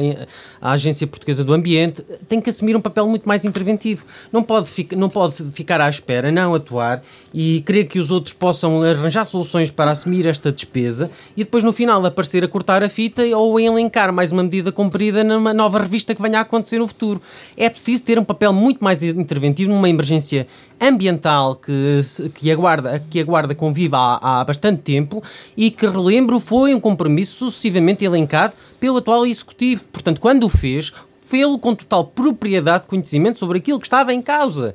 a 0.60 0.72
Agência 0.72 1.06
Portuguesa 1.06 1.44
do 1.44 1.54
Ambiente. 1.54 2.04
Tem 2.28 2.42
que 2.42 2.50
assumir 2.50 2.76
um 2.76 2.82
papel 2.82 3.08
muito 3.08 3.28
mais 3.28 3.46
interventivo. 3.46 4.06
Não 4.32 4.42
pode, 4.42 4.70
não 4.96 5.10
pode 5.10 5.36
ficar 5.52 5.82
à 5.82 5.90
espera, 5.90 6.32
não 6.32 6.56
atuar 6.56 7.04
e 7.32 7.62
querer 7.62 7.86
que 7.86 8.00
os 8.00 8.10
outros 8.10 8.34
possam 8.34 8.82
arranjar 8.82 9.26
soluções 9.26 9.70
para 9.70 9.92
assumir 9.92 10.26
esta 10.26 10.52
despesa 10.52 11.12
e 11.38 11.44
depois 11.44 11.64
no 11.64 11.72
final 11.72 12.04
aparecer 12.06 12.44
a 12.44 12.48
cortar 12.48 12.84
a 12.84 12.90
fita 12.90 13.24
ou 13.36 13.58
a 13.58 13.62
elencar 13.62 13.99
mais 14.08 14.32
uma 14.32 14.42
medida 14.42 14.72
cumprida 14.72 15.24
numa 15.24 15.54
nova 15.54 15.80
revista 15.80 16.16
que 16.16 16.22
venha 16.22 16.40
a 16.40 16.42
acontecer 16.42 16.80
no 16.80 16.88
futuro. 16.88 17.22
É 17.58 17.70
preciso 17.70 18.04
ter 18.04 18.18
um 18.18 18.24
papel 18.24 18.54
muito 18.54 18.82
mais 18.82 19.04
interventivo 19.04 19.72
numa 19.72 19.90
emergência 19.90 20.48
ambiental 20.80 21.56
que, 21.56 22.00
que, 22.34 22.50
aguarda, 22.50 23.04
que 23.10 23.20
aguarda 23.20 23.54
conviva 23.54 23.98
há, 23.98 24.40
há 24.40 24.46
bastante 24.46 24.82
tempo 24.82 25.22
e 25.58 25.70
que, 25.70 25.86
relembro, 25.86 26.40
foi 26.40 26.74
um 26.74 26.80
compromisso 26.80 27.36
sucessivamente 27.36 28.06
elencado 28.06 28.54
pelo 28.80 28.98
atual 28.98 29.26
Executivo. 29.26 29.84
Portanto, 29.92 30.22
quando 30.22 30.46
o 30.46 30.50
fez, 30.50 30.94
fê-lo 31.22 31.60
com 31.60 31.76
total 31.76 32.06
propriedade 32.06 32.84
de 32.84 32.90
conhecimento 32.90 33.38
sobre 33.38 33.58
aquilo 33.58 33.80
que 33.80 33.86
estava 33.86 34.14
em 34.14 34.22
causa. 34.22 34.74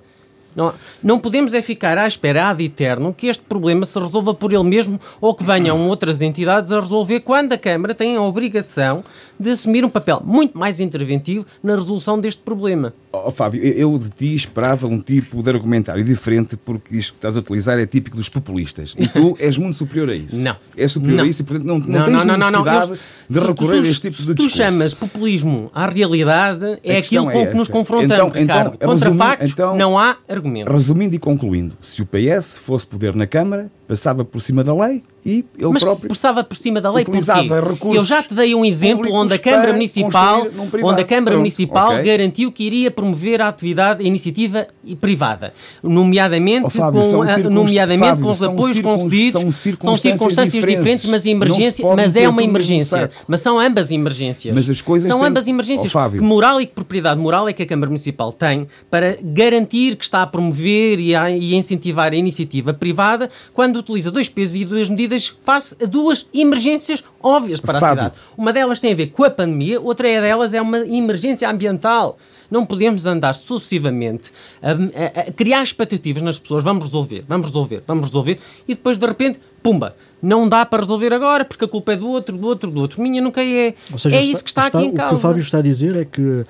Não, 0.54 0.72
não 1.02 1.18
podemos 1.18 1.52
é 1.52 1.60
ficar 1.60 1.98
à 1.98 2.06
espera 2.06 2.48
ad 2.48 2.64
eterno 2.64 3.12
que 3.12 3.26
este 3.26 3.44
problema 3.44 3.84
se 3.84 3.98
resolva 3.98 4.34
por 4.34 4.52
ele 4.52 4.62
mesmo 4.64 5.00
ou 5.20 5.34
que 5.34 5.44
venham 5.44 5.88
outras 5.88 6.22
entidades 6.22 6.70
a 6.70 6.80
resolver 6.80 7.20
quando 7.20 7.52
a 7.52 7.58
Câmara 7.58 7.94
tem 7.94 8.16
a 8.16 8.22
obrigação 8.22 9.04
de 9.38 9.50
assumir 9.50 9.84
um 9.84 9.90
papel 9.90 10.22
muito 10.24 10.56
mais 10.56 10.80
interventivo 10.80 11.44
na 11.62 11.74
resolução 11.74 12.20
deste 12.20 12.42
problema. 12.42 12.92
Oh, 13.26 13.30
Fábio, 13.30 13.62
eu 13.62 13.96
de 13.96 14.10
ti 14.10 14.34
esperava 14.34 14.86
um 14.86 15.00
tipo 15.00 15.42
de 15.42 15.50
argumentário 15.50 16.02
diferente 16.02 16.56
porque 16.56 16.96
isto 16.96 17.12
que 17.12 17.18
estás 17.18 17.36
a 17.36 17.40
utilizar 17.40 17.78
é 17.78 17.86
típico 17.86 18.16
dos 18.16 18.28
populistas 18.28 18.94
e 18.98 19.06
tu 19.06 19.36
és 19.40 19.56
muito 19.56 19.76
superior 19.76 20.10
a 20.10 20.16
isso. 20.16 20.36
Não. 20.40 20.56
És 20.76 20.92
superior 20.92 21.18
não. 21.18 21.24
a 21.24 21.28
isso 21.28 21.42
e 21.42 21.44
portanto 21.44 21.66
não, 21.66 21.78
não, 21.78 21.86
não 21.86 22.04
tens 22.04 22.24
não, 22.24 22.36
necessidade 22.36 22.90
eu, 22.90 22.98
de 23.28 23.38
recorrer 23.38 23.80
tu, 23.82 23.86
a 23.86 23.90
este 23.90 24.02
tipo 24.02 24.16
de 24.16 24.34
discurso. 24.34 24.48
Tu 24.48 24.56
chamas 24.56 24.94
populismo 24.94 25.70
à 25.72 25.86
realidade 25.86 26.78
é 26.82 26.98
aquilo 26.98 27.30
com 27.30 27.40
é 27.40 27.46
que 27.46 27.56
nos 27.56 27.68
confrontamos, 27.68 28.36
então, 28.36 28.72
então, 28.74 28.88
Contra 28.88 29.14
factos 29.14 29.52
então, 29.52 29.76
não 29.76 29.98
há 29.98 30.16
argumento. 30.28 30.72
Resumindo 30.72 31.14
e 31.14 31.18
concluindo, 31.18 31.76
se 31.80 32.02
o 32.02 32.06
PS 32.06 32.58
fosse 32.58 32.86
poder 32.86 33.14
na 33.14 33.26
Câmara, 33.26 33.70
passava 33.86 34.24
por 34.24 34.40
cima 34.40 34.64
da 34.64 34.74
lei 34.74 35.02
e 35.24 35.44
ele 35.58 35.72
Mas 35.72 35.82
próprio 35.82 36.08
passava 36.08 36.44
por 36.44 36.56
cima 36.56 36.80
da 36.80 36.92
lei 36.92 37.02
utilizava 37.02 37.60
recursos 37.60 37.96
Eu 37.96 38.04
já 38.04 38.22
te 38.22 38.34
dei 38.34 38.54
um 38.54 38.64
exemplo 38.64 39.10
onde 39.12 39.32
a 39.34 39.38
Câmara 39.38 39.72
Municipal, 39.72 40.46
onde 40.82 41.00
a 41.00 41.04
Câmara 41.04 41.24
Pronto, 41.24 41.38
Municipal 41.38 41.92
okay. 41.92 42.04
garantiu 42.04 42.52
que 42.52 42.64
iria 42.64 42.90
promover 42.90 43.40
a 43.40 43.48
atividade 43.48 44.04
a 44.04 44.06
iniciativa 44.06 44.66
privada, 45.00 45.54
nomeadamente 45.82 46.66
oh, 46.66 46.70
Fábio, 46.70 47.00
com, 47.00 47.22
a, 47.22 47.38
nomeadamente 47.38 48.08
Fábio, 48.08 48.24
com 48.24 48.30
os 48.30 48.42
apoios 48.42 48.80
concedidos. 48.80 49.40
São 49.40 49.52
circunstâncias, 49.52 49.84
são 49.84 49.96
circunstâncias 49.96 50.64
diferentes, 50.64 51.06
mas 51.06 51.26
emergência, 51.26 51.86
mas 51.96 52.16
é 52.16 52.28
uma 52.28 52.42
emergência. 52.42 53.10
Mas 53.26 53.40
são 53.40 53.58
ambas 53.58 53.90
emergências. 53.90 54.54
Mas 54.54 54.68
as 54.68 54.80
coisas 54.80 55.08
são 55.08 55.20
têm... 55.20 55.28
ambas 55.28 55.48
emergências. 55.48 55.94
Oh, 55.94 56.10
que 56.10 56.20
moral 56.20 56.60
e 56.60 56.66
que 56.66 56.72
propriedade 56.72 57.18
moral 57.18 57.48
é 57.48 57.52
que 57.52 57.62
a 57.62 57.66
Câmara 57.66 57.88
Municipal 57.88 58.32
tem 58.32 58.66
para 58.90 59.16
garantir 59.22 59.96
que 59.96 60.04
está 60.04 60.22
a 60.22 60.26
promover 60.26 61.00
e 61.00 61.14
a 61.14 61.30
e 61.30 61.54
incentivar 61.54 62.12
a 62.12 62.16
iniciativa 62.16 62.74
privada 62.74 63.30
quando 63.52 63.76
utiliza 63.76 64.10
dois 64.10 64.28
pesos 64.28 64.56
e 64.56 64.64
duas 64.64 64.88
medidas 64.88 65.13
face 65.22 65.76
a 65.82 65.86
duas 65.86 66.26
emergências 66.32 67.02
óbvias 67.22 67.60
para 67.60 67.80
Fábio. 67.80 68.02
a 68.02 68.04
cidade. 68.06 68.22
Uma 68.36 68.52
delas 68.52 68.80
tem 68.80 68.92
a 68.92 68.96
ver 68.96 69.08
com 69.08 69.24
a 69.24 69.30
pandemia, 69.30 69.80
outra 69.80 70.08
é 70.08 70.20
delas 70.20 70.52
é 70.52 70.60
uma 70.60 70.78
emergência 70.78 71.48
ambiental. 71.48 72.18
Não 72.50 72.64
podemos 72.64 73.06
andar 73.06 73.34
sucessivamente 73.34 74.30
a, 74.62 74.70
a, 74.70 75.28
a, 75.28 75.32
criar 75.32 75.62
expectativas 75.62 76.22
nas 76.22 76.38
pessoas. 76.38 76.62
Vamos 76.62 76.86
resolver, 76.86 77.24
vamos 77.26 77.48
resolver, 77.48 77.82
vamos 77.86 78.06
resolver. 78.06 78.38
E 78.68 78.74
depois, 78.74 78.98
de 78.98 79.06
repente, 79.06 79.40
pumba, 79.62 79.96
não 80.22 80.48
dá 80.48 80.64
para 80.64 80.80
resolver 80.82 81.12
agora 81.12 81.44
porque 81.44 81.64
a 81.64 81.68
culpa 81.68 81.94
é 81.94 81.96
do 81.96 82.08
outro, 82.08 82.36
do 82.36 82.46
outro, 82.46 82.70
do 82.70 82.80
outro. 82.80 83.02
Minha 83.02 83.20
nunca 83.20 83.42
é. 83.42 83.74
Seja, 83.98 84.16
é 84.16 84.22
isso 84.22 84.44
que 84.44 84.50
está, 84.50 84.66
está 84.66 84.78
aqui 84.78 84.88
em 84.88 84.92
causa. 84.92 85.14
O 85.14 85.18
que 85.18 85.24
o 85.24 85.28
Fábio 85.28 85.42
está 85.42 85.58
a 85.58 85.62
dizer 85.62 85.96
é 85.96 86.04
que 86.04 86.44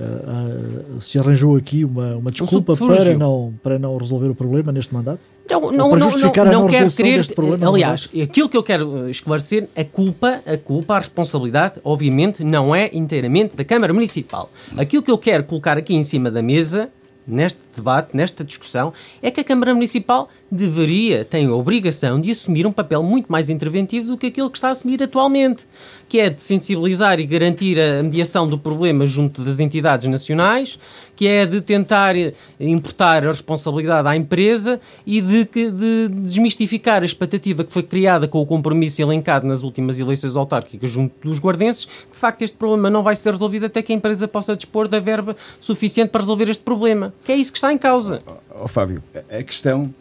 Uh, 0.00 0.96
uh, 0.96 1.00
se 1.00 1.18
arranjou 1.18 1.56
aqui 1.56 1.84
uma, 1.84 2.16
uma 2.16 2.30
desculpa 2.30 2.74
para 2.74 3.14
não, 3.18 3.52
para 3.62 3.78
não 3.78 3.94
resolver 3.98 4.28
o 4.28 4.34
problema 4.34 4.72
neste 4.72 4.94
mandato? 4.94 5.20
Não, 5.50 5.60
não, 5.60 5.72
não, 5.72 5.96
não, 5.96 6.44
não 6.44 6.68
quero 6.68 6.90
querer. 6.90 7.26
Problema, 7.34 7.68
aliás, 7.68 8.08
aquilo 8.22 8.48
que 8.48 8.56
eu 8.56 8.62
quero 8.62 9.06
eh, 9.06 9.10
esclarecer, 9.10 9.68
a 9.76 9.84
culpa, 9.84 10.42
a 10.46 10.56
culpa, 10.56 10.94
a 10.94 10.98
responsabilidade, 10.98 11.80
obviamente, 11.82 12.44
não 12.44 12.74
é 12.74 12.90
inteiramente 12.92 13.56
da 13.56 13.64
Câmara 13.64 13.92
Municipal. 13.92 14.50
Aquilo 14.76 15.02
que 15.02 15.10
eu 15.10 15.18
quero 15.18 15.44
colocar 15.44 15.76
aqui 15.76 15.94
em 15.94 16.02
cima 16.02 16.30
da 16.30 16.42
mesa 16.42 16.90
neste 17.26 17.60
debate, 17.74 18.16
nesta 18.16 18.42
discussão, 18.42 18.92
é 19.22 19.30
que 19.30 19.40
a 19.40 19.44
Câmara 19.44 19.72
Municipal 19.74 20.28
deveria, 20.50 21.24
tem 21.24 21.46
a 21.46 21.54
obrigação 21.54 22.20
de 22.20 22.30
assumir 22.30 22.66
um 22.66 22.72
papel 22.72 23.02
muito 23.02 23.30
mais 23.30 23.48
interventivo 23.48 24.08
do 24.08 24.18
que 24.18 24.26
aquilo 24.26 24.50
que 24.50 24.58
está 24.58 24.68
a 24.68 24.72
assumir 24.72 25.02
atualmente, 25.02 25.66
que 26.10 26.18
é 26.18 26.28
de 26.28 26.42
sensibilizar 26.42 27.20
e 27.20 27.24
garantir 27.24 27.78
a 27.78 28.02
mediação 28.02 28.46
do 28.48 28.58
problema 28.58 29.06
junto 29.06 29.44
das 29.44 29.60
entidades 29.60 30.08
nacionais, 30.08 30.76
que 31.14 31.28
é 31.28 31.46
de 31.46 31.60
tentar 31.60 32.16
importar 32.58 33.24
a 33.24 33.30
responsabilidade 33.30 34.08
à 34.08 34.16
empresa 34.16 34.80
e 35.06 35.20
de, 35.20 35.44
de 35.44 36.08
desmistificar 36.08 37.02
a 37.02 37.06
expectativa 37.06 37.62
que 37.62 37.72
foi 37.72 37.84
criada 37.84 38.26
com 38.26 38.40
o 38.40 38.44
compromisso 38.44 39.00
elencado 39.00 39.46
nas 39.46 39.62
últimas 39.62 40.00
eleições 40.00 40.34
autárquicas 40.34 40.90
junto 40.90 41.14
dos 41.22 41.38
guardenses, 41.38 41.84
que 41.84 42.10
de 42.10 42.18
facto 42.18 42.42
este 42.42 42.56
problema 42.56 42.90
não 42.90 43.04
vai 43.04 43.14
ser 43.14 43.30
resolvido 43.30 43.66
até 43.66 43.80
que 43.80 43.92
a 43.92 43.96
empresa 43.96 44.26
possa 44.26 44.56
dispor 44.56 44.88
da 44.88 44.98
verba 44.98 45.36
suficiente 45.60 46.10
para 46.10 46.22
resolver 46.22 46.50
este 46.50 46.64
problema. 46.64 47.14
Que 47.24 47.30
é 47.30 47.36
isso 47.36 47.52
que 47.52 47.58
está 47.58 47.72
em 47.72 47.78
causa. 47.78 48.20
Oh, 48.26 48.64
oh, 48.64 48.68
Fábio, 48.68 49.00
a 49.30 49.42
questão 49.44 49.94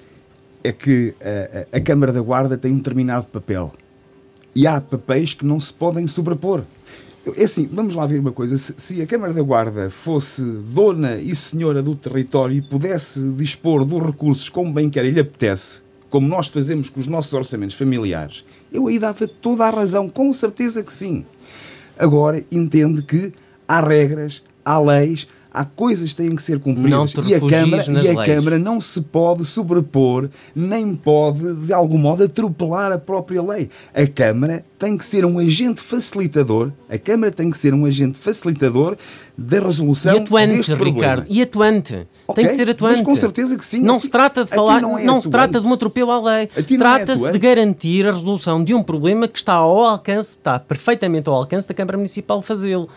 é 0.64 0.72
que 0.72 1.14
a, 1.72 1.78
a 1.78 1.80
Câmara 1.80 2.12
da 2.12 2.20
Guarda 2.20 2.57
tem 2.57 2.72
um 2.72 2.78
determinado 2.78 3.28
papel 3.28 3.72
e 4.56 4.68
há 4.68 4.80
papéis 4.82 5.34
que 5.34 5.45
não 5.45 5.60
se 5.60 5.74
podem 5.74 6.08
sobrepor. 6.08 6.64
É 7.38 7.43
assim, 7.43 7.68
vamos 7.72 7.95
lá 7.95 8.06
ver 8.06 8.20
uma 8.20 8.32
coisa. 8.32 8.58
Se, 8.58 8.74
se, 8.78 9.02
a 9.02 9.08
Câmara 9.08 9.34
da 9.34 9.41
Guarda 9.41 9.89
fosse 9.89 10.41
dona 10.41 11.18
e 11.18 11.36
senhora 11.36 11.84
do 11.84 11.95
território 11.95 12.56
e 12.56 12.62
pudesse 12.62 13.22
dispor 13.32 13.86
dos 13.86 14.02
recursos 14.02 14.50
como 14.50 14.74
bem 14.74 14.89
quer 14.89 15.06
e 15.06 15.12
lhe 15.12 15.20
apetece, 15.20 15.82
como 16.10 16.28
nós 16.28 16.47
fazemos 16.47 16.89
com 16.89 17.00
os 17.00 17.08
nossos 17.08 17.34
orçamentos 17.34 17.76
familiares, 17.76 18.45
eu 18.72 18.88
aí 18.88 18.97
dava 18.97 19.28
toda 19.28 19.66
a 19.66 19.70
razão, 19.70 20.10
com 20.10 20.34
certeza 20.34 20.82
que 20.82 20.91
sim. 20.91 21.26
Agora, 21.97 22.43
entende 22.52 23.02
que 23.04 23.34
há 23.68 23.82
regras, 23.82 24.41
há 24.66 24.80
leis, 24.80 25.28
há 25.54 25.66
coisas 25.66 26.12
que 26.12 26.18
têm 26.18 26.36
que 26.36 26.43
ser 26.43 26.60
cumpridas 26.60 27.14
e 27.26 27.36
a, 27.36 27.39
Câmara, 27.39 27.84
e 28.04 28.10
a 28.10 28.26
Câmara 28.26 28.60
não 28.60 28.80
se 28.80 29.02
pode 29.02 29.45
sobrepor, 29.45 30.30
nem 30.56 30.95
pode, 30.95 31.54
de 31.66 31.74
algum 31.74 31.97
modo, 31.97 32.24
atropelar 32.24 32.91
a 32.91 32.97
própria 32.97 33.41
lei. 33.41 33.70
A 33.93 34.06
Câmara 34.08 34.64
tem 34.78 34.97
que 34.97 35.06
ser 35.06 35.26
um 35.26 35.39
agente 35.39 35.82
facilitador, 35.82 36.72
a 36.89 36.97
Câmara 36.97 37.32
tem 37.32 37.50
que 37.50 37.58
ser 37.58 37.74
um 37.74 37.86
agente 37.86 38.18
facilitador 38.18 38.95
da 39.38 39.60
resolução 39.60 40.16
e 40.16 40.20
atuante, 40.20 40.58
deste 40.58 40.74
Ricardo, 40.74 41.26
E 41.30 41.41
atuante. 41.41 42.08
Okay, 42.28 42.43
tem 42.43 42.47
que 42.47 42.58
ser 42.58 42.70
atuante. 42.70 42.97
Mas 42.97 43.06
com 43.06 43.16
certeza 43.16 43.58
que 43.58 43.66
sim. 43.66 43.80
Não 43.80 44.00
se 44.00 44.10
trata 44.10 44.43
de 44.43 44.52
falar, 44.52 44.82
não, 44.82 44.97
é 44.97 45.04
não 45.04 45.22
se 45.22 45.30
trata 45.30 45.60
de 45.62 45.68
um 45.68 45.74
atropelo 45.74 46.12
à 46.12 46.22
lei. 46.22 46.50
É 46.56 46.62
Trata-se 46.62 47.28
é 47.28 47.32
de 47.32 47.39
garantir 47.39 48.08
a 48.08 48.12
resolução 48.12 48.64
de 48.64 48.74
um 48.74 48.84
problema 48.84 49.28
que 49.28 49.38
está 49.38 49.54
ao 49.54 49.80
alcance, 49.80 50.36
está 50.36 50.60
perfeitamente 50.60 51.30
ao 51.30 51.36
alcance 51.36 51.68
da 51.68 51.74
Câmara 51.74 51.97
Municipal 51.97 52.41
fazê-lo 52.41 52.89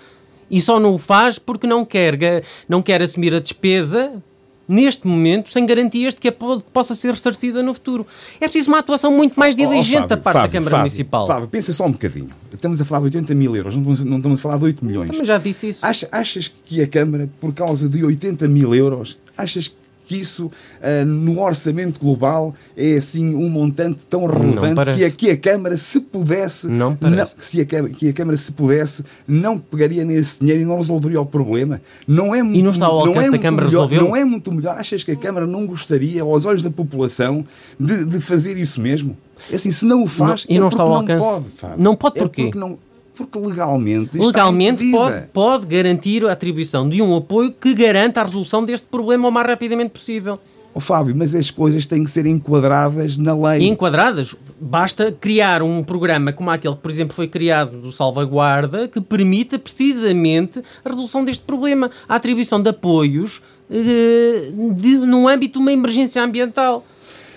e 0.52 0.60
só 0.60 0.78
não 0.78 0.94
o 0.94 0.98
faz 0.98 1.38
porque 1.38 1.66
não 1.66 1.82
quer, 1.82 2.44
não 2.68 2.82
quer 2.82 3.00
assumir 3.00 3.34
a 3.34 3.40
despesa 3.40 4.22
neste 4.68 5.06
momento, 5.06 5.52
sem 5.52 5.66
garantias 5.66 6.14
de 6.14 6.20
que 6.20 6.30
possa 6.72 6.94
ser 6.94 7.10
ressarcida 7.10 7.62
no 7.62 7.74
futuro. 7.74 8.06
É 8.40 8.48
preciso 8.48 8.70
uma 8.70 8.78
atuação 8.78 9.10
muito 9.10 9.38
mais 9.38 9.56
diligente 9.56 10.02
oh, 10.02 10.04
oh, 10.04 10.08
Fábio, 10.08 10.08
da 10.08 10.16
parte 10.16 10.34
Fábio, 10.34 10.48
da 10.48 10.52
Câmara 10.52 10.70
Fábio, 10.70 10.82
Municipal. 10.82 11.26
Fábio, 11.26 11.48
pensa 11.48 11.72
só 11.72 11.86
um 11.86 11.92
bocadinho. 11.92 12.30
Estamos 12.52 12.80
a 12.80 12.84
falar 12.84 13.00
de 13.00 13.16
80 13.16 13.34
mil 13.34 13.56
euros, 13.56 13.74
não 13.74 13.92
estamos, 13.92 14.04
não 14.04 14.16
estamos 14.18 14.38
a 14.38 14.42
falar 14.42 14.58
de 14.58 14.64
8 14.64 14.84
milhões. 14.84 15.10
Também 15.10 15.24
já 15.24 15.38
disse 15.38 15.68
isso. 15.68 15.84
Achas, 15.84 16.08
achas 16.12 16.54
que 16.64 16.82
a 16.82 16.86
Câmara, 16.86 17.28
por 17.40 17.52
causa 17.52 17.88
de 17.88 18.04
80 18.04 18.46
mil 18.48 18.74
euros, 18.74 19.18
achas 19.36 19.68
que 19.68 19.81
que 20.12 20.16
isso 20.20 20.46
uh, 20.46 21.04
no 21.06 21.40
orçamento 21.40 21.98
global 21.98 22.54
é 22.76 22.96
assim 22.96 23.34
um 23.34 23.48
montante 23.48 24.04
tão 24.04 24.26
relevante 24.26 24.94
que 24.94 25.04
a, 25.04 25.10
que 25.10 25.30
a 25.30 25.36
Câmara 25.36 25.76
se 25.78 26.00
pudesse 26.00 26.68
não, 26.68 26.96
não 27.00 27.28
se 27.38 27.62
a, 27.62 27.64
que 27.64 28.08
a 28.10 28.12
Câmara 28.12 28.36
se 28.36 28.52
pudesse 28.52 29.02
não 29.26 29.58
pegaria 29.58 30.04
nesse 30.04 30.38
dinheiro 30.40 30.62
e 30.62 30.64
não 30.66 30.76
resolveria 30.76 31.20
o 31.20 31.26
problema. 31.26 31.80
Não 32.06 32.34
é 32.34 32.42
muito, 32.42 32.58
e 32.58 32.62
não 32.62 32.72
está 32.72 32.86
ao 32.86 33.00
alcance 33.00 33.14
não 33.14 33.22
é 33.22 33.30
da 33.30 33.38
Câmara 33.38 33.66
melhor, 33.66 33.86
resolver 33.86 33.96
não 33.96 34.16
é 34.16 34.24
muito 34.24 34.52
melhor? 34.52 34.76
Achas 34.76 35.02
que 35.02 35.12
a 35.12 35.16
Câmara 35.16 35.46
não 35.46 35.66
gostaria 35.66 36.22
aos 36.22 36.44
olhos 36.44 36.62
da 36.62 36.70
população 36.70 37.44
de, 37.80 38.04
de 38.04 38.20
fazer 38.20 38.58
isso 38.58 38.80
mesmo? 38.80 39.16
É 39.50 39.56
assim 39.56 39.70
se 39.70 39.86
não 39.86 40.02
o 40.02 40.06
faz 40.06 40.44
não, 40.46 40.54
e 40.54 40.58
é 40.58 40.60
não 40.60 40.68
está 40.68 40.82
ao 40.82 40.94
alcance. 40.94 41.24
não 41.24 41.40
pode, 41.40 41.82
não 41.82 41.96
pode 41.96 42.18
porquê? 42.18 42.50
é 42.54 42.58
não 42.58 42.78
porque 43.14 43.38
legalmente. 43.38 44.18
Legalmente 44.18 44.90
pode, 44.90 45.26
pode 45.32 45.66
garantir 45.66 46.24
a 46.24 46.32
atribuição 46.32 46.88
de 46.88 47.02
um 47.02 47.16
apoio 47.16 47.52
que 47.52 47.74
garanta 47.74 48.20
a 48.20 48.24
resolução 48.24 48.64
deste 48.64 48.86
problema 48.88 49.28
o 49.28 49.32
mais 49.32 49.46
rapidamente 49.46 49.90
possível. 49.90 50.38
Oh, 50.74 50.80
Fábio, 50.80 51.14
mas 51.14 51.34
as 51.34 51.50
coisas 51.50 51.84
têm 51.84 52.02
que 52.02 52.10
ser 52.10 52.24
enquadradas 52.24 53.18
na 53.18 53.34
lei. 53.34 53.66
enquadradas? 53.66 54.34
Basta 54.58 55.12
criar 55.12 55.62
um 55.62 55.82
programa 55.82 56.32
como 56.32 56.48
aquele 56.48 56.74
que, 56.74 56.80
por 56.80 56.90
exemplo, 56.90 57.14
foi 57.14 57.28
criado 57.28 57.78
do 57.78 57.92
Salvaguarda, 57.92 58.88
que 58.88 58.98
permita 58.98 59.58
precisamente 59.58 60.62
a 60.82 60.88
resolução 60.88 61.26
deste 61.26 61.44
problema, 61.44 61.90
a 62.08 62.14
atribuição 62.14 62.62
de 62.62 62.70
apoios 62.70 63.42
eh, 63.70 64.50
de, 64.74 64.96
no 64.98 65.28
âmbito 65.28 65.58
de 65.58 65.62
uma 65.62 65.72
emergência 65.72 66.24
ambiental 66.24 66.86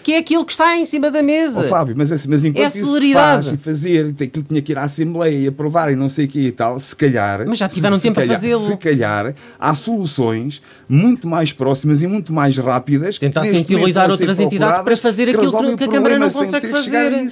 que 0.05 0.13
é 0.13 0.19
aquilo 0.19 0.45
que 0.45 0.51
está 0.51 0.77
em 0.77 0.85
cima 0.85 1.09
da 1.09 1.23
mesa. 1.23 1.61
Oh, 1.61 1.63
Fábio, 1.63 1.95
mas, 1.97 2.11
assim, 2.11 2.29
mas 2.29 2.45
enquanto 2.45 2.63
é 2.63 2.67
isso 2.67 3.11
faz 3.11 3.47
e 3.47 3.57
fazer, 3.57 4.13
aquilo 4.21 4.45
tinha 4.47 4.61
que 4.61 4.71
ir 4.71 4.77
à 4.77 4.83
Assembleia 4.83 5.35
e 5.35 5.47
aprovar 5.47 5.91
e 5.91 5.95
não 5.95 6.07
sei 6.07 6.25
o 6.25 6.27
que 6.27 6.41
e 6.41 6.51
tal, 6.51 6.79
se 6.79 6.95
calhar... 6.95 7.43
Mas 7.47 7.57
já 7.57 7.67
tiveram 7.67 7.95
se, 7.95 8.03
tempo 8.03 8.21
se 8.21 8.27
calhar, 8.27 8.37
a 8.37 8.39
fazê-lo. 8.39 8.67
Se 8.67 8.77
calhar, 8.77 9.33
há 9.59 9.73
soluções 9.73 10.61
muito 10.87 11.27
mais 11.27 11.51
próximas 11.51 12.03
e 12.03 12.07
muito 12.07 12.31
mais 12.31 12.55
rápidas... 12.55 13.17
Tentar 13.17 13.45
sensibilizar 13.45 14.11
outras 14.11 14.39
entidades 14.39 14.83
para 14.83 14.95
fazer 14.95 15.27
aquilo 15.29 15.69
que, 15.69 15.77
que 15.77 15.83
a 15.85 15.87
Câmara 15.87 16.19
não 16.19 16.29
consegue 16.29 16.67
fazer. 16.67 17.27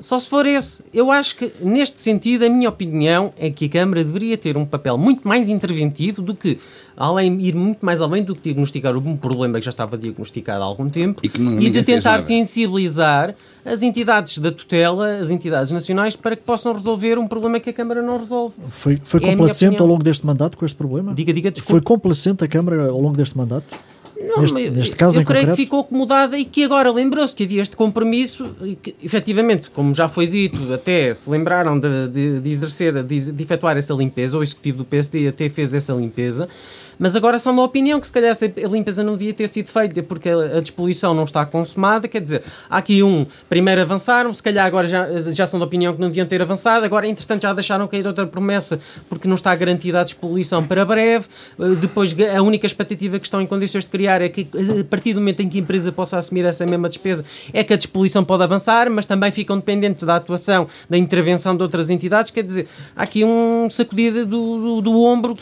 Só 0.00 0.18
se 0.18 0.30
for 0.30 0.46
esse. 0.46 0.82
Eu 0.94 1.10
acho 1.10 1.36
que, 1.36 1.52
neste 1.60 2.00
sentido, 2.00 2.46
a 2.46 2.48
minha 2.48 2.70
opinião 2.70 3.34
é 3.38 3.50
que 3.50 3.66
a 3.66 3.68
Câmara 3.68 4.02
deveria 4.02 4.36
ter 4.38 4.56
um 4.56 4.64
papel 4.64 4.96
muito 4.96 5.28
mais 5.28 5.50
interventivo 5.50 6.22
do 6.22 6.34
que, 6.34 6.58
além, 6.96 7.38
ir 7.38 7.54
muito 7.54 7.84
mais 7.84 8.00
além 8.00 8.24
do 8.24 8.34
que 8.34 8.40
diagnosticar 8.40 8.96
um 8.96 9.14
problema 9.14 9.58
que 9.58 9.64
já 9.66 9.70
estava 9.70 9.98
diagnosticado 9.98 10.62
há 10.62 10.66
algum 10.66 10.88
tempo 10.88 11.20
e, 11.22 11.30
não, 11.38 11.60
e 11.60 11.68
de 11.68 11.82
tentar 11.82 12.20
sensibilizar 12.20 13.34
as 13.62 13.82
entidades 13.82 14.38
da 14.38 14.50
tutela, 14.50 15.18
as 15.18 15.30
entidades 15.30 15.70
nacionais, 15.70 16.16
para 16.16 16.34
que 16.34 16.44
possam 16.44 16.72
resolver 16.72 17.18
um 17.18 17.28
problema 17.28 17.60
que 17.60 17.68
a 17.68 17.72
Câmara 17.72 18.00
não 18.00 18.18
resolve. 18.18 18.54
Foi, 18.70 18.98
foi 19.04 19.22
é 19.22 19.30
complacente 19.30 19.80
ao 19.82 19.86
longo 19.86 20.02
deste 20.02 20.24
mandato 20.24 20.56
com 20.56 20.64
este 20.64 20.76
problema? 20.76 21.12
Diga, 21.12 21.32
diga, 21.34 21.50
desculpe. 21.50 21.72
Foi 21.72 21.80
complacente 21.82 22.42
a 22.42 22.48
Câmara 22.48 22.88
ao 22.88 23.00
longo 23.00 23.18
deste 23.18 23.36
mandato? 23.36 23.78
Não, 24.20 24.42
neste, 24.42 24.70
neste 24.70 24.96
caso 24.96 25.18
eu 25.18 25.24
creio 25.24 25.46
concreto? 25.46 25.56
que 25.56 25.62
ficou 25.64 25.80
acomodada 25.80 26.38
e 26.38 26.44
que 26.44 26.62
agora 26.62 26.92
lembrou-se 26.92 27.34
que 27.34 27.44
havia 27.44 27.62
este 27.62 27.74
compromisso 27.74 28.54
e 28.62 28.76
que, 28.76 28.94
efetivamente, 29.02 29.70
como 29.70 29.94
já 29.94 30.08
foi 30.08 30.26
dito, 30.26 30.72
até 30.74 31.14
se 31.14 31.30
lembraram 31.30 31.80
de, 31.80 32.08
de, 32.08 32.40
de 32.40 32.50
exercer, 32.50 33.02
de, 33.02 33.32
de 33.32 33.42
efetuar 33.42 33.78
essa 33.78 33.94
limpeza, 33.94 34.36
o 34.36 34.42
executivo 34.42 34.78
do 34.78 34.84
PSD 34.84 35.26
até 35.28 35.48
fez 35.48 35.72
essa 35.72 35.94
limpeza, 35.94 36.48
mas 37.00 37.16
agora 37.16 37.38
só 37.38 37.50
uma 37.50 37.64
opinião 37.64 37.98
que 37.98 38.06
se 38.06 38.12
calhar 38.12 38.36
a 38.36 38.68
limpeza 38.68 39.02
não 39.02 39.16
devia 39.16 39.32
ter 39.32 39.48
sido 39.48 39.66
feita 39.68 40.02
porque 40.02 40.28
a 40.28 40.60
despoluição 40.60 41.14
não 41.14 41.24
está 41.24 41.46
consumada. 41.46 42.06
Quer 42.06 42.20
dizer, 42.20 42.42
há 42.68 42.76
aqui 42.76 43.02
um, 43.02 43.26
primeiro 43.48 43.80
avançaram, 43.80 44.34
se 44.34 44.42
calhar 44.42 44.66
agora 44.66 44.86
já, 44.86 45.08
já 45.30 45.46
são 45.46 45.58
da 45.58 45.64
opinião 45.64 45.94
que 45.94 46.00
não 46.00 46.08
deviam 46.08 46.26
ter 46.26 46.42
avançado, 46.42 46.84
agora 46.84 47.06
entretanto 47.06 47.42
já 47.42 47.54
deixaram 47.54 47.88
cair 47.88 48.06
outra 48.06 48.26
promessa 48.26 48.78
porque 49.08 49.26
não 49.26 49.34
está 49.34 49.54
garantida 49.56 50.00
a 50.00 50.04
despoluição 50.04 50.62
para 50.62 50.84
breve. 50.84 51.26
Eh, 51.58 51.74
depois 51.80 52.14
a 52.36 52.42
única 52.42 52.66
expectativa 52.66 53.18
que 53.18 53.26
estão 53.26 53.40
em 53.40 53.46
condições 53.46 53.84
de 53.84 53.90
criar 53.90 54.20
é 54.20 54.28
que 54.28 54.46
a 54.78 54.84
partir 54.84 55.14
do 55.14 55.20
momento 55.20 55.40
em 55.40 55.48
que 55.48 55.56
a 55.56 55.60
empresa 55.62 55.90
possa 55.90 56.18
assumir 56.18 56.44
essa 56.44 56.66
mesma 56.66 56.90
despesa 56.90 57.24
é 57.54 57.64
que 57.64 57.72
a 57.72 57.76
despoluição 57.76 58.22
pode 58.22 58.42
avançar, 58.42 58.90
mas 58.90 59.06
também 59.06 59.32
ficam 59.32 59.56
dependentes 59.56 60.04
da 60.04 60.16
atuação, 60.16 60.66
da 60.88 60.98
intervenção 60.98 61.56
de 61.56 61.62
outras 61.62 61.88
entidades. 61.88 62.30
Quer 62.30 62.44
dizer, 62.44 62.68
há 62.94 63.04
aqui 63.04 63.24
um 63.24 63.70
sacudida 63.70 64.26
do, 64.26 64.58
do, 64.58 64.80
do 64.82 65.02
ombro 65.02 65.34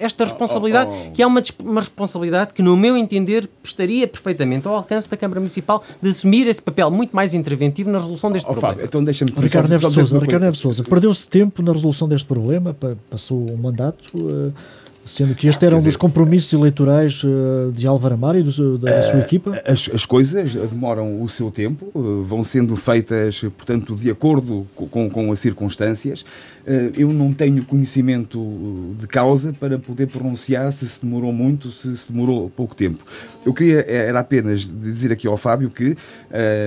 esta 0.00 0.24
responsabilidade. 0.24 0.88
Oh, 0.90 0.94
oh, 0.94 0.98
oh 1.00 1.01
que 1.14 1.22
é 1.22 1.26
uma, 1.26 1.42
uma 1.62 1.80
responsabilidade 1.80 2.52
que, 2.54 2.62
no 2.62 2.76
meu 2.76 2.96
entender, 2.96 3.48
estaria 3.62 4.06
perfeitamente 4.06 4.66
ao 4.66 4.74
alcance 4.74 5.08
da 5.08 5.16
Câmara 5.16 5.40
Municipal 5.40 5.82
de 6.00 6.08
assumir 6.08 6.46
esse 6.46 6.60
papel 6.60 6.90
muito 6.90 7.14
mais 7.14 7.34
interventivo 7.34 7.90
na 7.90 7.98
resolução 7.98 8.30
deste 8.30 8.46
oh, 8.48 8.52
problema. 8.52 8.74
Fábio, 8.74 8.86
então 8.86 9.04
deixa-me 9.04 9.30
Ricardo 9.30 9.68
Neves 9.68 9.92
Souza, 9.92 10.18
Ricardo 10.18 10.42
Neves 10.42 10.58
Souza, 10.58 10.84
perdeu-se 10.84 11.26
tempo 11.26 11.62
na 11.62 11.72
resolução 11.72 12.08
deste 12.08 12.26
problema, 12.26 12.76
passou 13.10 13.46
um 13.50 13.56
mandato. 13.56 14.02
Uh, 14.14 14.52
Sendo 15.04 15.34
que 15.34 15.48
este 15.48 15.66
era 15.66 15.76
um 15.76 15.82
dos 15.82 15.96
compromissos 15.96 16.52
eleitorais 16.52 17.24
uh, 17.24 17.72
de 17.72 17.86
Álvaro 17.86 18.14
Amaro 18.14 18.38
e 18.38 18.42
do, 18.42 18.78
da 18.78 19.02
sua 19.02 19.20
equipa? 19.20 19.60
As, 19.66 19.90
as, 19.92 20.06
coisas 20.06 20.54
demoram 20.54 21.20
o 21.20 21.28
seu 21.28 21.50
tempo, 21.50 21.90
uh, 21.92 22.22
vão 22.22 22.44
sendo 22.44 22.76
feitas, 22.76 23.40
portanto, 23.40 23.96
de 23.96 24.10
acordo 24.10 24.66
com, 24.74 25.10
com 25.10 25.32
as 25.32 25.40
circunstâncias. 25.40 26.24
eu 26.96 27.12
não 27.12 27.32
tenho 27.32 27.64
conhecimento 27.64 28.94
de 28.98 29.06
causa 29.08 29.52
para 29.52 29.76
poder 29.78 30.06
pronunciar 30.06 30.72
se 30.72 30.88
se 30.88 31.04
demorou 31.04 31.32
muito, 31.32 31.72
se 31.72 31.96
se 31.96 32.12
demorou 32.12 32.48
pouco 32.48 32.74
tempo. 32.74 33.04
Eu 33.44 33.52
queria, 33.52 33.80
era 33.80 34.20
apenas 34.20 34.60
dizer 34.60 35.12
aqui 35.12 35.26
ao 35.26 35.36
Fábio 35.36 35.68
que, 35.68 35.96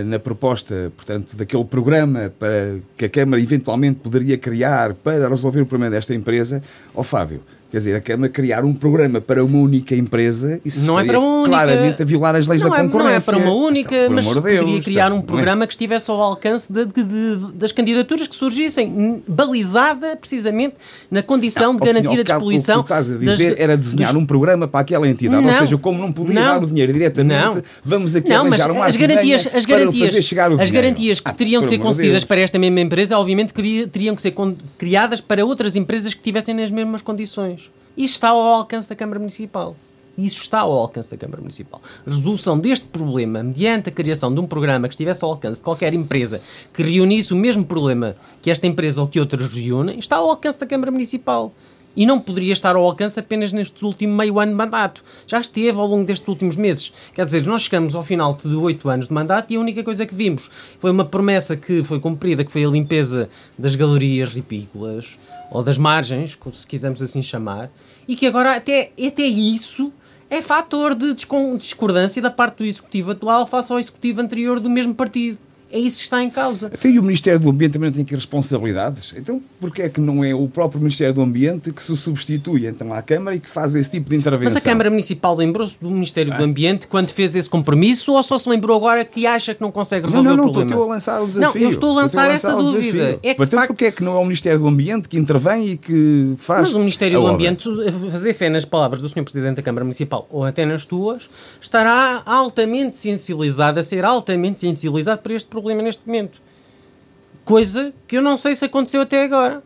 na 0.06 0.20
proposta, 0.20 0.92
portanto, 0.96 1.38
daquele 1.38 1.64
programa 1.64 2.34
para 2.38 2.76
que 2.98 3.06
a 3.06 3.10
Câmara 3.10 3.42
eventualmente 3.42 4.00
poderia 4.02 4.38
criar 4.38 4.94
para 4.94 5.30
resolver 5.30 5.62
o 5.62 5.66
problema 5.66 5.92
desta 5.92 6.14
empresa, 6.14 6.62
ao 6.94 7.04
Fábio, 7.04 7.42
Quer 7.76 7.80
dizer, 7.80 7.96
a 7.98 8.00
Câmara 8.00 8.32
criar 8.32 8.64
um 8.64 8.74
programa 8.74 9.20
para 9.20 9.44
uma 9.44 9.58
única 9.58 9.94
empresa, 9.94 10.62
isso 10.64 10.86
não 10.86 10.98
é 10.98 11.04
para 11.04 11.20
uma 11.20 11.40
única... 11.40 11.50
claramente 11.50 12.02
a 12.02 12.06
violar 12.06 12.34
as 12.34 12.48
leis 12.48 12.62
não 12.62 12.70
da 12.70 12.82
concorrência. 12.82 13.32
É, 13.32 13.34
não 13.34 13.42
é 13.42 13.44
para 13.44 13.52
uma 13.52 13.68
única, 13.68 13.96
então, 13.96 14.16
mas 14.16 14.26
poderia 14.26 14.64
Deus, 14.64 14.86
criar 14.86 15.12
um 15.12 15.20
é? 15.20 15.22
programa 15.22 15.66
é? 15.66 15.68
que 15.68 15.74
estivesse 15.74 16.10
ao 16.10 16.22
alcance 16.22 16.72
de, 16.72 16.86
de, 16.86 17.04
de, 17.04 17.54
das 17.54 17.74
candidaturas 17.74 18.28
que 18.28 18.36
surgissem, 18.36 19.22
balizada 19.28 20.16
precisamente 20.16 20.76
na 21.12 21.22
condição 21.22 21.74
não, 21.74 21.80
de 21.82 21.86
garantir 21.86 22.18
a 22.18 22.24
disposição. 22.24 22.80
O 22.80 22.84
que 22.86 22.88
tu 22.88 22.94
estás 22.94 23.12
a 23.12 23.18
dizer 23.18 23.50
das, 23.50 23.60
era 23.60 23.76
desenhar 23.76 24.14
dos... 24.14 24.22
um 24.22 24.26
programa 24.26 24.70
para 24.70 24.80
aquela 24.80 25.10
entidade, 25.10 25.44
não, 25.44 25.52
ou 25.52 25.60
seja, 25.60 25.78
como 25.78 26.00
não 26.00 26.14
podia 26.14 26.34
dar 26.34 26.64
o 26.64 26.68
dinheiro 26.68 26.94
diretamente, 26.94 27.62
vamos 27.84 28.16
aqui 28.16 28.30
não, 28.30 28.46
arranjar 28.46 28.72
uma 28.72 28.86
as 28.86 28.96
garantias, 28.96 29.50
as 29.54 29.66
garantias, 29.66 30.16
as 30.62 30.72
garantias 30.72 31.20
que 31.20 31.30
ah, 31.30 31.34
teriam 31.34 31.62
de 31.62 31.68
ser 31.68 31.80
concedidas 31.80 32.24
para 32.24 32.40
esta 32.40 32.58
mesma 32.58 32.80
empresa, 32.80 33.18
obviamente, 33.18 33.54
teriam 33.92 34.16
que 34.16 34.22
ser 34.22 34.34
criadas 34.78 35.20
para 35.20 35.46
outras 35.46 35.76
empresas 35.76 36.14
que 36.14 36.22
tivessem 36.22 36.56
nas 36.56 36.72
mesmas 36.72 37.02
condições. 37.02 37.65
Isso 37.98 38.14
está 38.16 38.30
ao 38.30 38.40
alcance 38.40 38.90
da 38.90 38.96
Câmara 38.96 39.20
Municipal. 39.20 39.76
Isso 40.18 40.42
está 40.42 40.62
ao 40.62 40.72
alcance 40.72 41.12
da 41.12 41.18
Câmara 41.18 41.42
Municipal. 41.42 41.82
resolução 42.06 42.58
deste 42.58 42.88
problema, 42.88 43.44
mediante 43.44 43.90
a 43.90 43.92
criação 43.92 44.34
de 44.34 44.40
um 44.40 44.48
programa 44.48 44.88
que 44.88 44.94
estivesse 44.94 45.24
ao 45.24 45.32
alcance 45.32 45.60
de 45.60 45.64
qualquer 45.64 45.94
empresa 45.94 46.42
que 46.74 46.82
reunisse 46.82 47.34
o 47.34 47.38
mesmo 47.38 47.66
problema 47.66 48.16
que 48.42 48.50
esta 48.50 48.66
empresa 48.66 49.02
ou 49.02 49.08
que 49.08 49.20
outras 49.20 49.54
reúnem, 49.54 50.00
está 50.00 50.16
ao 50.16 50.30
alcance 50.30 50.60
da 50.60 50.66
Câmara 50.66 50.92
Municipal. 50.92 51.54
E 51.96 52.06
não 52.06 52.20
poderia 52.20 52.54
estar 52.54 52.76
ao 52.76 52.84
alcance 52.84 53.20
apenas 53.20 53.52
neste 53.52 53.84
último 53.86 54.16
meio 54.16 54.40
ano 54.40 54.52
de 54.52 54.58
mandato. 54.58 55.04
Já 55.26 55.40
esteve 55.40 55.78
ao 55.78 55.88
longo 55.88 56.06
destes 56.06 56.28
últimos 56.28 56.58
meses. 56.58 56.92
Quer 57.14 57.26
dizer, 57.26 57.46
nós 57.46 57.64
chegamos 57.64 57.96
ao 57.96 58.04
final 58.04 58.34
de 58.34 58.56
oito 58.56 58.90
anos 58.90 59.08
de 59.08 59.14
mandato 59.14 59.52
e 59.54 59.56
a 59.56 59.60
única 59.60 59.84
coisa 59.84 60.06
que 60.06 60.14
vimos 60.16 60.50
foi 60.78 60.92
uma 60.92 61.06
promessa 61.06 61.56
que 61.56 61.84
foi 61.84 62.00
cumprida, 62.00 62.44
que 62.44 62.52
foi 62.52 62.66
a 62.66 62.70
limpeza 62.70 63.30
das 63.58 63.76
galerias 63.76 64.30
ripícolas, 64.30 65.18
ou 65.52 65.64
das 65.64 65.78
margens, 65.78 66.38
se 66.52 66.68
quisermos 66.68 67.02
assim 67.02 67.22
chamar, 67.24 67.72
e 68.08 68.16
que 68.16 68.26
agora 68.26 68.56
até, 68.56 68.92
até 69.00 69.24
isso 69.24 69.92
é 70.30 70.42
fator 70.42 70.96
de 70.96 71.14
discordância 71.58 72.22
da 72.22 72.32
parte 72.32 72.58
do 72.58 72.66
Executivo 72.66 73.12
atual 73.12 73.46
face 73.46 73.72
ao 73.72 73.80
Executivo 73.80 74.22
anterior 74.22 74.60
do 74.60 74.70
mesmo 74.70 74.94
partido. 74.94 75.38
É 75.72 75.80
isso 75.80 75.98
que 75.98 76.04
está 76.04 76.24
em 76.24 76.30
causa. 76.30 76.68
Até 76.68 76.90
e 76.90 77.00
o 77.00 77.04
Ministério 77.04 77.40
do 77.40 77.50
Ambiente 77.50 77.74
também 77.74 77.90
não 77.90 77.94
tem 77.94 78.04
aqui 78.04 78.16
responsabilidades. 78.16 79.14
Então, 79.18 79.42
porquê 79.60 79.84
é 79.84 79.90
que 79.90 80.00
não 80.00 80.24
é 80.24 80.34
o 80.34 80.48
próprio 80.48 80.80
Ministério 80.80 81.14
do 81.14 81.22
Ambiente 81.22 81.72
que 81.72 81.84
se 81.84 81.96
substitui 81.98 82.68
então 82.68 82.94
à 82.94 83.02
Câmara 83.02 83.36
e 83.36 83.40
que 83.40 83.50
faz 83.50 83.76
esse 83.76 83.90
tipo 83.90 84.10
de 84.10 84.16
intervenção? 84.16 84.54
Mas 84.54 84.56
a 84.56 84.62
Câmara 84.62 84.90
Municipal 84.90 85.36
lembrou-se 85.36 85.76
do 85.82 85.90
Ministério 85.90 86.34
ah. 86.34 86.38
do 86.38 86.44
Ambiente 86.44 86.88
quando 86.88 87.10
fez 87.10 87.36
esse 87.36 87.50
compromisso 87.50 88.14
ou 88.14 88.24
só 88.24 88.38
se 88.38 88.48
lembrou 88.48 88.78
agora 88.78 89.04
que 89.04 89.26
acha 89.26 89.56
que 89.56 89.62
não 89.62 89.72
consegue 89.72 90.08
resolver 90.08 90.30
não, 90.30 90.38
não, 90.38 90.46
o 90.46 90.52
problema? 90.52 90.70
Não, 90.70 90.78
não, 90.78 90.82
estou 90.82 90.92
a 90.92 90.94
lançar 90.94 91.22
o 91.22 91.28
desafio. 91.28 91.62
Não, 91.62 91.68
eu 91.68 91.70
estou 91.70 91.90
a 91.92 92.02
lançar, 92.02 92.30
essa 92.30 92.56
dúvida. 92.56 93.20
É 93.24 93.34
que, 93.34 93.44
então, 93.44 93.60
facto... 93.60 93.68
porquê 93.68 93.86
é 93.86 93.92
que 93.92 94.04
não 94.04 94.16
é 94.16 94.20
o 94.20 94.24
Ministério 94.24 94.60
do 94.60 94.68
Ambiente 94.68 95.10
que 95.10 95.18
intervém 95.18 95.72
e 95.72 95.78
que 95.78 96.36
faz 96.38 96.62
Mas 96.62 96.74
o 96.74 96.80
Ministério 96.80 97.20
do 97.20 97.28
Ambiente, 97.28 97.68
fazer 98.12 98.34
fé 98.34 98.50
nas 98.50 98.66
palavras 98.66 99.02
do 99.02 99.10
Sr. 99.10 99.24
Presidente 99.24 99.56
da 99.58 99.62
Câmara 99.62 99.84
Municipal 99.84 100.28
ou 100.30 100.44
até 100.44 100.66
nas 100.66 100.86
tuas, 100.86 101.30
estará 101.60 102.22
altamente 102.26 102.98
sensibilizado, 102.98 103.80
a 103.80 103.84
ser 103.84 104.06
altamente 104.06 104.60
sensibilizado 104.60 105.22
para 105.22 105.34
este 105.34 105.48
problema 105.56 105.82
neste 105.82 106.06
momento. 106.06 106.42
Coisa 107.44 107.94
que 108.08 108.18
eu 108.18 108.22
não 108.22 108.38
sei 108.38 108.56
se 108.56 108.66
aconteceu 108.66 109.02
até 109.02 109.24
agora. 109.24 109.64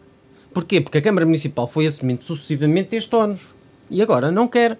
Porquê? 0.54 0.82
Porque 0.82 0.98
a 0.98 1.02
Câmara 1.02 1.26
Municipal 1.26 1.68
foi 1.68 1.86
assumindo 1.86 2.24
sucessivamente 2.24 2.96
este 2.96 3.16
ónus. 3.16 3.54
E 3.90 4.02
agora 4.02 4.32
não 4.32 4.48
quer. 4.48 4.78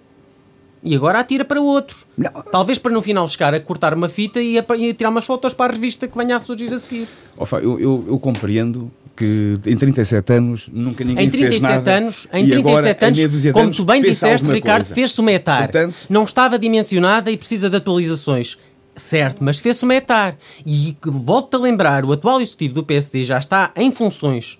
e 0.82 0.94
agora 0.94 1.18
atira 1.20 1.44
para 1.44 1.60
outro. 1.60 1.96
Não. 2.16 2.30
Talvez 2.50 2.78
para 2.78 2.92
no 2.92 3.02
final 3.02 3.28
chegar 3.28 3.54
a 3.54 3.60
cortar 3.60 3.92
uma 3.94 4.08
fita 4.08 4.40
e 4.40 4.58
a, 4.58 4.64
e 4.76 4.90
a 4.90 4.94
tirar 4.94 5.10
umas 5.10 5.26
fotos 5.26 5.54
para 5.54 5.72
a 5.72 5.74
revista 5.74 6.06
que 6.08 6.16
venha 6.16 6.36
a 6.36 6.40
surgir 6.40 6.72
a 6.72 6.78
seguir. 6.78 7.06
Ofa, 7.36 7.56
eu, 7.58 7.78
eu, 7.80 8.04
eu 8.08 8.18
compreendo 8.18 8.90
que 9.16 9.58
em 9.66 9.76
37 9.76 10.32
anos 10.32 10.68
nunca 10.72 11.04
ninguém 11.04 11.26
em 11.26 11.30
37 11.30 11.50
fez 11.50 11.62
nada. 11.62 11.96
Anos, 11.98 12.26
em 12.32 12.48
37 12.48 13.04
anos, 13.04 13.52
como 13.52 13.70
tu 13.70 13.84
bem 13.84 14.00
disseste, 14.02 14.48
Ricardo, 14.50 14.86
fez-se 14.86 15.20
uma 15.20 15.32
etar. 15.32 15.64
Portanto, 15.64 15.94
não 16.08 16.24
estava 16.24 16.58
dimensionada 16.58 17.30
e 17.30 17.36
precisa 17.36 17.68
de 17.68 17.76
atualizações. 17.76 18.56
Certo, 19.00 19.42
mas 19.42 19.58
fez-se 19.58 19.82
uma 19.82 19.94
etar. 19.94 20.36
E 20.64 20.96
volto-te 21.02 21.56
a 21.56 21.58
lembrar, 21.58 22.04
o 22.04 22.12
atual 22.12 22.40
executivo 22.40 22.74
do 22.74 22.84
PSD 22.84 23.24
já 23.24 23.38
está 23.38 23.72
em 23.74 23.90
funções 23.90 24.58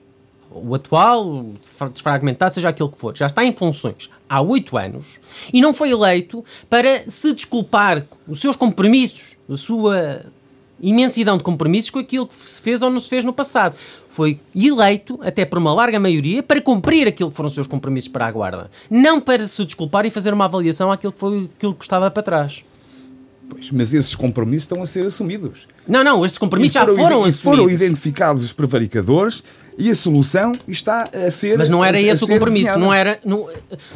o 0.53 0.75
atual, 0.75 1.47
desfragmentado, 1.93 2.53
seja 2.53 2.71
aquilo 2.71 2.89
que 2.89 2.99
for, 2.99 3.17
já 3.17 3.27
está 3.27 3.45
em 3.45 3.53
funções 3.53 4.11
há 4.29 4.41
oito 4.41 4.77
anos 4.77 5.21
e 5.53 5.61
não 5.61 5.73
foi 5.73 5.91
eleito 5.91 6.45
para 6.69 7.09
se 7.09 7.33
desculpar 7.33 8.05
os 8.27 8.41
seus 8.41 8.57
compromissos, 8.57 9.37
a 9.49 9.57
sua 9.57 10.23
imensidão 10.81 11.37
de 11.37 11.45
compromissos 11.45 11.91
com 11.91 12.01
aquilo 12.01 12.27
que 12.27 12.35
se 12.35 12.61
fez 12.61 12.83
ou 12.83 12.91
não 12.91 12.99
se 12.99 13.09
fez 13.09 13.25
no 13.25 13.33
passado. 13.33 13.77
Foi 14.09 14.41
eleito, 14.57 15.21
até 15.23 15.45
por 15.45 15.59
uma 15.59 15.73
larga 15.73 16.01
maioria, 16.01 16.43
para 16.43 16.61
cumprir 16.61 17.07
aquilo 17.07 17.31
que 17.31 17.37
foram 17.37 17.49
os 17.49 17.55
seus 17.55 17.69
compromissos 17.69 18.11
para 18.11 18.27
a 18.27 18.33
Guarda. 18.33 18.71
Não 18.91 19.21
para 19.21 19.47
se 19.47 19.65
desculpar 19.65 20.05
e 20.05 20.11
fazer 20.11 20.35
uma 20.35 20.47
avaliação 20.47 20.91
àquilo 20.91 21.13
que 21.13 21.21
foi 21.21 21.49
aquilo 21.57 21.75
que 21.75 21.85
estava 21.85 22.11
para 22.11 22.23
trás. 22.23 22.65
Pois, 23.51 23.71
mas 23.73 23.93
esses 23.93 24.15
compromissos 24.15 24.63
estão 24.63 24.83
a 24.83 24.87
ser 24.87 25.05
assumidos. 25.05 25.67
Não, 25.87 26.05
não, 26.05 26.25
esses 26.25 26.39
compromissos 26.39 26.75
já 26.75 26.87
foram 26.87 27.25
assumidos. 27.25 27.41
foram 27.41 27.69
identificados 27.69 28.43
os 28.43 28.53
prevaricadores 28.53 29.43
e 29.77 29.91
a 29.91 29.95
solução 29.95 30.53
está 30.69 31.09
a 31.13 31.31
ser. 31.31 31.59
Mas 31.59 31.69
não 31.69 31.85
era 31.85 31.99
a, 31.99 32.01
esse 32.01 32.23
a 32.23 32.27
o 32.27 32.29
compromisso, 32.29 32.67
desenhada. 32.67 32.79
não 32.79 32.95
era. 32.95 33.19
Não, 33.25 33.49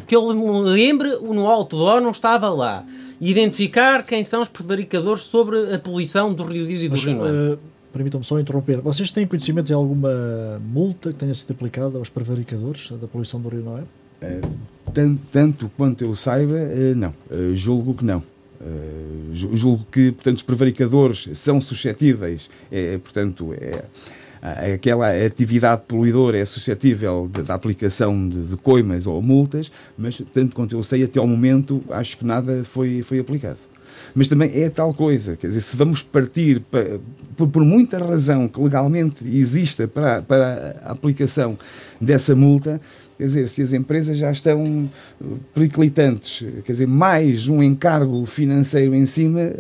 que 0.07 0.17
eu 0.17 0.33
me 0.35 0.71
lembre, 0.71 1.11
no 1.17 1.47
outdoor 1.47 2.01
não 2.01 2.11
estava 2.11 2.49
lá. 2.51 2.85
Identificar 3.21 4.03
quem 4.03 4.25
são 4.25 4.43
os 4.43 4.49
prevaricadores 4.49 5.23
sobre 5.23 5.73
a 5.73 5.79
poluição 5.79 6.35
do 6.35 6.43
Rio 6.43 6.67
Diz 6.67 6.83
e 6.83 6.89
do 6.89 6.97
Rio 6.97 7.21
uh, 7.23 7.59
Permitam-me 7.93 8.27
só 8.27 8.41
interromper. 8.41 8.81
Vocês 8.81 9.13
têm 9.13 9.25
conhecimento 9.25 9.67
de 9.67 9.73
alguma 9.73 10.59
multa 10.61 11.13
que 11.13 11.19
tenha 11.19 11.33
sido 11.33 11.53
aplicada 11.53 11.97
aos 11.97 12.09
prevaricadores 12.09 12.91
da 12.91 13.07
poluição 13.07 13.41
do 13.41 13.49
Rio 13.49 13.63
Noé? 13.63 13.83
Uh, 14.21 14.57
tanto, 14.93 15.21
tanto, 15.31 15.71
quanto 15.77 16.03
eu 16.03 16.17
saiba, 16.17 16.55
uh, 16.55 16.95
não. 16.97 17.15
Uh, 17.31 17.55
julgo 17.55 17.95
que 17.95 18.05
não. 18.05 18.23
Uh, 18.65 19.35
julgo 19.35 19.87
que, 19.93 20.13
portanto, 20.13 20.37
os 20.39 20.43
prevaricadores 20.43 21.29
são 21.35 21.61
suscetíveis, 21.61 22.49
é, 22.73 22.97
portanto, 22.97 23.53
é, 23.53 23.85
aquela 24.75 25.11
atividade 25.11 25.83
poluidora 25.89 26.39
é 26.39 26.45
suscetível 26.45 27.29
da 27.29 27.55
aplicação 27.55 28.29
de, 28.29 28.43
de, 28.43 28.57
coimas 28.57 29.07
ou 29.07 29.21
multas, 29.23 29.73
mas, 29.97 30.23
tanto 30.33 30.55
quanto 30.55 30.77
eu 30.77 30.83
sei, 30.83 31.03
até 31.03 31.19
ao 31.19 31.27
momento, 31.27 31.83
acho 31.91 32.19
que 32.19 32.25
nada 32.27 32.63
foi, 32.65 33.03
foi 33.03 33.19
aplicado. 33.19 33.59
Mas 34.15 34.29
também 34.29 34.51
é 34.63 34.69
tal 34.69 34.93
coisa, 34.93 35.37
quer 35.37 35.47
dizer, 35.49 35.61
se 35.61 35.77
vamos 35.77 36.03
partir 36.03 36.61
para, 36.61 37.01
por, 37.37 37.49
por, 37.49 37.65
muita 37.65 37.99
razão 37.99 38.47
que 38.47 38.61
legalmente 38.61 39.25
exista 39.27 39.89
para, 39.89 40.23
para 40.23 40.77
a 40.85 40.93
aplicação 40.93 41.59
dessa 42.01 42.35
multa, 42.35 42.81
Quer 43.17 43.27
dizer, 43.27 43.49
se 43.49 43.63
as 43.63 43.73
empresas 43.73 44.17
já 44.17 44.31
estão 44.31 44.91
eh, 45.21 45.27
periclitantes, 45.55 46.45
quer 46.65 46.73
dizer, 46.73 46.87
mais 46.87 47.49
um 47.49 47.63
encargo 47.63 48.27
financeiro 48.27 48.95
em 48.95 49.07
cima, 49.07 49.53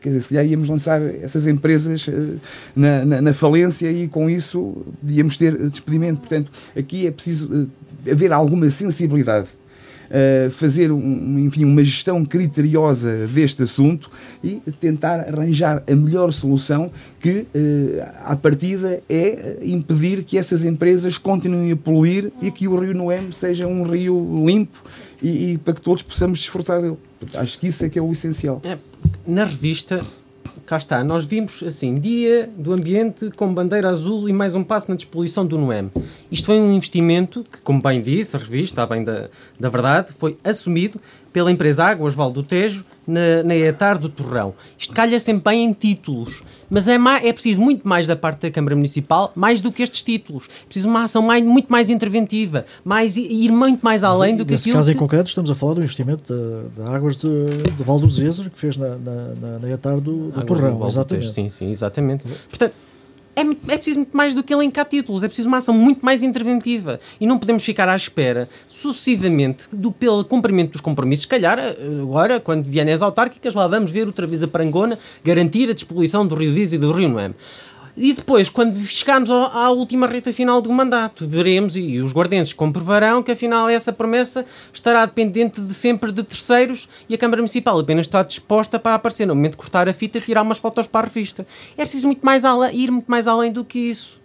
quer 0.00 0.10
dizer, 0.10 0.20
se 0.20 0.28
calhar 0.28 0.46
íamos 0.46 0.68
lançar 0.68 1.02
essas 1.02 1.46
empresas 1.46 2.06
eh, 2.08 2.36
na, 2.76 3.04
na, 3.04 3.20
na, 3.20 3.34
falência 3.34 3.90
e 3.90 4.06
com 4.06 4.30
isso 4.30 4.76
íamos 5.06 5.36
ter 5.36 5.56
despedimento. 5.68 6.20
Portanto, 6.20 6.52
aqui 6.76 7.06
é 7.06 7.10
preciso 7.10 7.68
eh, 8.06 8.12
haver 8.12 8.32
alguma 8.32 8.70
sensibilidade 8.70 9.48
uh, 10.10 10.50
fazer 10.50 10.90
um, 10.90 11.38
enfim, 11.38 11.64
uma 11.64 11.82
gestão 11.84 12.24
criteriosa 12.24 13.26
deste 13.26 13.62
assunto 13.62 14.10
e 14.42 14.60
tentar 14.80 15.20
arranjar 15.20 15.82
a 15.86 15.94
melhor 15.94 16.32
solução 16.32 16.90
que, 17.20 17.40
uh, 17.40 17.46
à 18.24 18.36
partida, 18.36 19.02
é 19.08 19.58
impedir 19.62 20.22
que 20.24 20.38
essas 20.38 20.64
empresas 20.64 21.18
continuem 21.18 21.72
a 21.72 21.76
poluir 21.76 22.32
e 22.40 22.50
que 22.50 22.68
o 22.68 22.78
Rio 22.78 22.94
Noem 22.94 23.32
seja 23.32 23.66
um 23.66 23.82
rio 23.82 24.44
limpo 24.46 24.82
e, 25.22 25.52
e 25.52 25.58
para 25.58 25.74
que 25.74 25.80
todos 25.80 26.02
possamos 26.02 26.38
desfrutar 26.38 26.80
dele. 26.80 26.96
Acho 27.34 27.58
que 27.58 27.66
isso 27.66 27.84
é 27.84 27.88
que 27.88 27.98
é 27.98 28.02
o 28.02 28.12
essencial. 28.12 28.62
É, 28.64 28.78
na 29.26 29.44
revista 29.44 30.00
cá 30.66 30.76
está, 30.76 31.02
nós 31.02 31.24
vimos 31.24 31.62
assim, 31.62 31.98
dia 31.98 32.48
do 32.56 32.74
ambiente 32.74 33.30
com 33.30 33.52
bandeira 33.52 33.88
azul 33.88 34.28
e 34.28 34.32
mais 34.32 34.54
um 34.54 34.62
passo 34.62 34.90
na 34.90 34.96
despoluição 34.96 35.46
do 35.46 35.56
NOEM. 35.56 35.90
Isto 36.30 36.46
foi 36.46 36.60
um 36.60 36.72
investimento 36.72 37.44
que, 37.50 37.58
como 37.58 37.80
bem 37.80 38.02
disse, 38.02 38.36
a 38.36 38.38
revista, 38.38 38.86
bem 38.86 39.02
da, 39.02 39.28
da 39.58 39.70
verdade, 39.70 40.12
foi 40.12 40.36
assumido 40.44 41.00
pela 41.32 41.50
empresa 41.50 41.84
Águas 41.84 42.14
Val 42.14 42.30
do 42.30 42.42
Tejo 42.42 42.84
na, 43.08 43.42
na 43.42 43.56
etar 43.56 43.96
do 43.96 44.10
Torrão. 44.10 44.52
Isto 44.78 44.92
calha 44.92 45.18
sempre 45.18 45.50
bem 45.50 45.64
em 45.64 45.72
títulos, 45.72 46.42
mas 46.68 46.86
é, 46.86 46.98
mais, 46.98 47.24
é 47.24 47.32
preciso 47.32 47.58
muito 47.60 47.88
mais 47.88 48.06
da 48.06 48.14
parte 48.14 48.42
da 48.42 48.50
Câmara 48.50 48.76
Municipal, 48.76 49.32
mais 49.34 49.62
do 49.62 49.72
que 49.72 49.82
estes 49.82 50.02
títulos. 50.02 50.48
É 50.62 50.66
preciso 50.66 50.86
uma 50.86 51.04
ação 51.04 51.22
mais, 51.22 51.42
muito 51.42 51.72
mais 51.72 51.88
interventiva, 51.88 52.66
mais, 52.84 53.16
ir 53.16 53.50
muito 53.50 53.80
mais 53.82 54.04
além 54.04 54.32
mas, 54.32 54.38
do 54.38 54.44
que 54.44 54.52
nesse 54.52 54.64
aquilo. 54.64 54.76
caso 54.76 54.90
que... 54.90 54.96
em 54.96 54.98
concreto, 54.98 55.28
estamos 55.28 55.50
a 55.50 55.54
falar 55.54 55.74
do 55.74 55.80
investimento 55.80 56.22
de, 56.22 56.82
de 56.82 56.88
Águas 56.88 57.16
de, 57.16 57.28
de 57.76 57.82
Val 57.82 57.98
do 57.98 58.10
Zezer, 58.10 58.50
que 58.50 58.58
fez 58.58 58.76
na, 58.76 58.90
na, 58.98 59.34
na, 59.40 59.58
na 59.60 59.70
etar 59.70 59.98
do, 59.98 60.30
do 60.30 60.44
Torrão. 60.44 60.86
Exatamente. 60.86 61.32
Sim, 61.32 61.48
sim, 61.48 61.70
exatamente. 61.70 62.24
Portanto, 62.48 62.74
é, 63.38 63.72
é 63.72 63.76
preciso 63.76 64.00
muito 64.00 64.16
mais 64.16 64.34
do 64.34 64.42
que 64.42 64.52
elencar 64.52 64.84
títulos, 64.84 65.22
é 65.22 65.28
preciso 65.28 65.48
uma 65.48 65.58
ação 65.58 65.74
muito 65.74 66.04
mais 66.04 66.22
interventiva. 66.22 66.98
E 67.20 67.26
não 67.26 67.38
podemos 67.38 67.64
ficar 67.64 67.88
à 67.88 67.94
espera 67.94 68.48
sucessivamente 68.66 69.68
do, 69.72 69.92
pelo 69.92 70.24
cumprimento 70.24 70.72
dos 70.72 70.80
compromissos. 70.80 71.22
Se 71.22 71.28
calhar, 71.28 71.58
eh, 71.58 71.76
agora, 72.02 72.40
quando 72.40 72.64
vierem 72.64 72.92
as 72.92 73.02
autárquicas, 73.02 73.54
lá 73.54 73.66
vamos 73.66 73.90
ver 73.90 74.06
outra 74.06 74.26
vez 74.26 74.42
a 74.42 74.48
parangona 74.48 74.98
garantir 75.24 75.70
a 75.70 75.72
despoluição 75.72 76.26
do 76.26 76.34
Rio 76.34 76.52
Diz 76.52 76.72
e 76.72 76.78
do 76.78 76.92
Rio 76.92 77.08
Noem. 77.08 77.34
E 78.00 78.12
depois, 78.12 78.48
quando 78.48 78.80
chegarmos 78.86 79.28
à 79.28 79.70
última 79.70 80.06
reta 80.06 80.32
final 80.32 80.62
do 80.62 80.72
mandato, 80.72 81.26
veremos 81.26 81.76
e 81.76 81.98
os 81.98 82.12
guardenses 82.12 82.52
comprovarão 82.52 83.24
que 83.24 83.32
afinal 83.32 83.68
essa 83.68 83.92
promessa 83.92 84.46
estará 84.72 85.04
dependente 85.04 85.60
de 85.60 85.74
sempre 85.74 86.12
de 86.12 86.22
terceiros 86.22 86.88
e 87.08 87.14
a 87.16 87.18
Câmara 87.18 87.42
Municipal 87.42 87.76
apenas 87.76 88.06
está 88.06 88.22
disposta 88.22 88.78
para 88.78 88.94
aparecer 88.94 89.26
no 89.26 89.34
momento 89.34 89.52
de 89.52 89.58
cortar 89.58 89.88
a 89.88 89.92
fita 89.92 90.18
e 90.18 90.20
tirar 90.20 90.42
umas 90.42 90.58
fotos 90.58 90.86
para 90.86 91.08
a 91.08 91.08
revista. 91.08 91.44
É 91.76 91.82
preciso 91.82 92.06
muito 92.06 92.24
mais 92.24 92.44
ir 92.72 92.92
muito 92.92 93.10
mais 93.10 93.26
além 93.26 93.50
do 93.50 93.64
que 93.64 93.80
isso. 93.80 94.20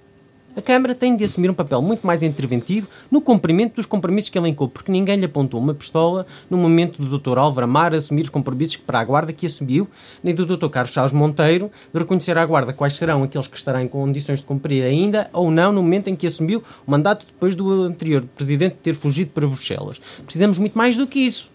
A 0.56 0.62
Câmara 0.62 0.94
tem 0.94 1.16
de 1.16 1.24
assumir 1.24 1.50
um 1.50 1.54
papel 1.54 1.82
muito 1.82 2.06
mais 2.06 2.22
interventivo 2.22 2.88
no 3.10 3.20
cumprimento 3.20 3.76
dos 3.76 3.88
compromissos 3.88 4.30
que 4.30 4.38
elencou, 4.38 4.68
porque 4.70 4.92
ninguém 4.92 5.18
lhe 5.18 5.26
apontou 5.26 5.60
uma 5.60 5.74
pistola 5.74 6.28
no 6.48 6.58
momento 6.58 7.02
do 7.02 7.18
Dr. 7.18 7.40
Álvaro 7.40 7.66
Amar 7.66 7.96
assumir 7.96 8.22
os 8.22 8.30
compromissos 8.30 8.78
para 8.78 9.00
a 9.00 9.04
Guarda 9.04 9.34
que 9.34 9.48
assumiu, 9.48 9.88
nem 10.24 10.36
do 10.36 10.46
Dr. 10.46 10.68
Carlos 10.70 10.94
Chaves 10.94 11.12
Monteiro 11.12 11.72
de 11.92 12.00
reconhecer 12.00 12.38
à 12.38 12.46
Guarda 12.46 12.72
quais 12.72 12.96
serão 12.96 13.24
aqueles 13.24 13.48
que 13.48 13.58
estarão 13.58 13.82
em 13.82 13.88
condições 13.88 14.42
de 14.42 14.46
cumprir 14.46 14.84
ainda 14.84 15.28
ou 15.34 15.50
não 15.50 15.72
no 15.72 15.82
momento 15.82 16.10
em 16.10 16.16
que 16.16 16.28
assumiu 16.28 16.62
o 16.86 16.92
mandato 16.92 17.26
depois 17.26 17.56
do 17.56 17.84
anterior 17.84 18.24
Presidente 18.36 18.76
ter 18.84 18.94
fugido 18.94 19.32
para 19.32 19.48
Bruxelas. 19.48 20.00
Precisamos 20.24 20.60
muito 20.60 20.78
mais 20.78 20.96
do 20.96 21.08
que 21.08 21.20
isso. 21.20 21.53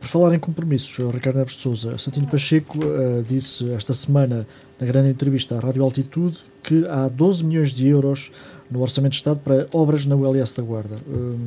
Por 0.00 0.06
falar 0.06 0.34
em 0.34 0.38
compromissos, 0.38 0.98
o 0.98 1.10
Ricardo 1.10 1.36
Neves 1.36 1.54
de 1.54 1.62
Souza, 1.62 1.98
Santino 1.98 2.26
Pacheco 2.28 2.78
uh, 2.78 3.22
disse 3.28 3.70
esta 3.72 3.92
semana, 3.92 4.46
na 4.80 4.86
grande 4.86 5.10
entrevista 5.10 5.56
à 5.56 5.60
Rádio 5.60 5.82
Altitude, 5.82 6.38
que 6.62 6.86
há 6.86 7.08
12 7.08 7.44
milhões 7.44 7.72
de 7.72 7.88
euros 7.88 8.30
no 8.70 8.80
Orçamento 8.80 9.12
de 9.12 9.18
Estado 9.18 9.40
para 9.40 9.66
obras 9.72 10.06
na 10.06 10.14
ULS 10.14 10.54
da 10.54 10.62
Guarda. 10.62 10.94
Um, 11.08 11.38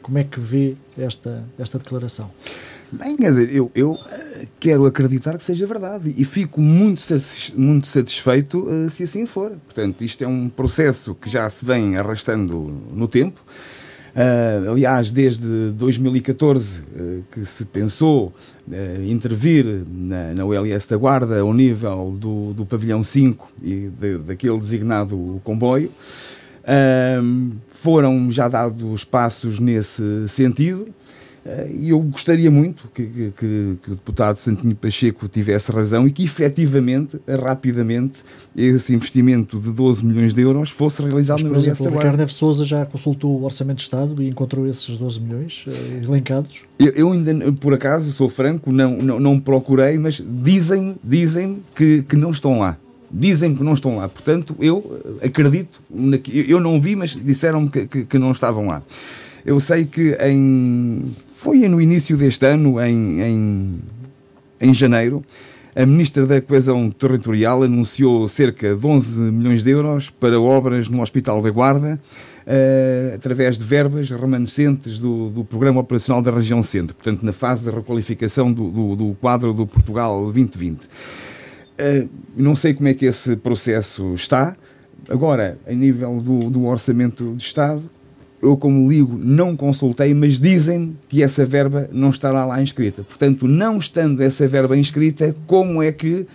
como 0.00 0.18
é 0.18 0.24
que 0.24 0.38
vê 0.38 0.76
esta, 0.96 1.44
esta 1.58 1.78
declaração? 1.78 2.30
Bem, 2.92 3.16
quer 3.16 3.30
dizer, 3.30 3.54
eu, 3.54 3.70
eu 3.74 3.98
eh, 4.10 4.44
quero 4.60 4.84
acreditar 4.84 5.38
que 5.38 5.44
seja 5.44 5.66
verdade 5.66 6.12
e 6.14 6.24
fico 6.26 6.60
muito, 6.60 7.02
muito 7.56 7.88
satisfeito 7.88 8.64
uh, 8.64 8.90
se 8.90 9.04
assim 9.04 9.24
for. 9.24 9.52
Portanto, 9.64 10.04
isto 10.04 10.22
é 10.22 10.26
um 10.26 10.48
processo 10.50 11.14
que 11.14 11.30
já 11.30 11.48
se 11.48 11.64
vem 11.64 11.96
arrastando 11.96 12.54
no 12.92 13.08
tempo. 13.08 13.40
Uh, 14.14 14.70
aliás, 14.70 15.10
desde 15.10 15.70
2014 15.70 16.80
uh, 16.80 16.84
ah, 16.84 17.22
que 17.32 17.46
se 17.46 17.64
pensou 17.64 18.30
uh, 18.68 19.02
intervir 19.06 19.64
na, 19.90 20.34
na 20.34 20.44
ULS 20.44 20.86
da 20.86 20.98
Guarda 20.98 21.40
ao 21.40 21.54
nível 21.54 22.14
do, 22.18 22.52
do 22.52 22.66
pavilhão 22.66 23.02
5 23.02 23.50
e 23.62 23.88
de, 23.88 24.18
daquele 24.18 24.58
designado 24.58 25.40
comboio. 25.42 25.90
foram 27.70 28.30
já 28.30 28.48
dados 28.48 29.02
passos 29.02 29.58
nesse 29.58 30.28
sentido. 30.28 30.88
E 31.74 31.90
eu 31.90 31.98
gostaria 31.98 32.50
muito 32.50 32.88
que, 32.94 33.32
que, 33.36 33.78
que, 33.82 33.90
o 33.90 33.94
deputado 33.94 34.36
Santinho 34.36 34.76
Pacheco 34.76 35.26
tivesse 35.26 35.72
razão 35.72 36.06
e 36.06 36.12
que 36.12 36.22
efetivamente, 36.22 37.18
rapidamente, 37.26 38.20
esse 38.56 38.94
investimento 38.94 39.58
de 39.58 39.72
12 39.72 40.04
milhões 40.04 40.32
de 40.32 40.40
euros 40.40 40.70
fosse 40.70 41.02
realizado 41.02 41.42
Mas, 41.42 41.50
por 41.50 41.58
exemplo, 41.58 41.86
o 41.86 41.98
Ricardo 41.98 42.16
Neves 42.16 42.34
Souza 42.34 42.64
já 42.64 42.86
consultou 42.86 43.40
o 43.40 43.44
Orçamento 43.44 43.78
de 43.78 43.82
Estado 43.82 44.22
e 44.22 44.28
encontrou 44.28 44.68
esses 44.68 44.96
12 44.96 45.20
milhões 45.20 45.64
uh, 45.66 46.04
elencados? 46.04 46.60
Eu, 46.78 46.92
eu, 46.92 47.12
ainda, 47.12 47.52
por 47.54 47.74
acaso, 47.74 48.12
sou 48.12 48.28
franco, 48.28 48.70
não, 48.70 48.96
não, 48.98 49.18
não 49.18 49.40
procurei, 49.40 49.98
mas 49.98 50.22
dizem-me 50.24 50.94
dizem 51.02 51.60
que, 51.74 52.04
que 52.04 52.14
não 52.14 52.30
estão 52.30 52.60
lá 52.60 52.78
dizem 53.12 53.54
que 53.54 53.62
não 53.62 53.74
estão 53.74 53.98
lá. 53.98 54.08
Portanto, 54.08 54.56
eu 54.58 54.98
acredito, 55.22 55.82
eu 56.32 56.58
não 56.58 56.80
vi, 56.80 56.96
mas 56.96 57.10
disseram-me 57.10 57.68
que, 57.68 57.86
que, 57.86 58.04
que, 58.06 58.18
não 58.18 58.32
estavam 58.32 58.68
lá. 58.68 58.82
Eu 59.44 59.60
sei 59.60 59.84
que 59.84 60.16
em, 60.20 61.14
foi 61.42 61.66
no 61.66 61.80
início 61.80 62.16
deste 62.16 62.46
ano, 62.46 62.80
em, 62.80 63.20
em, 63.20 63.80
em 64.60 64.72
janeiro, 64.72 65.24
a 65.74 65.84
Ministra 65.84 66.24
da 66.24 66.40
Coesão 66.40 66.88
Territorial 66.88 67.64
anunciou 67.64 68.28
cerca 68.28 68.76
de 68.76 68.86
11 68.86 69.22
milhões 69.22 69.64
de 69.64 69.70
euros 69.70 70.08
para 70.08 70.40
obras 70.40 70.88
no 70.88 71.02
Hospital 71.02 71.42
da 71.42 71.50
Guarda, 71.50 71.98
uh, 72.46 73.14
através 73.16 73.58
de 73.58 73.64
verbas 73.64 74.08
remanescentes 74.12 75.00
do, 75.00 75.30
do 75.30 75.44
Programa 75.44 75.80
Operacional 75.80 76.22
da 76.22 76.30
Região 76.30 76.62
Centro, 76.62 76.94
portanto, 76.94 77.24
na 77.24 77.32
fase 77.32 77.64
de 77.64 77.70
requalificação 77.70 78.52
do, 78.52 78.70
do, 78.70 78.94
do 78.94 79.16
quadro 79.20 79.52
do 79.52 79.66
Portugal 79.66 80.22
2020. 80.22 80.84
Uh, 80.84 80.88
eh, 81.76 82.06
não 82.36 82.54
sei 82.54 82.72
como 82.72 82.86
é 82.86 82.94
que 82.94 83.04
esse 83.04 83.34
processo 83.34 84.14
está. 84.14 84.56
Agora, 85.08 85.58
a 85.66 85.72
nível 85.72 86.20
do, 86.20 86.48
do 86.48 86.66
orçamento 86.66 87.34
de 87.36 87.42
Estado, 87.42 87.82
eu, 88.42 88.56
como 88.56 88.90
ligo, 88.90 89.16
não 89.16 89.56
consultei, 89.56 90.12
mas 90.12 90.40
dizem 90.40 90.96
que 91.08 91.22
essa 91.22 91.46
verba 91.46 91.88
não 91.92 92.10
estará 92.10 92.44
lá 92.44 92.60
inscrita. 92.60 93.04
Portanto, 93.04 93.46
não 93.46 93.78
estando 93.78 94.20
essa 94.20 94.48
verba 94.48 94.76
inscrita, 94.76 95.34
como 95.46 95.80
é 95.80 95.92
que 95.92 96.26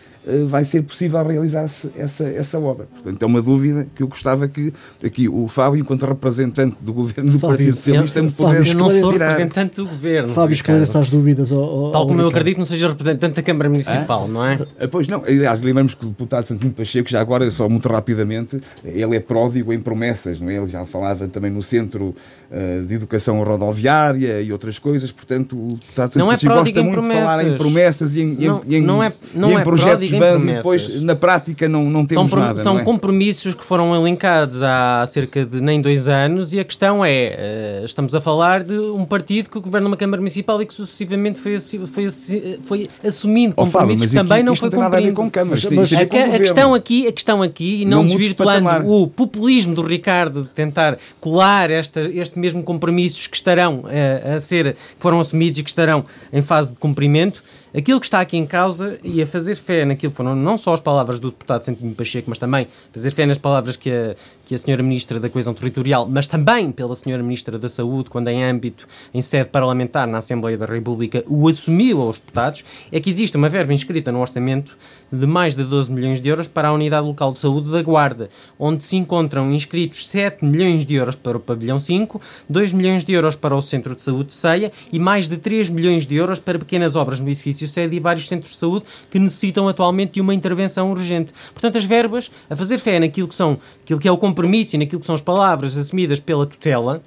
vai 0.48 0.66
ser 0.66 0.82
possível 0.84 1.24
realizar 1.26 1.64
essa, 1.64 2.28
essa 2.28 2.60
obra. 2.60 2.88
Portanto, 2.94 3.22
é 3.22 3.26
uma 3.26 3.42
dúvida 3.42 3.88
que 3.96 4.04
eu 4.04 4.08
gostava 4.08 4.48
que 4.48 4.74
aqui 5.04 5.30
o 5.30 5.48
Fábio, 5.48 5.80
enquanto 5.80 6.06
representante 6.06 6.78
do 6.82 6.94
governo 6.94 7.32
do 7.32 7.40
Fábio, 7.40 7.58
Partido 7.58 7.76
Socialista, 7.76 8.22
me 8.22 8.32
pudesse 8.32 8.72
Eu 8.72 8.78
não 8.78 8.90
sou 8.90 9.12
representante 9.12 9.76
do 9.76 9.86
governo. 9.86 10.30
Fábio, 10.30 10.54
esclareça 10.54 11.00
as 11.00 11.10
dúvidas. 11.10 11.52
Ao, 11.52 11.64
ao, 11.64 11.92
Tal 11.92 12.08
como 12.08 12.22
eu 12.22 12.28
acredito, 12.28 12.58
não 12.58 12.66
seja 12.66 12.90
representante 12.90 13.36
da 13.36 13.42
Câmara 13.42 13.70
Municipal, 13.70 14.26
ah? 14.26 14.28
não 14.28 14.46
é? 14.46 14.60
Ah, 14.80 14.88
pois 14.88 15.08
não. 15.08 15.24
Aliás, 15.24 15.62
lembramos 15.62 15.96
que 15.96 16.06
o 16.06 16.10
deputado 16.10 16.46
Santinho 16.46 16.74
Pacheco, 16.74 17.10
já 17.10 17.22
agora, 17.22 17.50
só 17.52 17.70
muito 17.70 17.88
rapidamente, 17.88 18.60
ele 18.84 19.16
é 19.16 19.20
pródigo 19.20 19.72
em 19.72 19.80
promessas, 19.80 20.40
não 20.40 20.50
é? 20.50 20.58
Ele 20.58 20.68
já 20.68 20.86
falava 20.86 21.28
também 21.28 21.52
no 21.52 21.62
Centro 21.62 22.14
de 22.88 22.94
Educação 22.94 23.44
Rodoviária 23.44 24.42
e 24.42 24.52
outras 24.52 24.80
coisas, 24.80 25.12
portanto, 25.12 25.58
o 25.58 25.74
deputado 25.74 26.14
Santinho 26.14 26.32
é 26.32 26.56
gosta 26.56 26.84
muito 26.84 27.02
de 27.02 27.08
falar 27.08 27.46
em 27.46 27.58
promessas 27.58 28.16
e 28.16 28.22
em, 28.22 28.36
não, 28.36 28.62
em, 28.66 28.82
não 28.82 29.04
é, 29.04 29.14
não 29.34 29.50
e 29.50 29.54
em 29.54 29.58
é 29.58 29.64
projetos 29.64 30.10
vãs 30.12 30.44
e 30.44 30.48
depois 30.48 31.02
na 31.02 31.16
prática 31.16 31.68
não, 31.68 31.90
não 31.90 32.06
temos 32.06 32.30
são, 32.30 32.40
nada. 32.40 32.60
São 32.60 32.80
é? 32.80 32.84
compromissos 32.84 33.54
que 33.54 33.64
foram 33.64 33.94
elencados 33.94 34.64
há 34.64 35.06
cerca 35.08 35.46
de 35.46 35.60
nem 35.62 35.82
dois 35.82 36.08
anos 36.08 36.54
e 36.54 36.60
a 36.60 36.64
questão 36.64 37.04
é, 37.04 37.82
uh, 37.82 37.86
estamos 37.86 38.16
a 38.16 38.22
falar 38.22 38.64
de 38.64 38.78
um 38.78 39.04
partido 39.06 39.50
que 39.50 39.60
governa 39.60 39.88
uma 39.88 39.98
Câmara 39.98 40.22
Municipal 40.22 40.62
e 40.62 40.66
que 40.66 40.74
sucessivamente 40.74 41.40
foi, 41.40 41.60
foi, 41.60 42.10
foi 42.64 42.90
assumindo 43.04 43.54
oh, 43.58 43.66
compromissos 43.66 44.12
Fábio, 44.12 44.24
que 44.24 44.30
também 44.30 44.44
não 44.44 44.56
foi 44.56 44.70
cumprido. 44.70 44.84
Não 44.84 44.92
tem 44.92 45.02
nada 45.02 45.08
a 45.08 45.10
ver 45.10 45.16
com 45.16 45.30
câmaras, 45.30 45.64
mas, 45.70 45.94
a, 45.94 45.98
a, 45.98 46.36
a, 46.36 46.40
questão 46.40 46.74
aqui, 46.74 47.08
a 47.08 47.12
questão 47.12 47.42
aqui, 47.42 47.82
e 47.82 47.86
não, 47.86 48.04
não 48.04 48.06
desvirtuando 48.06 48.90
o 48.90 49.08
populismo 49.08 49.76
do 49.76 49.82
Ricardo 49.82 50.44
de 50.44 50.50
tentar 50.50 50.98
colar 51.20 51.70
esta, 51.70 52.02
este 52.02 52.37
mesmo 52.38 52.64
compromissos 52.64 53.28
que 53.28 53.36
estarão 53.36 53.80
uh, 53.82 54.36
a 54.36 54.40
ser, 54.40 54.74
que 54.74 54.80
foram 55.00 55.20
assumidos 55.20 55.60
e 55.60 55.64
que 55.64 55.70
estarão 55.70 56.06
em 56.32 56.42
fase 56.42 56.74
de 56.74 56.80
cumprimento, 56.80 57.44
Aquilo 57.78 58.00
que 58.00 58.08
está 58.08 58.22
aqui 58.22 58.36
em 58.36 58.46
causa 58.48 58.98
e 59.04 59.22
a 59.22 59.28
fazer 59.28 59.54
fé 59.54 59.86
naquilo 59.86 60.12
foram 60.12 60.36
não 60.36 60.58
só 60.58 60.74
as 60.74 60.82
palavras 60.82 61.20
do 61.20 61.30
deputado 61.30 61.64
Santinho 61.64 61.94
Pacheco, 61.94 62.28
mas 62.28 62.40
também 62.40 62.68
fazer 62.92 63.12
fé 63.12 63.24
nas 63.24 63.38
palavras 63.38 63.76
que 63.76 63.92
a, 63.92 64.16
que 64.44 64.56
a 64.56 64.58
senhora 64.58 64.82
Ministra 64.82 65.20
da 65.20 65.30
Coesão 65.30 65.54
Territorial, 65.54 66.08
mas 66.10 66.28
também 66.28 66.72
pela 66.72 66.96
senhora 66.96 67.22
Ministra 67.22 67.60
da 67.60 67.70
Saúde, 67.70 68.10
quando 68.10 68.30
em 68.30 68.44
âmbito, 68.44 68.88
em 69.14 69.22
sede 69.22 69.50
parlamentar 69.50 70.08
na 70.08 70.18
Assembleia 70.18 70.58
da 70.58 70.66
República, 70.66 71.24
o 71.28 71.48
assumiu 71.48 72.02
aos 72.02 72.20
deputados, 72.20 72.66
é 72.92 73.00
que 73.00 73.12
existe 73.12 73.38
uma 73.38 73.48
verba 73.48 73.72
inscrita 73.72 74.12
no 74.12 74.22
orçamento 74.22 74.76
de 75.12 75.28
mais 75.28 75.56
de 75.56 75.64
12 75.64 75.92
milhões 75.92 76.20
de 76.20 76.30
euros 76.30 76.48
para 76.48 76.70
a 76.70 76.74
Unidade 76.74 77.06
Local 77.06 77.32
de 77.32 77.38
Saúde 77.38 77.70
da 77.70 77.84
Guarda, 77.84 78.28
onde 78.58 78.84
se 78.84 78.98
encontram 78.98 79.54
inscritos 79.54 80.08
7 80.08 80.44
milhões 80.44 80.84
de 80.84 80.96
euros 80.96 81.16
para 81.16 81.38
o 81.38 81.40
Pavilhão 81.40 81.78
5, 81.78 82.20
2 82.50 82.74
milhões 82.74 83.06
de 83.06 83.14
euros 83.14 83.36
para 83.36 83.56
o 83.56 83.62
Centro 83.62 83.96
de 83.96 84.02
Saúde 84.02 84.30
de 84.30 84.34
Ceia 84.34 84.72
e 84.92 84.98
mais 84.98 85.30
de 85.30 85.38
3 85.38 85.70
milhões 85.70 86.08
de 86.08 86.16
euros 86.16 86.40
para 86.40 86.58
pequenas 86.58 86.96
obras 86.96 87.20
no 87.20 87.30
edifício 87.30 87.67
edifício 87.68 87.74
sede 87.74 87.96
e 87.96 88.00
vários 88.00 88.28
centros 88.28 88.54
de 88.54 88.58
saúde 88.58 88.86
que 89.12 89.20
necessitam 89.20 89.68
atualmente 89.68 90.14
de 90.14 90.22
uma 90.22 90.34
intervenção 90.34 90.90
urgente. 90.90 91.34
Portanto, 91.54 91.78
as 91.78 91.86
verbas, 91.86 92.32
a 92.50 92.56
fazer 92.56 92.78
fé 92.80 93.00
naquilo 93.00 93.28
que, 93.28 93.36
são, 93.36 93.60
aquilo 93.84 94.00
que 94.00 94.08
é 94.08 94.12
o 94.12 94.18
compromisso 94.18 94.76
e 94.76 94.80
naquilo 94.80 95.00
que 95.00 95.06
são 95.06 95.16
as 95.16 95.22
palavras 95.22 95.78
assumidas 95.78 96.20
pela 96.20 96.46
tutela, 96.46 97.04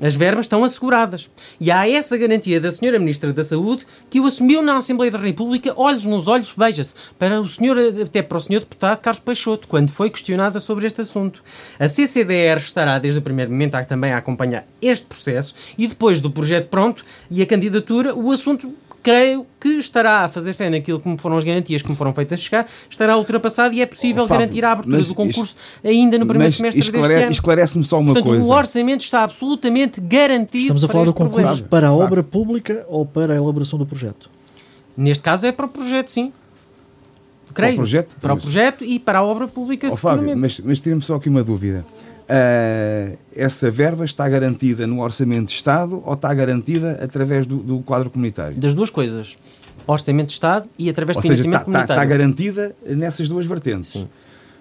as 0.00 0.16
verbas 0.16 0.46
estão 0.46 0.64
asseguradas. 0.64 1.30
E 1.60 1.70
há 1.70 1.88
essa 1.88 2.16
garantia 2.16 2.60
da 2.60 2.70
Senhora 2.70 2.98
Ministra 2.98 3.32
da 3.32 3.44
Saúde 3.44 3.86
que 4.10 4.20
o 4.20 4.26
assumiu 4.26 4.60
na 4.60 4.76
Assembleia 4.76 5.12
da 5.12 5.18
República, 5.18 5.72
olhos 5.76 6.04
nos 6.04 6.26
olhos, 6.26 6.52
veja-se, 6.56 6.94
para 7.16 7.40
o 7.40 7.48
senhor, 7.48 7.76
até 8.02 8.20
para 8.20 8.38
o 8.38 8.40
senhor 8.40 8.60
deputado 8.60 9.00
Carlos 9.00 9.22
Peixoto, 9.22 9.68
quando 9.68 9.90
foi 9.90 10.10
questionada 10.10 10.58
sobre 10.58 10.86
este 10.86 11.00
assunto. 11.02 11.42
A 11.78 11.88
CCDR 11.88 12.58
estará 12.58 12.98
desde 12.98 13.20
o 13.20 13.22
primeiro 13.22 13.52
momento 13.52 13.76
também 13.86 14.12
a 14.12 14.18
acompanhar 14.18 14.66
este 14.82 15.06
processo 15.06 15.54
e 15.78 15.86
depois 15.86 16.20
do 16.20 16.30
projeto 16.30 16.68
pronto 16.68 17.04
e 17.30 17.40
a 17.40 17.46
candidatura, 17.46 18.14
o 18.14 18.32
assunto 18.32 18.74
creio 19.04 19.46
que 19.60 19.68
estará 19.68 20.24
a 20.24 20.28
fazer 20.30 20.54
fé 20.54 20.70
naquilo 20.70 20.98
que 20.98 21.16
foram 21.18 21.36
as 21.36 21.44
garantias 21.44 21.82
que 21.82 21.90
me 21.90 21.94
foram 21.94 22.14
feitas 22.14 22.40
chegar, 22.40 22.66
estará 22.88 23.16
ultrapassado 23.18 23.74
e 23.74 23.82
é 23.82 23.86
possível 23.86 24.24
oh, 24.24 24.26
Fábio, 24.26 24.40
garantir 24.40 24.64
a 24.64 24.72
abertura 24.72 25.02
do 25.02 25.14
concurso 25.14 25.42
isto, 25.42 25.86
ainda 25.86 26.18
no 26.18 26.26
primeiro 26.26 26.52
semestre 26.52 26.80
esclare, 26.80 27.08
deste 27.08 27.22
ano. 27.22 27.32
Esclarece-me 27.32 27.84
só 27.84 27.98
uma 27.98 28.06
Portanto, 28.06 28.24
coisa. 28.24 28.44
o 28.44 28.50
orçamento 28.50 29.02
está 29.02 29.22
absolutamente 29.22 30.00
garantido. 30.00 30.74
Estamos 30.74 30.84
a 30.84 30.88
falar 30.88 31.04
do 31.04 31.12
concurso 31.12 31.44
problema. 31.44 31.68
para 31.68 31.88
a 31.88 31.92
obra 31.92 32.22
pública 32.22 32.86
ou 32.88 33.04
para 33.04 33.34
a 33.34 33.36
elaboração 33.36 33.78
do 33.78 33.84
projeto? 33.84 34.30
Neste 34.96 35.22
caso 35.22 35.46
é 35.46 35.52
para 35.52 35.66
o 35.66 35.68
projeto, 35.68 36.10
sim. 36.10 36.32
Creio. 37.52 37.74
Para 37.74 37.82
o 37.82 37.84
projeto? 37.84 38.16
Para 38.18 38.34
o 38.34 38.36
projeto 38.40 38.84
e 38.84 38.98
para 38.98 39.18
a 39.18 39.22
obra 39.22 39.46
pública. 39.46 39.88
Oh, 39.92 39.96
Fábio, 39.96 40.34
mas, 40.36 40.60
mas 40.60 40.80
tira-me 40.80 41.02
só 41.02 41.16
aqui 41.16 41.28
uma 41.28 41.44
dúvida. 41.44 41.84
Uh, 42.24 43.18
essa 43.36 43.70
verba 43.70 44.04
está 44.04 44.26
garantida 44.26 44.86
no 44.86 45.02
Orçamento 45.02 45.48
de 45.48 45.52
Estado 45.52 46.02
ou 46.04 46.14
está 46.14 46.32
garantida 46.32 46.98
através 47.02 47.46
do, 47.46 47.56
do 47.56 47.78
quadro 47.80 48.08
comunitário? 48.08 48.56
Das 48.56 48.72
duas 48.72 48.88
coisas. 48.88 49.36
Orçamento 49.86 50.28
de 50.28 50.32
Estado 50.32 50.66
e 50.78 50.88
através 50.88 51.16
ou 51.16 51.22
de 51.22 51.28
financiamento 51.28 51.52
seja, 51.52 51.62
está, 51.62 51.64
comunitário. 51.64 52.02
Está, 52.02 52.04
garantida 52.04 52.76
nessas 52.86 53.28
duas 53.28 53.44
vertentes. 53.44 53.92
Sim. 53.92 54.08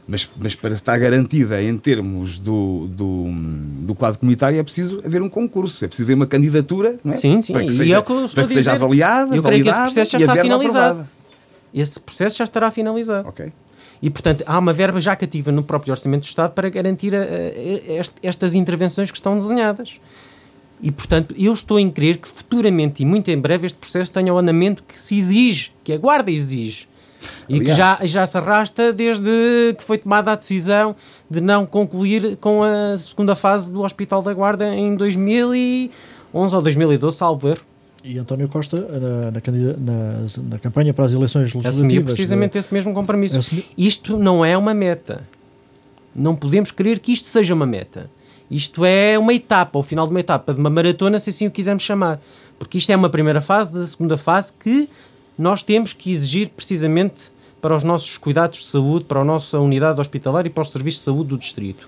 Mas, 0.06 0.30
mas 0.38 0.54
para 0.54 0.74
estar 0.74 0.98
garantida 0.98 1.62
em 1.62 1.78
termos 1.78 2.38
do, 2.38 2.88
do, 2.90 3.28
do, 3.86 3.96
quadro 3.96 4.20
comunitário 4.20 4.60
é 4.60 4.64
preciso 4.64 5.02
haver 5.06 5.22
um 5.22 5.30
concurso, 5.30 5.86
é 5.86 5.88
preciso 5.88 6.08
haver 6.08 6.16
uma 6.16 6.28
candidatura 6.28 7.00
não 7.02 7.14
é? 7.14 7.16
sim, 7.16 7.42
sim. 7.42 7.54
para 7.54 7.62
que 7.62 7.70
e 7.70 7.72
seja, 7.72 7.96
é 7.96 8.00
o 8.00 8.04
que 8.04 8.12
eu 8.12 8.26
estou 8.26 8.44
para 8.44 8.48
que 8.50 8.54
seja 8.54 8.74
avaliada, 8.74 9.34
eu 9.34 9.42
creio 9.42 9.64
que 9.64 9.70
esse 9.70 9.80
processo 9.80 10.12
já 10.12 10.18
está 10.18 10.36
finalizado. 10.36 10.90
Aprovada. 10.90 11.10
Esse 11.74 12.00
processo 12.02 12.38
já 12.38 12.44
estará 12.44 12.70
finalizado. 12.70 13.30
Ok. 13.30 13.52
E, 14.04 14.10
portanto, 14.10 14.44
há 14.46 14.60
uma 14.60 14.74
verba 14.74 15.00
já 15.00 15.16
cativa 15.16 15.50
no 15.50 15.64
próprio 15.64 15.94
Orçamento 15.94 16.24
do 16.24 16.26
Estado 16.26 16.52
para 16.52 16.70
garantir 16.70 17.16
a, 17.16 17.22
a, 17.22 18.02
estas 18.22 18.54
intervenções 18.54 19.10
que 19.10 19.16
estão 19.16 19.38
desenhadas. 19.38 19.98
E, 20.82 20.92
portanto, 20.92 21.34
eu 21.38 21.54
estou 21.54 21.80
em 21.80 21.90
crer 21.90 22.18
que 22.18 22.28
futuramente 22.28 23.02
e 23.02 23.06
muito 23.06 23.32
em 23.32 23.40
breve 23.40 23.66
este 23.66 23.80
processo 23.80 24.12
tenha 24.12 24.34
o 24.34 24.38
andamento 24.38 24.84
que 24.84 25.00
se 25.00 25.16
exige, 25.16 25.72
que 25.86 25.94
a 25.94 25.98
Guarda 25.98 26.30
exige. 26.30 26.86
E 27.48 27.56
Aliás. 27.56 27.72
que 27.72 27.78
já, 27.78 28.00
já 28.04 28.26
se 28.26 28.38
arrasta 28.38 28.92
desde 28.92 29.74
que 29.78 29.84
foi 29.86 29.98
tomada 29.98 30.34
a 30.34 30.36
decisão 30.36 30.94
de 31.30 31.40
não 31.40 31.66
concluir 31.66 32.36
com 32.36 32.62
a 32.62 32.98
segunda 32.98 33.38
fase 33.38 33.72
do 33.72 33.84
Hospital 33.84 34.22
da 34.22 34.34
Guarda 34.34 34.76
em 34.76 34.98
2011 34.98 35.90
ou 36.34 36.62
2012, 36.62 37.16
salvo 37.16 37.48
erro. 37.48 37.73
E 38.04 38.18
António 38.18 38.50
Costa, 38.50 38.76
na, 38.78 39.32
na, 39.32 39.42
na, 39.78 40.28
na, 40.50 40.60
campanha 40.60 40.94
para 40.94 41.06
as 41.06 41.14
eleições 41.14 41.54
legislativas... 41.54 41.78
Assumiu 41.78 42.04
precisamente 42.04 42.52
de... 42.54 42.60
esse 42.60 42.74
mesmo 42.74 42.94
compromisso. 42.94 43.40
Isto 43.78 44.18
não 44.18 44.44
é 44.44 44.58
uma 44.58 44.74
meta. 44.74 45.24
Não 46.14 46.36
podemos 46.36 46.70
querer 46.70 47.00
que 47.00 47.14
isto 47.14 47.30
seja 47.30 47.54
uma 47.54 47.66
meta. 47.66 48.06
Isto 48.52 48.84
é 48.84 49.18
uma 49.18 49.34
etapa, 49.34 49.80
o 49.80 49.84
final 49.84 50.06
de 50.06 50.12
uma 50.12 50.20
etapa, 50.20 50.54
de 50.54 50.60
uma 50.60 50.70
maratona, 50.70 51.18
se 51.18 51.30
assim 51.30 51.48
o 51.48 51.52
quisermos 51.52 51.84
chamar. 51.84 52.20
Porque 52.60 52.78
isto 52.78 52.92
é 52.92 52.96
uma 52.96 53.10
primeira 53.10 53.40
fase 53.40 53.72
da 53.72 53.86
segunda 53.86 54.18
fase 54.18 54.52
que 54.52 54.90
nós 55.38 55.64
temos 55.64 55.94
que 55.94 56.12
exigir 56.12 56.50
precisamente 56.50 57.32
para 57.62 57.74
os 57.74 57.86
nossos 57.86 58.18
cuidados 58.18 58.60
de 58.60 58.70
saúde, 58.70 59.06
para 59.06 59.22
a 59.22 59.24
nossa 59.24 59.58
unidade 59.60 60.02
hospitalar 60.02 60.46
e 60.46 60.50
para 60.50 60.62
os 60.62 60.70
serviços 60.70 61.00
de 61.00 61.06
saúde 61.06 61.30
do 61.30 61.38
distrito. 61.38 61.88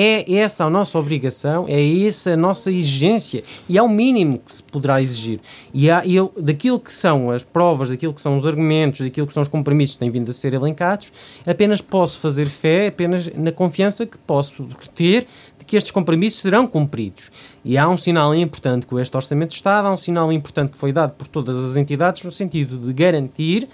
É 0.00 0.32
essa 0.32 0.64
a 0.64 0.70
nossa 0.70 0.96
obrigação, 0.96 1.66
é 1.68 2.06
essa 2.06 2.34
a 2.34 2.36
nossa 2.36 2.70
exigência 2.70 3.42
e 3.68 3.76
é 3.76 3.82
o 3.82 3.88
mínimo 3.88 4.38
que 4.38 4.54
se 4.54 4.62
poderá 4.62 5.02
exigir. 5.02 5.40
E 5.74 5.90
há, 5.90 6.06
eu, 6.06 6.32
daquilo 6.38 6.78
que 6.78 6.92
são 6.92 7.32
as 7.32 7.42
provas, 7.42 7.88
daquilo 7.88 8.14
que 8.14 8.20
são 8.20 8.36
os 8.36 8.46
argumentos, 8.46 9.00
daquilo 9.00 9.26
que 9.26 9.32
são 9.32 9.42
os 9.42 9.48
compromissos 9.48 9.96
que 9.96 9.98
têm 9.98 10.08
vindo 10.08 10.30
a 10.30 10.32
ser 10.32 10.54
elencados, 10.54 11.12
apenas 11.44 11.80
posso 11.80 12.20
fazer 12.20 12.46
fé, 12.46 12.86
apenas 12.86 13.28
na 13.34 13.50
confiança 13.50 14.06
que 14.06 14.16
posso 14.18 14.68
ter 14.94 15.26
de 15.58 15.64
que 15.64 15.76
estes 15.76 15.90
compromissos 15.90 16.42
serão 16.42 16.64
cumpridos. 16.64 17.32
E 17.64 17.76
há 17.76 17.88
um 17.88 17.96
sinal 17.96 18.32
importante 18.36 18.86
com 18.86 19.00
este 19.00 19.16
Orçamento 19.16 19.50
de 19.50 19.56
Estado, 19.56 19.88
há 19.88 19.92
um 19.92 19.96
sinal 19.96 20.32
importante 20.32 20.70
que 20.70 20.78
foi 20.78 20.92
dado 20.92 21.14
por 21.14 21.26
todas 21.26 21.56
as 21.56 21.74
entidades 21.74 22.22
no 22.22 22.30
sentido 22.30 22.78
de 22.78 22.92
garantir 22.92 23.68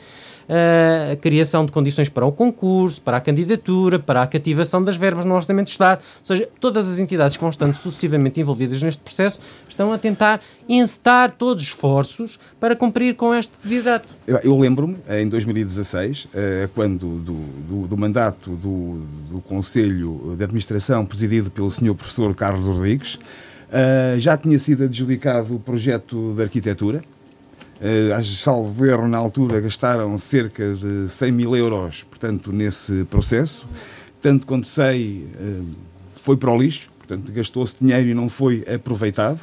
a 0.48 1.16
criação 1.16 1.64
de 1.64 1.72
condições 1.72 2.08
para 2.08 2.26
o 2.26 2.32
concurso, 2.32 3.00
para 3.00 3.16
a 3.16 3.20
candidatura, 3.20 3.98
para 3.98 4.22
a 4.22 4.26
cativação 4.26 4.82
das 4.82 4.96
verbas 4.96 5.24
no 5.24 5.34
Orçamento 5.34 5.66
de 5.66 5.72
Estado. 5.72 6.02
Ou 6.20 6.26
seja, 6.26 6.48
todas 6.60 6.88
as 6.88 6.98
entidades 6.98 7.36
que 7.36 7.40
vão 7.40 7.50
estando 7.50 7.74
sucessivamente 7.74 8.40
envolvidas 8.40 8.82
neste 8.82 9.02
processo 9.02 9.40
estão 9.68 9.92
a 9.92 9.98
tentar 9.98 10.40
encetar 10.68 11.32
todos 11.32 11.62
os 11.62 11.68
esforços 11.70 12.38
para 12.58 12.74
cumprir 12.74 13.14
com 13.14 13.34
este 13.34 13.52
desidrato. 13.62 14.08
Eu, 14.26 14.58
lembro-me, 14.58 14.96
em 15.08 15.28
2016, 15.28 16.28
eh, 16.34 16.68
quando 16.74 17.18
do, 17.18 17.32
do, 17.32 17.86
do 17.86 17.96
mandato 17.96 18.50
do, 18.50 18.94
do 19.30 19.40
Conselho 19.40 20.34
de 20.36 20.44
Administração 20.44 21.04
presidido 21.04 21.50
pelo 21.50 21.70
Sr. 21.70 21.94
Professor 21.94 22.34
Carlos 22.34 22.66
Rodrigues, 22.66 23.18
já 24.18 24.36
tinha 24.36 24.58
sido 24.58 24.84
adjudicado 24.84 25.56
o 25.56 25.58
projeto 25.58 26.32
de 26.34 26.42
arquitetura. 26.42 27.02
Uh, 27.84 28.24
salvo 28.24 28.86
erro, 28.86 29.06
na 29.06 29.18
altura 29.18 29.60
gastaram 29.60 30.16
cerca 30.16 30.74
de 30.74 31.06
100 31.06 31.32
mil 31.32 31.54
euros, 31.54 32.02
portanto, 32.02 32.50
nesse 32.50 33.04
processo. 33.10 33.66
Tanto 34.22 34.46
quanto 34.46 34.66
sei, 34.66 35.28
uh, 35.38 35.66
foi 36.14 36.34
para 36.34 36.50
o 36.50 36.58
lixo, 36.58 36.90
portanto, 36.96 37.30
gastou-se 37.30 37.76
dinheiro 37.78 38.08
e 38.08 38.14
não 38.14 38.30
foi 38.30 38.64
aproveitado. 38.74 39.40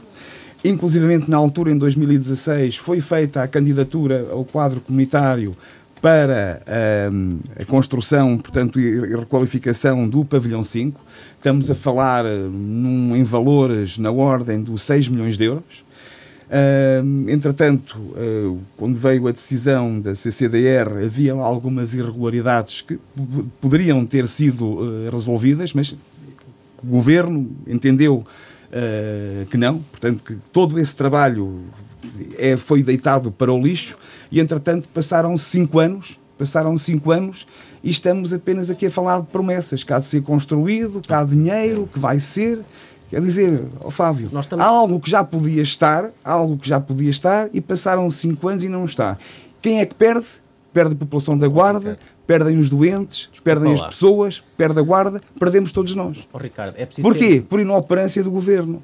Inclusivamente, 0.66 1.30
na 1.30 1.38
altura, 1.38 1.72
em 1.72 1.78
2016, 1.78 2.78
foi 2.78 3.00
feita 3.00 3.44
a 3.44 3.48
candidatura 3.48 4.28
ao 4.32 4.44
quadro 4.44 4.82
comunitário 4.82 5.56
para 6.02 6.64
um, 7.12 7.40
a 7.60 7.64
construção, 7.66 8.40
portanto, 8.40 8.80
e 8.80 9.16
requalificação 9.16 10.10
do 10.10 10.26
pavilhão 10.26 10.64
5. 10.64 11.00
Estamos 11.36 11.70
a 11.70 11.76
falar 11.76 12.26
num, 12.26 13.16
em 13.16 13.22
valores 13.24 14.00
na 14.00 14.10
ordem 14.10 14.64
dos 14.64 14.82
6 14.82 15.10
milhões 15.10 15.38
de 15.38 15.44
euros. 15.46 15.84
Entretanto, 17.30 17.98
uh, 17.98 18.60
quando 18.76 18.96
veio 18.96 19.26
a 19.28 19.32
decisão 19.32 20.02
da 20.02 20.14
CCDR, 20.14 21.06
havia 21.06 21.32
algumas 21.32 21.94
irregularidades 21.94 22.82
que 22.82 23.00
poderiam 23.62 24.06
ter 24.06 24.28
sido 24.28 24.66
uh, 24.66 25.10
resolvidas, 25.10 25.74
mas 25.74 25.96
o 26.84 26.88
governo 26.88 27.50
entendeu 27.66 28.26
que 29.50 29.58
não, 29.58 29.80
portanto, 29.80 30.24
que 30.24 30.38
todo 30.50 30.80
esse 30.80 30.96
trabalho 30.96 31.60
é, 32.38 32.56
foi 32.56 32.82
deitado 32.82 33.30
para 33.30 33.52
o 33.52 33.62
lixo 33.62 33.98
e, 34.32 34.40
entretanto, 34.40 34.88
passaram 34.94 35.36
cinco 35.36 35.78
anos, 35.78 36.18
passaram 36.38 36.78
cinco 36.78 37.12
anos 37.12 37.46
e 37.84 37.92
estamos 37.92 38.34
apenas 38.34 38.70
aqui 38.70 38.86
a 38.86 38.92
falar 38.92 39.20
de 39.20 39.28
promessas, 39.28 39.84
que 39.84 39.92
há 39.92 40.00
de 40.00 40.08
ser 40.08 40.22
construído, 40.22 41.02
que 41.02 41.14
há 41.14 41.24
dinheiro, 41.24 41.90
que 41.92 42.00
vai 42.00 42.20
ser. 42.20 42.60
Quer 43.12 43.20
dizer, 43.20 43.62
oh 43.84 43.92
Fábio, 43.92 44.30
estamos... 44.40 44.66
há 44.66 44.70
algo 44.70 44.98
que 44.98 45.12
já 45.12 45.22
podia 45.22 45.62
estar, 45.62 46.10
algo 46.24 46.58
que 46.58 46.66
já 46.66 46.80
podia 46.80 47.10
estar 47.10 47.50
e 47.52 47.60
passaram 47.60 48.10
cinco 48.10 48.48
anos 48.48 48.64
e 48.64 48.70
não 48.70 48.86
está. 48.86 49.18
Quem 49.62 49.82
é 49.82 49.86
que 49.86 49.94
perde? 49.94 50.26
Perde 50.72 50.94
a 50.94 50.98
população 50.98 51.38
da 51.38 51.46
Guarda, 51.46 52.00
perdem 52.26 52.58
os 52.58 52.70
doentes, 52.70 53.30
perdem 53.44 53.74
as 53.74 53.82
pessoas, 53.82 54.42
perde 54.56 54.80
a 54.80 54.82
Guarda, 54.82 55.22
perdemos 55.38 55.74
todos 55.74 55.94
nós. 55.94 56.26
Oh, 56.32 56.38
Ricardo, 56.38 56.76
é 56.78 56.86
Porquê? 56.86 57.20
Ter... 57.20 57.42
Por 57.42 57.60
inoperância 57.60 58.24
do 58.24 58.32
Governo 58.32 58.82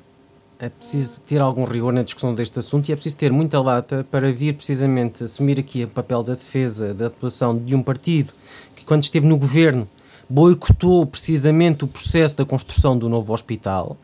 é 0.59 0.67
preciso 0.67 1.21
ter 1.21 1.39
algum 1.39 1.63
rigor 1.63 1.93
na 1.93 2.03
discussão 2.03 2.35
deste 2.35 2.59
assunto 2.59 2.89
e 2.89 2.91
é 2.91 2.95
preciso 2.97 3.15
ter 3.15 3.31
muita 3.31 3.61
lata 3.61 4.05
para 4.11 4.29
vir 4.33 4.55
precisamente 4.55 5.23
assumir 5.23 5.57
aqui 5.57 5.85
o 5.85 5.87
papel 5.87 6.21
da 6.21 6.33
defesa 6.33 6.93
da 6.93 7.07
atuação 7.07 7.57
de 7.57 7.73
um 7.73 7.81
partido 7.81 8.33
que, 8.75 8.83
quando 8.83 9.03
esteve 9.03 9.25
no 9.25 9.37
governo, 9.37 9.87
boicotou 10.29 11.05
precisamente 11.05 11.85
o 11.85 11.87
processo 11.87 12.35
da 12.35 12.43
construção 12.43 12.97
do 12.97 13.07
novo 13.07 13.31
hospital 13.31 13.95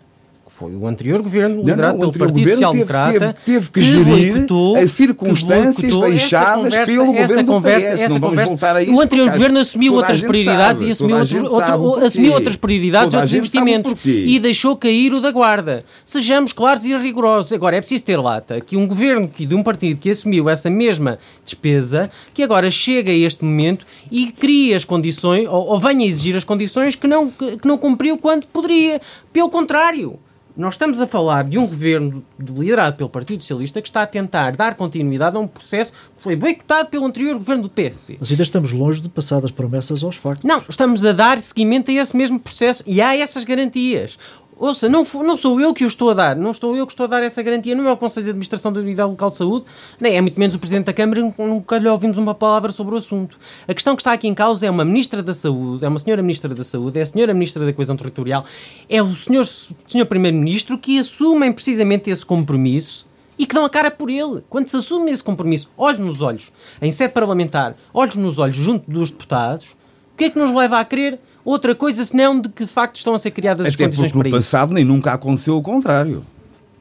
foi 0.55 0.75
o 0.75 0.85
anterior 0.85 1.19
governo 1.21 1.57
liderado 1.57 1.97
não, 1.97 2.11
pelo 2.11 2.27
Partido 2.27 2.49
Social 2.51 2.73
Democrata 2.73 3.35
teve, 3.43 3.59
teve, 3.59 3.71
que, 3.71 3.79
que 3.79 3.83
gerir 3.83 4.33
boicotou, 4.33 4.75
as 4.75 4.91
circunstâncias 4.91 5.97
deixadas 5.97 6.63
conversa, 6.63 6.85
pelo 6.85 7.05
governo 7.07 7.45
conversa, 7.45 7.87
do 7.87 7.93
PS. 7.93 8.01
Essa 8.01 8.13
não 8.13 8.19
vamos 8.19 8.43
voltar 8.43 8.75
a 8.75 8.83
isso. 8.83 8.95
O 8.95 9.01
anterior 9.01 9.31
governo 9.31 9.59
assumiu 9.59 9.93
outras 9.95 10.21
prioridades 10.21 10.81
sabe, 10.81 10.89
e 10.89 10.91
assumiu, 10.91 11.17
outro, 11.17 11.83
outro, 11.83 12.05
assumiu 12.05 12.33
outras 12.33 12.55
prioridades 12.55 13.13
e 13.13 13.17
outros 13.17 13.33
investimentos 13.33 13.95
e 14.05 14.39
deixou 14.39 14.77
cair 14.77 15.11
o 15.13 15.19
da 15.19 15.31
guarda. 15.31 15.83
Sejamos 16.05 16.53
claros 16.53 16.83
e 16.83 16.95
rigorosos. 16.95 17.51
Agora, 17.51 17.75
é 17.75 17.81
preciso 17.81 18.03
ter 18.03 18.17
lata 18.17 18.61
que 18.61 18.77
um 18.77 18.87
governo 18.87 19.27
que, 19.27 19.47
de 19.47 19.55
um 19.55 19.63
partido 19.63 19.99
que 19.99 20.11
assumiu 20.11 20.47
essa 20.47 20.69
mesma 20.69 21.17
despesa, 21.43 22.11
que 22.31 22.43
agora 22.43 22.69
chega 22.69 23.11
a 23.11 23.15
este 23.15 23.43
momento 23.43 23.87
e 24.11 24.31
cria 24.31 24.77
as 24.77 24.85
condições, 24.85 25.47
ou, 25.47 25.65
ou 25.69 25.79
venha 25.79 26.05
exigir 26.05 26.35
as 26.37 26.43
condições 26.43 26.95
que 26.95 27.07
não, 27.07 27.31
que, 27.31 27.57
que 27.57 27.67
não 27.67 27.77
cumpriu 27.77 28.19
quando 28.19 28.45
poderia. 28.45 29.01
Pelo 29.31 29.49
contrário, 29.49 30.19
nós 30.55 30.75
estamos 30.75 30.99
a 30.99 31.07
falar 31.07 31.45
de 31.45 31.57
um 31.57 31.65
governo 31.65 32.23
liderado 32.39 32.95
pelo 32.95 33.09
Partido 33.09 33.41
Socialista 33.41 33.81
que 33.81 33.87
está 33.87 34.03
a 34.03 34.07
tentar 34.07 34.55
dar 34.55 34.75
continuidade 34.75 35.35
a 35.35 35.39
um 35.39 35.47
processo 35.47 35.91
que 35.91 36.21
foi 36.21 36.35
boicotado 36.35 36.89
pelo 36.89 37.05
anterior 37.05 37.35
governo 37.35 37.63
do 37.63 37.69
PSD. 37.69 38.17
Mas 38.19 38.29
ainda 38.29 38.43
estamos 38.43 38.71
longe 38.71 39.01
de 39.01 39.09
passar 39.09 39.41
das 39.41 39.51
promessas 39.51 40.03
aos 40.03 40.15
factos. 40.15 40.43
Não, 40.43 40.63
estamos 40.69 41.03
a 41.03 41.11
dar 41.11 41.39
seguimento 41.39 41.89
a 41.89 41.93
esse 41.95 42.15
mesmo 42.15 42.39
processo 42.39 42.83
e 42.85 43.01
há 43.01 43.15
essas 43.15 43.43
garantias. 43.43 44.17
Ouça, 44.59 44.87
não, 44.87 45.03
não 45.03 45.35
sou 45.35 45.59
eu 45.59 45.73
que 45.73 45.83
o 45.83 45.87
estou 45.87 46.11
a 46.11 46.13
dar, 46.13 46.35
não 46.35 46.51
estou 46.51 46.75
eu 46.75 46.85
que 46.85 46.93
estou 46.93 47.05
a 47.05 47.07
dar 47.07 47.23
essa 47.23 47.41
garantia, 47.41 47.75
não 47.75 47.87
é 47.87 47.91
o 47.91 47.97
Conselho 47.97 48.25
de 48.25 48.29
Administração 48.29 48.71
da 48.71 48.79
Unidade 48.79 49.09
Local 49.09 49.29
de 49.31 49.37
Saúde, 49.37 49.65
nem 49.99 50.15
é 50.15 50.21
muito 50.21 50.39
menos 50.39 50.55
o 50.55 50.59
Presidente 50.59 50.85
da 50.85 50.93
Câmara, 50.93 51.21
nunca 51.37 51.77
lhe 51.77 51.87
ouvimos 51.87 52.17
uma 52.17 52.35
palavra 52.35 52.71
sobre 52.71 52.93
o 52.93 52.97
assunto. 52.97 53.37
A 53.67 53.73
questão 53.73 53.95
que 53.95 54.01
está 54.01 54.13
aqui 54.13 54.27
em 54.27 54.33
causa 54.33 54.65
é 54.65 54.69
uma 54.69 54.85
Ministra 54.85 55.23
da 55.23 55.33
Saúde, 55.33 55.83
é 55.83 55.87
uma 55.87 55.99
Senhora 55.99 56.21
Ministra 56.21 56.53
da 56.53 56.63
Saúde, 56.63 56.99
é 56.99 57.01
a 57.01 57.05
Senhora 57.05 57.33
Ministra 57.33 57.65
da 57.65 57.73
Coesão 57.73 57.97
Territorial, 57.97 58.45
é 58.89 59.01
o 59.01 59.15
Senhor, 59.15 59.45
senhor 59.87 60.05
Primeiro-Ministro 60.05 60.77
que 60.77 60.99
assumem 60.99 61.51
precisamente 61.51 62.09
esse 62.09 62.25
compromisso 62.25 63.07
e 63.37 63.45
que 63.45 63.55
dão 63.55 63.65
a 63.65 63.69
cara 63.69 63.89
por 63.89 64.09
ele. 64.09 64.43
Quando 64.49 64.67
se 64.67 64.77
assume 64.77 65.11
esse 65.11 65.23
compromisso, 65.23 65.69
olhos 65.77 65.99
nos 65.99 66.21
olhos, 66.21 66.51
em 66.81 66.91
sede 66.91 67.13
parlamentar, 67.13 67.75
olhos 67.93 68.15
nos 68.15 68.37
olhos 68.37 68.55
junto 68.55 68.89
dos 68.89 69.09
deputados, 69.09 69.71
o 70.13 70.17
que 70.17 70.25
é 70.25 70.29
que 70.29 70.37
nos 70.37 70.53
leva 70.53 70.79
a 70.79 70.85
crer 70.85 71.19
outra 71.43 71.75
coisa 71.75 72.03
senão 72.03 72.39
de 72.39 72.49
que 72.49 72.63
de 72.63 72.71
facto 72.71 72.97
estão 72.97 73.13
a 73.13 73.19
ser 73.19 73.31
criadas 73.31 73.65
Até 73.65 73.69
as 73.69 73.75
condições 73.75 74.11
para 74.11 74.27
isso. 74.27 74.35
no 74.35 74.41
passado 74.41 74.73
nem 74.73 74.83
nunca 74.83 75.13
aconteceu 75.13 75.57
o 75.57 75.61
contrário. 75.61 76.23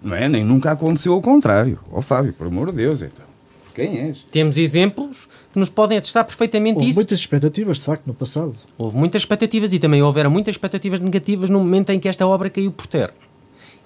Não 0.02 0.16
é? 0.16 0.28
Nem 0.28 0.44
nunca 0.44 0.72
aconteceu 0.72 1.16
o 1.16 1.22
contrário. 1.22 1.78
Ó 1.92 1.98
oh, 1.98 2.02
Fábio, 2.02 2.32
por 2.32 2.46
amor 2.46 2.70
de 2.70 2.78
Deus, 2.78 3.02
então. 3.02 3.24
Quem 3.74 3.98
és? 4.08 4.24
Temos 4.30 4.58
exemplos 4.58 5.28
que 5.52 5.58
nos 5.58 5.68
podem 5.68 5.96
atestar 5.96 6.24
perfeitamente 6.24 6.74
houve 6.74 6.90
isso. 6.90 6.98
Houve 6.98 7.06
muitas 7.06 7.18
expectativas, 7.18 7.78
de 7.78 7.84
facto, 7.84 8.06
no 8.06 8.12
passado. 8.12 8.54
Houve 8.76 8.96
muitas 8.96 9.22
expectativas 9.22 9.72
e 9.72 9.78
também 9.78 10.02
houveram 10.02 10.30
muitas 10.30 10.54
expectativas 10.54 11.00
negativas 11.00 11.48
no 11.48 11.58
momento 11.58 11.90
em 11.90 11.98
que 11.98 12.08
esta 12.08 12.26
obra 12.26 12.50
caiu 12.50 12.70
por 12.70 12.86
terra. 12.86 13.14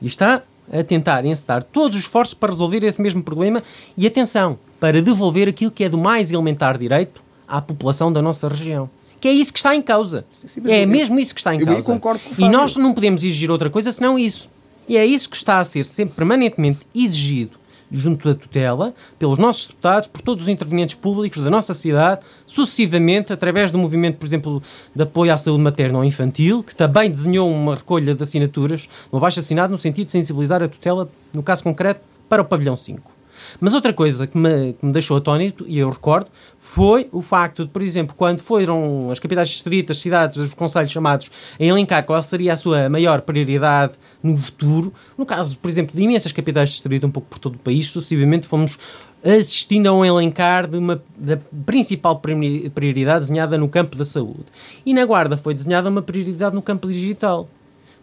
E 0.03 0.07
está 0.07 0.43
a 0.73 0.83
tentar 0.83 1.25
encetar 1.25 1.63
todos 1.63 1.97
os 1.97 2.03
esforços 2.03 2.35
para 2.35 2.51
resolver 2.51 2.83
esse 2.85 3.01
mesmo 3.01 3.23
problema 3.23 3.63
e, 3.97 4.07
atenção, 4.07 4.59
para 4.81 5.01
devolver 5.01 5.49
aquilo 5.49 5.71
que 5.71 5.85
é 5.85 5.89
do 5.89 5.99
mais 5.99 6.33
elementar 6.33 6.77
direito 6.77 7.23
à 7.47 7.61
população 7.61 8.13
da 8.13 8.21
nossa 8.21 8.49
região 8.49 8.91
que 9.21 9.29
é 9.29 9.33
isso 9.33 9.53
que 9.53 9.59
está 9.59 9.75
em 9.75 9.83
causa. 9.83 10.25
Sim, 10.45 10.63
é 10.67 10.85
eu, 10.85 10.89
mesmo 10.89 11.19
isso 11.19 11.35
que 11.35 11.41
está 11.41 11.55
em 11.55 11.61
eu 11.61 11.67
causa. 11.67 11.83
Concordo 11.83 12.21
com 12.21 12.43
e 12.43 12.49
nós 12.49 12.77
não 12.77 12.93
podemos 12.93 13.23
exigir 13.23 13.51
outra 13.51 13.71
coisa 13.71 13.91
senão 13.93 14.19
isso. 14.19 14.49
E 14.89 14.97
é 14.97 15.05
isso 15.05 15.29
que 15.29 15.37
está 15.37 15.59
a 15.59 15.65
ser 15.65 15.85
sempre 15.85 16.15
permanentemente 16.15 16.81
exigido 16.95 17.59
junto 17.91 18.29
da 18.29 18.35
tutela, 18.35 18.95
pelos 19.19 19.39
nossos 19.39 19.67
deputados, 19.67 20.09
por 20.09 20.21
todos 20.21 20.45
os 20.45 20.49
intervenientes 20.49 20.95
públicos 20.95 21.41
da 21.41 21.51
nossa 21.51 21.75
cidade, 21.75 22.21
sucessivamente, 22.47 23.33
através 23.33 23.71
do 23.71 23.79
movimento, 23.79 24.17
por 24.17 24.27
exemplo, 24.27 24.63
de 24.95 25.03
apoio 25.03 25.33
à 25.33 25.39
saúde 25.39 25.63
materna 25.63 25.99
ou 25.99 26.05
infantil, 26.05 26.63
que 26.63 26.75
também 26.75 27.11
desenhou 27.11 27.51
uma 27.51 27.77
recolha 27.77 28.15
de 28.15 28.23
assinaturas, 28.23 28.89
um 29.13 29.17
abaixo 29.19 29.41
assinado, 29.41 29.73
no 29.73 29.79
sentido 29.79 30.07
de 30.07 30.13
sensibilizar 30.13 30.63
a 30.63 30.69
tutela, 30.69 31.09
no 31.33 31.43
caso 31.43 31.63
concreto, 31.63 32.01
para 32.29 32.43
o 32.43 32.45
pavilhão 32.45 32.77
5. 32.77 33.16
Mas 33.61 33.75
outra 33.75 33.93
coisa 33.93 34.27
que 34.27 34.37
me, 34.37 34.73
que 34.73 34.85
me 34.85 34.93
deixou 34.93 35.17
atónito, 35.17 35.65
e 35.67 35.79
eu 35.79 35.91
recordo, 35.91 36.29
foi 36.59 37.09
o 37.13 37.23
facto 37.23 37.65
de, 37.65 37.71
por 37.71 37.83
exemplo, 37.83 38.15
quando 38.17 38.41
foram 38.41 39.11
as 39.11 39.19
capitais 39.19 39.49
distritas, 39.49 39.97
as 39.97 40.03
cidades, 40.03 40.39
os 40.39 40.55
conselhos 40.55 40.91
chamados 40.91 41.31
a 41.59 41.65
elencar 41.65 42.05
qual 42.05 42.23
seria 42.23 42.53
a 42.53 42.57
sua 42.57 42.89
maior 42.89 43.23
prioridade 43.23 43.95
no 44.23 44.37
futuro, 44.37 44.93
no 45.17 45.25
caso, 45.25 45.57
por 45.59 45.69
exemplo, 45.69 45.97
de 45.97 46.03
imensas 46.03 46.33
capitais 46.33 46.71
distritas 46.71 47.09
um 47.09 47.13
pouco 47.13 47.29
por 47.29 47.39
todo 47.39 47.55
o 47.55 47.59
país, 47.59 47.89
sucessivamente 47.89 48.47
fomos 48.47 48.79
assistindo 49.25 49.89
a 49.89 49.93
um 49.93 50.05
elencar 50.05 50.67
de 50.69 50.77
uma, 50.77 51.03
da 51.17 51.39
principal 51.65 52.21
prioridade 52.21 53.21
desenhada 53.21 53.59
no 53.59 53.69
campo 53.69 53.97
da 53.97 54.05
saúde. 54.05 54.45
E 54.85 54.95
na 54.95 55.05
Guarda 55.05 55.37
foi 55.37 55.55
desenhada 55.55 55.89
uma 55.89 56.03
prioridade 56.03 56.55
no 56.55 56.63
campo 56.63 56.89
digital. 56.89 57.49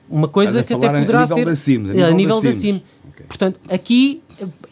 Uma 0.10 0.28
coisa 0.28 0.64
que 0.64 0.74
até 0.74 0.88
poderá 0.88 1.26
ser. 1.28 1.46
Da 1.46 1.52
a 1.52 1.94
nível, 1.94 2.06
a 2.06 2.12
nível 2.12 2.42
da. 2.42 2.50
Okay. 2.50 3.26
Portanto, 3.28 3.60
aqui 3.70 4.22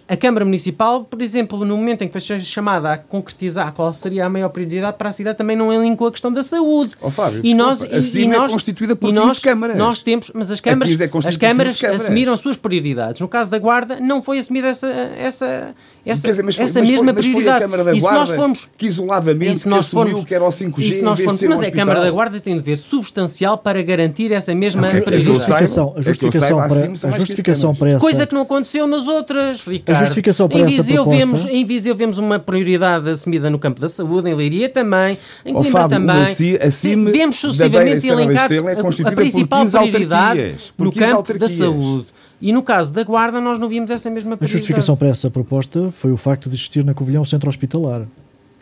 a 0.08 0.18
Câmara 0.18 0.44
Municipal, 0.44 1.04
por 1.06 1.22
exemplo, 1.22 1.64
no 1.64 1.78
momento 1.78 2.04
em 2.04 2.08
que 2.08 2.20
foi 2.20 2.40
chamada 2.40 2.94
a 2.94 2.98
concretizar 2.98 3.72
qual 3.74 3.94
seria 3.94 4.26
a 4.26 4.30
maior 4.30 4.50
prioridade 4.50 4.98
para 4.98 5.10
a 5.10 5.12
cidade, 5.12 5.38
também 5.38 5.56
não 5.56 5.72
elencou 5.72 6.08
a 6.08 6.12
questão 6.12 6.32
da 6.32 6.44
saúde. 6.44 6.92
Oh, 7.02 7.10
Fábio, 7.10 7.42
e 7.44 7.54
nós, 7.54 7.82
a 7.84 7.88
e, 7.88 8.24
e 8.24 8.28
nós, 8.28 8.52
é 8.52 8.54
constituída 8.54 8.96
por 8.96 9.14
nós, 9.14 9.40
câmaras. 9.40 9.78
Nós 9.78 10.00
temos, 10.00 10.32
mas 10.34 10.52
as 10.52 10.60
câmaras, 10.60 11.00
é 11.00 11.10
as 11.28 11.38
câmaras 11.38 11.84
assumiram 11.84 12.34
as 12.34 12.40
suas 12.40 12.58
prioridades. 12.58 13.22
No 13.22 13.28
caso 13.28 13.50
da 13.50 13.58
Guarda, 13.58 14.00
não 14.00 14.22
foi 14.22 14.40
assumida 14.40 14.68
essa, 14.68 14.88
essa, 15.18 15.74
essa, 16.06 16.28
dizer, 16.28 16.44
mas 16.44 16.56
foi, 16.56 16.66
essa 16.66 16.80
mas 16.80 16.90
mesma 16.90 17.14
foi, 17.14 17.14
mas. 17.14 17.26
Foi 17.32 17.48
a 17.48 17.60
Câmara 17.60 17.84
da 17.84 17.92
Guarda 17.92 17.98
e 17.98 18.02
se 18.02 18.14
nós 18.14 18.32
formos, 18.32 18.70
que 18.78 18.88
isoladamente 18.88 19.60
que 19.60 19.70
nós 19.70 19.86
assumiu 19.86 20.08
formos, 20.08 20.26
que 20.26 20.36
era 20.36 20.44
o 20.44 20.50
5G 20.50 21.02
nós 21.02 21.22
formos, 21.22 21.42
Mas 21.42 21.60
um 21.60 21.64
a 21.64 21.72
Câmara 21.72 22.02
da 22.02 22.12
Guarda 22.12 22.40
tem 22.40 22.58
de 22.58 22.64
ver 22.64 22.78
substancial 22.78 23.58
para 23.58 23.82
garantir 23.82 24.32
essa 24.32 24.54
mesma 24.54 24.88
a, 24.88 24.90
prioridade. 24.90 25.30
A 25.30 25.34
justificação, 25.34 25.94
a 25.96 26.02
justificação, 26.02 26.58
para, 26.58 27.14
a 27.14 27.18
justificação 27.18 27.76
para 27.76 27.90
essa... 27.92 28.00
Coisa 28.00 28.28
que 28.28 28.34
não 28.34 28.42
aconteceu 28.42 28.88
nas 28.88 29.08
outras, 29.08 29.61
Ricardo. 29.70 29.98
A 29.98 30.00
justificação 30.04 30.48
para 30.48 30.60
essa 30.60 30.84
Viseu 30.84 31.10
vemos, 31.10 31.46
em 31.46 31.66
Viseu 31.66 31.96
vemos 31.96 32.18
uma 32.18 32.40
prioridade 32.40 33.10
assumida 33.10 33.50
no 33.50 33.60
campo 33.60 33.80
da 33.80 33.90
saúde, 33.90 34.30
em 34.30 34.34
Leiria 34.34 34.70
também, 34.70 35.18
em 35.46 35.54
Coimbra 35.54 35.72
Fábio, 35.72 35.98
também. 35.98 36.24
Assim, 36.24 36.56
acima 36.56 37.12
vemos 37.12 37.36
sucessivamente 37.38 38.08
elencar 38.08 38.52
é 38.52 39.08
a, 39.08 39.12
principal 39.12 39.66
prioridade 39.66 40.56
no 40.78 40.92
campo 40.92 41.38
da 41.38 41.50
saúde. 41.50 42.08
E 42.42 42.52
no 42.52 42.64
caso 42.64 42.92
da 42.92 43.04
Guarda, 43.04 43.40
nós 43.40 43.60
não 43.60 43.68
vimos 43.68 43.92
essa 43.92 44.10
mesma 44.10 44.36
prioridade. 44.36 44.56
A 44.56 44.58
justificação 44.58 44.96
para 44.96 45.10
essa 45.10 45.30
proposta 45.30 45.92
foi 45.96 46.12
o 46.12 46.18
facto 46.18 46.50
de 46.50 46.56
existir 46.56 46.84
na 46.84 46.94
Covilhão 46.94 47.24
centro 47.24 47.48
hospitalar. 47.48 48.08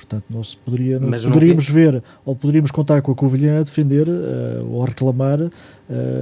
Portanto, 0.10 0.26
não 0.28 0.43
se 0.43 0.57
poderia, 0.57 0.99
não 0.99 1.12
poderíamos 1.12 1.68
não 1.68 1.76
ver 1.76 2.03
ou 2.26 2.36
poderíamos 2.36 2.72
contar 2.72 2.99
com 3.03 3.12
a 3.12 3.16
Covilhã 3.16 3.60
a 3.60 3.64
defender 3.64 4.07
uh, 4.07 4.68
ou 4.72 4.82
a 4.82 4.88
reclamar 4.88 5.39
uh, 5.39 5.51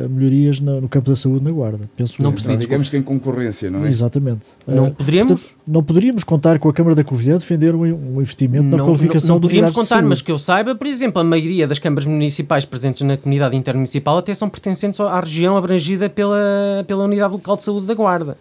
melhorias 0.10 0.60
no, 0.60 0.82
no, 0.82 0.90
campo 0.90 1.10
da 1.10 1.16
saúde 1.16 1.46
na 1.46 1.52
Guarda. 1.52 1.90
Penso 1.96 2.22
não 2.22 2.34
percebi, 2.34 2.58
digamos 2.58 2.90
que 2.90 2.98
em 2.98 3.02
concorrência, 3.02 3.72
não 3.72 3.86
é? 3.86 3.90
Exatamente. 3.90 4.42
Não 4.68 4.88
uh, 4.88 4.92
poderíamos? 4.92 5.42
Portanto, 5.42 5.58
não 5.66 5.82
poderíamos 5.84 6.24
contar 6.26 6.60
com 6.60 6.68
a 6.68 6.74
Câmara 6.74 6.96
da 6.98 7.04
Covilhã 7.04 7.36
a 7.36 7.38
defender 7.38 7.74
um, 7.74 7.82
um 7.82 8.22
investimento 8.22 8.66
não, 8.66 8.78
na 8.78 8.84
qualificação 8.84 9.28
não, 9.28 9.34
não, 9.36 9.36
não 9.36 9.42
poderíamos 9.44 9.72
contar, 9.72 10.04
mas 10.04 10.22
que 10.22 10.32
eu 10.34 10.38
saiba, 10.38 10.76
por 10.76 10.86
exemplo, 10.86 11.22
a 11.22 11.24
maioria 11.24 11.66
das 11.66 11.80
câmaras 11.80 12.06
municipais 12.06 12.66
presentes 12.66 13.04
na 13.04 13.16
comunidade 13.16 13.56
intermunicipal 13.56 14.18
até 14.18 14.34
são 14.34 14.50
pertencentes 14.50 15.00
à 15.00 15.18
região 15.18 15.56
abrangida 15.56 16.10
pela, 16.10 16.84
pela 16.86 17.06
Unidade 17.06 17.32
Local 17.32 17.56
de 17.56 17.64
Saúde 17.64 17.88
da 17.88 17.94
Guarda. 17.94 18.38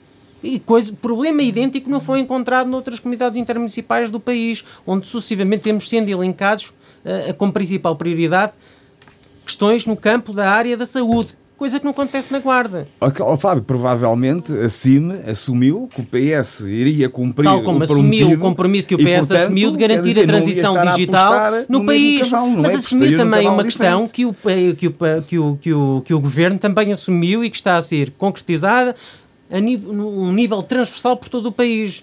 E 0.46 0.60
coisa, 0.60 0.92
problema 0.92 1.42
idêntico 1.42 1.90
não 1.90 2.00
foi 2.00 2.20
encontrado 2.20 2.68
noutras 2.68 3.00
comunidades 3.00 3.36
intermunicipais 3.38 4.10
do 4.10 4.20
país, 4.20 4.64
onde 4.86 5.06
sucessivamente 5.06 5.64
temos 5.64 5.88
sendo 5.88 6.08
elencados 6.08 6.72
uh, 7.04 7.34
como 7.34 7.52
principal 7.52 7.96
prioridade 7.96 8.52
questões 9.44 9.86
no 9.86 9.96
campo 9.96 10.32
da 10.32 10.50
área 10.50 10.76
da 10.76 10.84
saúde. 10.84 11.36
Coisa 11.56 11.78
que 11.78 11.86
não 11.86 11.92
acontece 11.92 12.30
na 12.30 12.38
Guarda. 12.38 12.86
Oh, 13.00 13.36
Fábio, 13.38 13.62
provavelmente 13.62 14.52
a 14.52 14.68
CIM 14.68 15.10
assumiu 15.26 15.88
que 15.90 16.02
o 16.02 16.04
PS 16.04 16.60
iria 16.60 17.08
cumprir 17.08 17.46
Tal 17.46 17.62
como 17.62 17.78
o 17.78 17.82
assumiu 17.82 18.32
o 18.32 18.38
compromisso 18.38 18.86
que 18.86 18.94
o 18.94 18.98
PS 18.98 19.06
e, 19.06 19.16
portanto, 19.16 19.40
assumiu 19.40 19.70
de 19.70 19.78
garantir 19.78 20.08
dizer, 20.08 20.24
a 20.24 20.26
transição 20.26 20.86
digital 20.86 21.50
no, 21.66 21.78
no 21.78 21.86
país. 21.86 22.28
Cavalo, 22.28 22.58
mas 22.58 22.72
é 22.72 22.76
assumiu 22.76 23.16
também 23.16 23.48
uma 23.48 23.64
questão 23.64 24.06
que 24.06 24.26
o, 24.26 24.34
que, 24.34 24.86
o, 24.88 24.92
que, 25.26 25.38
o, 25.38 25.56
que, 25.56 25.72
o, 25.72 26.02
que 26.04 26.12
o 26.12 26.20
Governo 26.20 26.58
também 26.58 26.92
assumiu 26.92 27.42
e 27.42 27.48
que 27.48 27.56
está 27.56 27.76
a 27.76 27.82
ser 27.82 28.10
concretizada 28.18 28.94
nível, 29.60 29.92
num 29.92 30.32
nível 30.32 30.62
transversal 30.62 31.16
por 31.16 31.28
todo 31.28 31.46
o 31.46 31.52
país. 31.52 32.02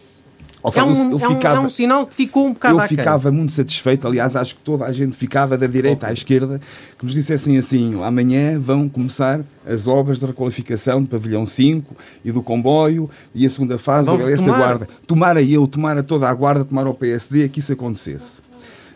É 0.75 0.81
um, 0.81 1.11
eu, 1.11 1.19
ficava, 1.19 1.57
é, 1.57 1.59
um, 1.59 1.63
é 1.63 1.65
um 1.65 1.69
sinal 1.69 2.07
que 2.07 2.15
ficou 2.15 2.47
um 2.47 2.53
bocado 2.53 2.79
Eu 2.79 2.87
ficava 2.87 3.29
muito 3.29 3.51
satisfeito, 3.51 4.07
aliás, 4.07 4.33
acho 4.33 4.55
que 4.55 4.61
toda 4.61 4.85
a 4.85 4.93
gente 4.93 5.13
ficava 5.13 5.57
da 5.57 5.67
direita 5.67 6.07
à 6.07 6.13
esquerda, 6.13 6.61
que 6.97 7.03
nos 7.03 7.13
dissessem 7.13 7.57
assim: 7.57 8.01
amanhã 8.01 8.57
vão 8.57 8.87
começar 8.87 9.41
as 9.65 9.87
obras 9.87 10.21
de 10.21 10.25
requalificação 10.25 11.01
do 11.01 11.09
pavilhão 11.09 11.45
5 11.45 11.93
e 12.23 12.31
do 12.31 12.41
comboio 12.41 13.09
e 13.35 13.45
a 13.45 13.49
segunda 13.49 13.77
fase 13.77 14.09
Vamos 14.09 14.25
da 14.25 14.45
da 14.45 14.57
Guarda. 14.57 14.87
Tomara 15.05 15.41
eu, 15.41 15.67
tomara 15.67 16.01
toda 16.01 16.29
a 16.29 16.33
Guarda, 16.33 16.63
tomara 16.63 16.89
o 16.89 16.93
PSD 16.93 17.49
que 17.49 17.59
isso 17.59 17.73
acontecesse. 17.73 18.41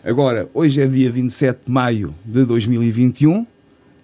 Agora, 0.05 0.47
hoje 0.53 0.81
é 0.81 0.87
dia 0.87 1.11
27 1.11 1.65
de 1.65 1.71
maio 1.71 2.15
de 2.23 2.45
2021 2.45 3.45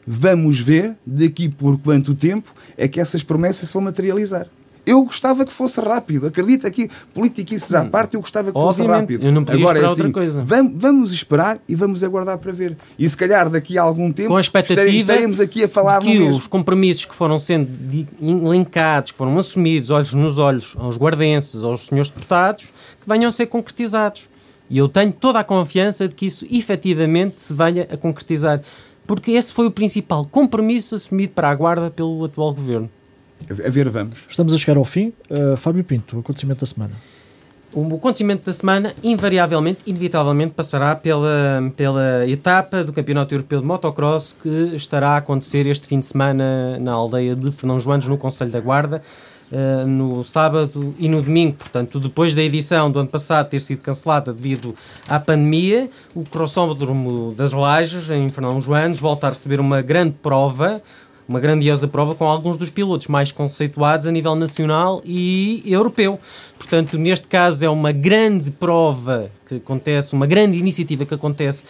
Vamos 0.06 0.60
ver 0.60 0.96
daqui 1.06 1.50
por 1.50 1.80
quanto 1.80 2.14
tempo 2.14 2.54
é 2.78 2.88
que 2.88 3.00
essas 3.00 3.24
promessas 3.24 3.70
se 3.70 3.74
vão 3.74 3.84
materializar. 3.84 4.48
Eu 4.86 5.04
gostava 5.06 5.46
que 5.46 5.54
fosse 5.54 5.80
rápido. 5.80 6.28
Acredita 6.28 6.70
que 6.70 6.90
politiquices 7.14 7.74
à 7.74 7.84
hum. 7.84 7.90
parte, 7.90 8.16
eu 8.16 8.22
gostava 8.22 8.52
que 8.52 8.58
Obviamente, 8.58 8.90
fosse 8.90 9.02
rápido. 9.02 9.26
Eu 9.26 9.32
não 9.32 9.44
podia 9.46 9.62
Agora, 9.62 9.80
é 9.80 9.82
assim, 9.82 9.90
outra 9.92 10.12
coisa. 10.12 10.44
Vamos, 10.44 10.74
vamos, 10.76 11.14
esperar 11.14 11.58
e 11.68 11.76
vamos 11.76 12.04
aguardar 12.04 12.38
para 12.38 12.52
ver. 12.52 12.78
E 13.00 13.10
se 13.10 13.16
calhar 13.16 13.50
daqui 13.50 13.78
a 13.78 13.82
algum 13.82 14.12
tempo 14.12 14.30
Com 14.30 14.36
a 14.36 14.42
expectativa 14.42 14.90
estaremos 14.90 15.40
aqui 15.40 15.64
a 15.64 15.70
falar 15.70 16.02
de 16.02 16.12
que 16.12 16.20
os 16.24 16.48
compromissos 16.48 17.06
que 17.06 17.16
foram 17.16 17.40
sendo 17.40 17.70
elencados, 18.22 19.14
que 19.14 19.18
foram 19.18 19.38
assumidos 19.40 19.90
olhos 19.90 20.14
nos 20.14 20.38
olhos 20.38 20.76
aos 20.78 20.98
guardenses, 20.98 21.64
aos 21.64 21.86
senhores 21.86 22.10
deputados, 22.10 22.66
que 23.02 23.08
venham 23.08 23.30
a 23.30 23.32
ser 23.32 23.46
concretizados. 23.46 24.30
E 24.70 24.78
eu 24.78 24.90
tenho 24.90 25.14
toda 25.14 25.40
a 25.40 25.44
confiança 25.44 26.08
de 26.08 26.16
que 26.16 26.26
isso 26.26 26.46
efetivamente 26.52 27.42
se 27.42 27.54
venha 27.54 27.88
a 27.90 27.96
concretizar 27.96 28.62
porque 29.06 29.32
esse 29.32 29.52
foi 29.52 29.68
o 29.68 29.72
principal 29.72 30.26
compromisso 30.26 30.96
assumido 30.96 31.34
para 31.34 31.50
a 31.50 31.56
Guarda 31.56 31.92
pelo 31.92 32.24
atual 32.26 32.54
governo. 32.54 32.90
A 33.50 33.70
ver, 33.70 33.90
vamos. 33.90 34.20
Estamos 34.30 34.54
a 34.54 34.58
chegar 34.58 34.78
ao 34.78 34.86
fim. 34.86 35.14
Uh, 35.30 35.58
Fábio 35.58 35.84
Pinto, 35.84 36.18
o 36.18 36.20
acontecimento 36.22 36.62
da 36.62 36.66
semana. 36.66 36.94
O 37.76 37.96
acontecimento 37.96 38.46
da 38.46 38.54
semana, 38.54 38.94
invariavelmente, 39.04 39.80
inevitavelmente, 39.88 40.54
passará 40.54 40.96
pela, 40.96 41.74
pela 41.76 42.30
etapa 42.30 42.84
do 42.84 42.94
Campeonato 42.94 43.34
Europeu 43.34 43.62
de 43.62 43.66
Motocross 43.66 44.36
que 44.42 44.76
estará 44.76 45.12
a 45.12 45.18
acontecer 45.18 45.66
este 45.66 45.88
fim 45.88 46.00
de 46.00 46.06
semana 46.06 46.78
na 46.80 46.92
aldeia 46.92 47.36
de 47.36 47.52
Fernão 47.52 47.80
Joanes, 47.80 48.08
no 48.08 48.18
Conselho 48.18 48.52
da 48.52 48.60
Guarda. 48.60 49.02
Uh, 49.54 49.86
no 49.86 50.24
sábado 50.24 50.96
e 50.98 51.08
no 51.08 51.22
domingo. 51.22 51.54
Portanto, 51.58 52.00
depois 52.00 52.34
da 52.34 52.42
edição 52.42 52.90
do 52.90 52.98
ano 52.98 53.08
passado 53.08 53.50
ter 53.50 53.60
sido 53.60 53.82
cancelada 53.82 54.34
devido 54.34 54.76
à 55.08 55.20
pandemia, 55.20 55.92
o 56.16 56.24
Crossódromo 56.24 57.36
das 57.38 57.54
Lajes, 57.54 58.10
em 58.10 58.30
Fernão 58.30 58.60
Joanes, 58.60 59.00
volta 59.00 59.28
a 59.28 59.30
receber 59.30 59.60
uma 59.60 59.80
grande 59.84 60.16
prova, 60.24 60.82
uma 61.28 61.40
grandiosa 61.40 61.88
prova 61.88 62.16
com 62.16 62.26
alguns 62.26 62.58
dos 62.58 62.72
pilotos 62.72 63.08
mais 63.08 63.32
conceituados 63.32 64.08
a 64.08 64.12
nível 64.12 64.36
nacional 64.36 65.04
e 65.06 65.62
europeu. 65.66 66.20
Portanto, 66.58 66.98
neste 66.98 67.28
caso 67.28 67.64
é 67.64 67.70
uma 67.70 67.92
grande 67.92 68.50
prova 68.50 69.30
que 69.46 69.56
acontece, 69.56 70.14
uma 70.14 70.26
grande 70.26 70.58
iniciativa 70.58 71.06
que 71.06 71.14
acontece 71.14 71.64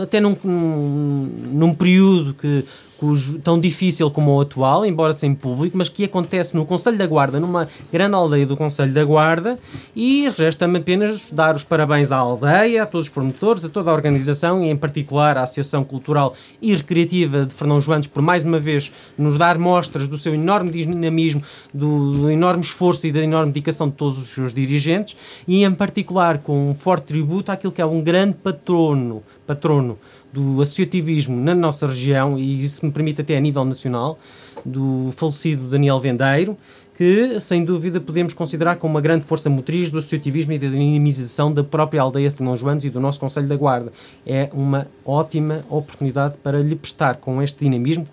até 0.00 0.20
num, 0.20 0.36
num, 0.44 1.32
num 1.52 1.74
período 1.74 2.34
que 2.34 2.64
cujo, 3.00 3.38
tão 3.38 3.58
difícil 3.58 4.10
como 4.10 4.36
o 4.36 4.40
atual, 4.42 4.84
embora 4.84 5.14
sem 5.14 5.34
público, 5.34 5.76
mas 5.78 5.88
que 5.88 6.04
acontece 6.04 6.54
no 6.54 6.66
Conselho 6.66 6.98
da 6.98 7.06
Guarda, 7.06 7.40
numa 7.40 7.66
grande 7.90 8.14
aldeia 8.14 8.46
do 8.46 8.58
Conselho 8.58 8.92
da 8.92 9.02
Guarda, 9.02 9.58
e 9.96 10.28
resta-me 10.36 10.78
apenas 10.78 11.30
dar 11.32 11.54
os 11.54 11.64
parabéns 11.64 12.12
à 12.12 12.18
aldeia, 12.18 12.82
a 12.82 12.86
todos 12.86 13.06
os 13.06 13.12
promotores, 13.12 13.64
a 13.64 13.70
toda 13.70 13.90
a 13.90 13.94
organização 13.94 14.62
e, 14.62 14.68
em 14.68 14.76
particular, 14.76 15.38
à 15.38 15.44
Associação 15.44 15.82
Cultural 15.82 16.34
e 16.60 16.74
Recreativa 16.74 17.46
de 17.46 17.54
Fernão 17.54 17.80
Joanes, 17.80 18.06
por 18.06 18.20
mais 18.20 18.44
uma 18.44 18.60
vez 18.60 18.92
nos 19.16 19.38
dar 19.38 19.58
mostras 19.58 20.06
do 20.06 20.18
seu 20.18 20.34
enorme 20.34 20.70
dinamismo, 20.70 21.42
do, 21.72 22.12
do 22.12 22.30
enorme 22.30 22.62
esforço 22.62 23.06
e 23.06 23.12
da 23.12 23.20
enorme 23.20 23.50
dedicação 23.50 23.88
de 23.88 23.94
todos 23.94 24.18
os 24.18 24.28
seus 24.28 24.52
dirigentes, 24.52 25.16
e, 25.48 25.64
em 25.64 25.74
particular, 25.74 26.38
com 26.38 26.70
um 26.70 26.74
forte 26.74 27.04
tributo 27.04 27.50
àquilo 27.50 27.72
que 27.72 27.80
é 27.80 27.86
um 27.86 28.02
grande 28.02 28.34
patrono, 28.34 29.22
patrono 29.46 29.98
do 30.32 30.60
associativismo 30.60 31.40
na 31.40 31.54
nossa 31.54 31.86
região, 31.86 32.38
e 32.38 32.64
isso 32.64 32.84
me 32.84 32.92
permite 32.92 33.20
até 33.20 33.36
a 33.36 33.40
nível 33.40 33.64
nacional, 33.64 34.18
do 34.64 35.12
falecido 35.16 35.68
Daniel 35.68 35.98
Vendeiro, 35.98 36.56
que 37.00 37.40
sem 37.40 37.64
dúvida 37.64 37.98
podemos 37.98 38.34
considerar 38.34 38.76
como 38.76 38.92
uma 38.92 39.00
grande 39.00 39.24
força 39.24 39.48
motriz 39.48 39.88
do 39.88 39.96
associativismo 39.96 40.52
e 40.52 40.58
da 40.58 40.68
dinamização 40.68 41.50
da 41.50 41.64
própria 41.64 42.02
aldeia 42.02 42.28
de 42.28 42.36
Fernão 42.36 42.54
Joanes 42.54 42.84
e 42.84 42.90
do 42.90 43.00
nosso 43.00 43.18
Conselho 43.18 43.48
da 43.48 43.56
Guarda. 43.56 43.90
É 44.26 44.50
uma 44.52 44.86
ótima 45.02 45.64
oportunidade 45.70 46.36
para 46.42 46.60
lhe 46.60 46.76
prestar 46.76 47.14
com 47.14 47.42
este 47.42 47.64
dinamismo, 47.64 48.04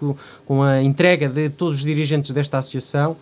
com 0.45 0.63
a 0.63 0.81
entrega 0.81 1.27
de 1.27 1.49
todos 1.49 1.79
os 1.79 1.83
dirigentes 1.83 2.31
desta 2.31 2.59
associação, 2.59 3.17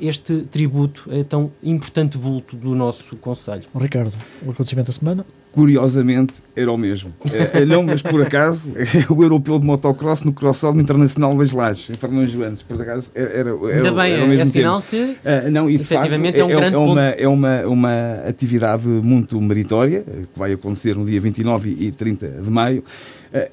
este 0.00 0.42
tributo 0.42 1.08
é 1.10 1.22
tão 1.22 1.52
importante 1.62 2.18
vulto 2.18 2.56
do 2.56 2.74
nosso 2.74 3.16
Conselho. 3.16 3.62
Ricardo, 3.76 4.12
o 4.44 4.50
acontecimento 4.50 4.86
da 4.86 4.92
semana? 4.92 5.26
Curiosamente, 5.52 6.34
era 6.54 6.70
o 6.70 6.76
mesmo. 6.76 7.12
É, 7.32 7.64
não, 7.64 7.82
mas 7.82 8.02
por 8.02 8.20
acaso, 8.20 8.70
é 8.76 9.06
o 9.12 9.22
europeu 9.22 9.58
de 9.58 9.64
motocross 9.64 10.22
no 10.22 10.32
Crossódromo 10.32 10.82
Internacional 10.82 11.36
das 11.36 11.52
Lajes, 11.52 11.90
em 11.90 11.94
Fernão 11.94 12.26
Joanes. 12.26 12.62
Por 12.62 12.80
acaso, 12.80 13.10
era, 13.14 13.30
era, 13.30 13.50
Ainda 13.52 13.92
bem, 13.92 14.12
era 14.12 14.24
o 14.24 14.28
mesmo 14.28 14.42
é 14.42 14.44
sinal 14.44 14.82
que, 14.82 14.96
uh, 14.96 15.50
não, 15.50 15.70
e 15.70 15.76
efetivamente, 15.76 16.38
facto, 16.38 16.40
é 16.40 16.44
um 16.44 16.50
é, 16.50 16.60
grande 16.60 16.74
é 16.74 16.78
uma, 16.78 17.08
é, 17.08 17.28
uma, 17.28 17.60
uma 17.66 18.12
atividade 18.28 18.86
muito 18.86 19.40
meritória, 19.40 20.02
que 20.02 20.38
vai 20.38 20.52
acontecer 20.52 20.94
no 20.94 21.04
dia 21.04 21.20
29 21.20 21.76
e 21.78 21.92
30 21.92 22.28
de 22.28 22.50
maio. 22.50 22.84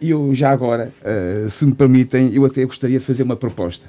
E 0.01 0.09
eu, 0.09 0.33
já 0.33 0.51
agora, 0.51 0.91
se 1.49 1.65
me 1.65 1.73
permitem, 1.73 2.33
eu 2.33 2.45
até 2.45 2.63
gostaria 2.63 2.99
de 2.99 3.05
fazer 3.05 3.23
uma 3.23 3.35
proposta. 3.35 3.87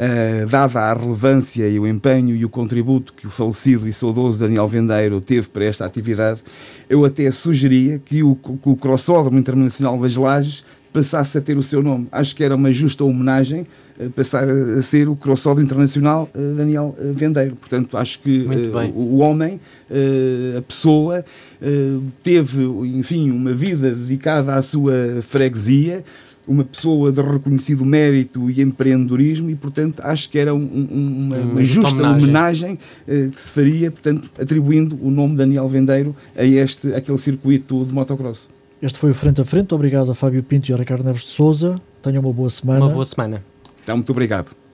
Uh, 0.00 0.46
dada 0.46 0.80
a 0.80 0.94
relevância 0.94 1.68
e 1.68 1.78
o 1.78 1.86
empenho 1.86 2.34
e 2.34 2.42
o 2.42 2.48
contributo 2.48 3.12
que 3.12 3.26
o 3.26 3.30
falecido 3.30 3.86
e 3.86 3.92
saudoso 3.92 4.38
Daniel 4.40 4.66
Vendeiro 4.66 5.20
teve 5.20 5.46
para 5.48 5.66
esta 5.66 5.84
atividade, 5.84 6.42
eu 6.88 7.04
até 7.04 7.30
sugeria 7.30 8.00
que 8.02 8.22
o, 8.22 8.34
que 8.34 8.66
o 8.70 8.76
Crossódromo 8.76 9.38
Internacional 9.38 9.98
das 9.98 10.16
Lajes 10.16 10.64
passasse 10.90 11.36
a 11.36 11.40
ter 11.42 11.58
o 11.58 11.62
seu 11.62 11.82
nome. 11.82 12.08
Acho 12.10 12.34
que 12.34 12.42
era 12.42 12.56
uma 12.56 12.72
justa 12.72 13.04
homenagem 13.04 13.66
uh, 13.98 14.08
passar 14.12 14.48
a 14.48 14.80
ser 14.80 15.06
o 15.06 15.14
Crossódromo 15.14 15.66
Internacional 15.66 16.30
uh, 16.34 16.54
Daniel 16.56 16.96
Vendeiro. 17.14 17.54
Portanto, 17.56 17.98
acho 17.98 18.20
que 18.20 18.48
o, 18.94 18.98
o, 18.98 19.18
homem, 19.18 19.60
a 20.56 20.62
pessoa, 20.62 21.22
teve, 22.22 22.62
enfim, 22.96 23.30
uma 23.30 23.52
vida 23.52 23.90
dedicada 23.90 24.54
à 24.54 24.62
sua 24.62 24.94
freguesia, 25.20 26.02
uma 26.46 26.64
pessoa 26.64 27.12
de 27.12 27.20
reconhecido 27.20 27.84
mérito 27.84 28.50
e 28.50 28.60
empreendedorismo 28.60 29.50
e, 29.50 29.54
portanto, 29.54 30.00
acho 30.04 30.28
que 30.30 30.38
era 30.38 30.54
um, 30.54 30.58
um, 30.58 31.26
uma, 31.26 31.36
uma, 31.36 31.62
justa 31.62 31.90
homenagem, 31.90 32.24
homenagem 32.24 32.74
uh, 32.74 33.30
que 33.30 33.40
se 33.40 33.50
faria, 33.50 33.90
portanto, 33.90 34.30
atribuindo 34.40 34.98
o 35.02 35.10
nome 35.10 35.36
Daniel 35.36 35.68
Vendeiro 35.68 36.14
a 36.36 36.44
este, 36.44 36.92
aquele 36.94 37.18
circuito 37.18 37.84
de 37.84 37.92
motocross. 37.92 38.50
Este 38.82 38.98
foi 38.98 39.10
o 39.10 39.14
Frente 39.14 39.40
a 39.40 39.44
Frente. 39.44 39.74
Obrigado 39.74 40.10
a 40.10 40.14
Fábio 40.14 40.42
Pinto 40.42 40.70
e 40.70 40.74
a 40.74 40.76
Ricardo 40.76 41.04
Neves 41.04 41.22
de 41.22 41.28
Souza. 41.28 41.80
Tenham 42.02 42.22
uma 42.22 42.32
boa 42.32 42.48
semana. 42.48 42.80
Uma 42.80 42.88
boa 42.88 43.04
semana. 43.04 43.44
Então, 43.82 43.96
muito 43.96 44.10
obrigado. 44.10 44.60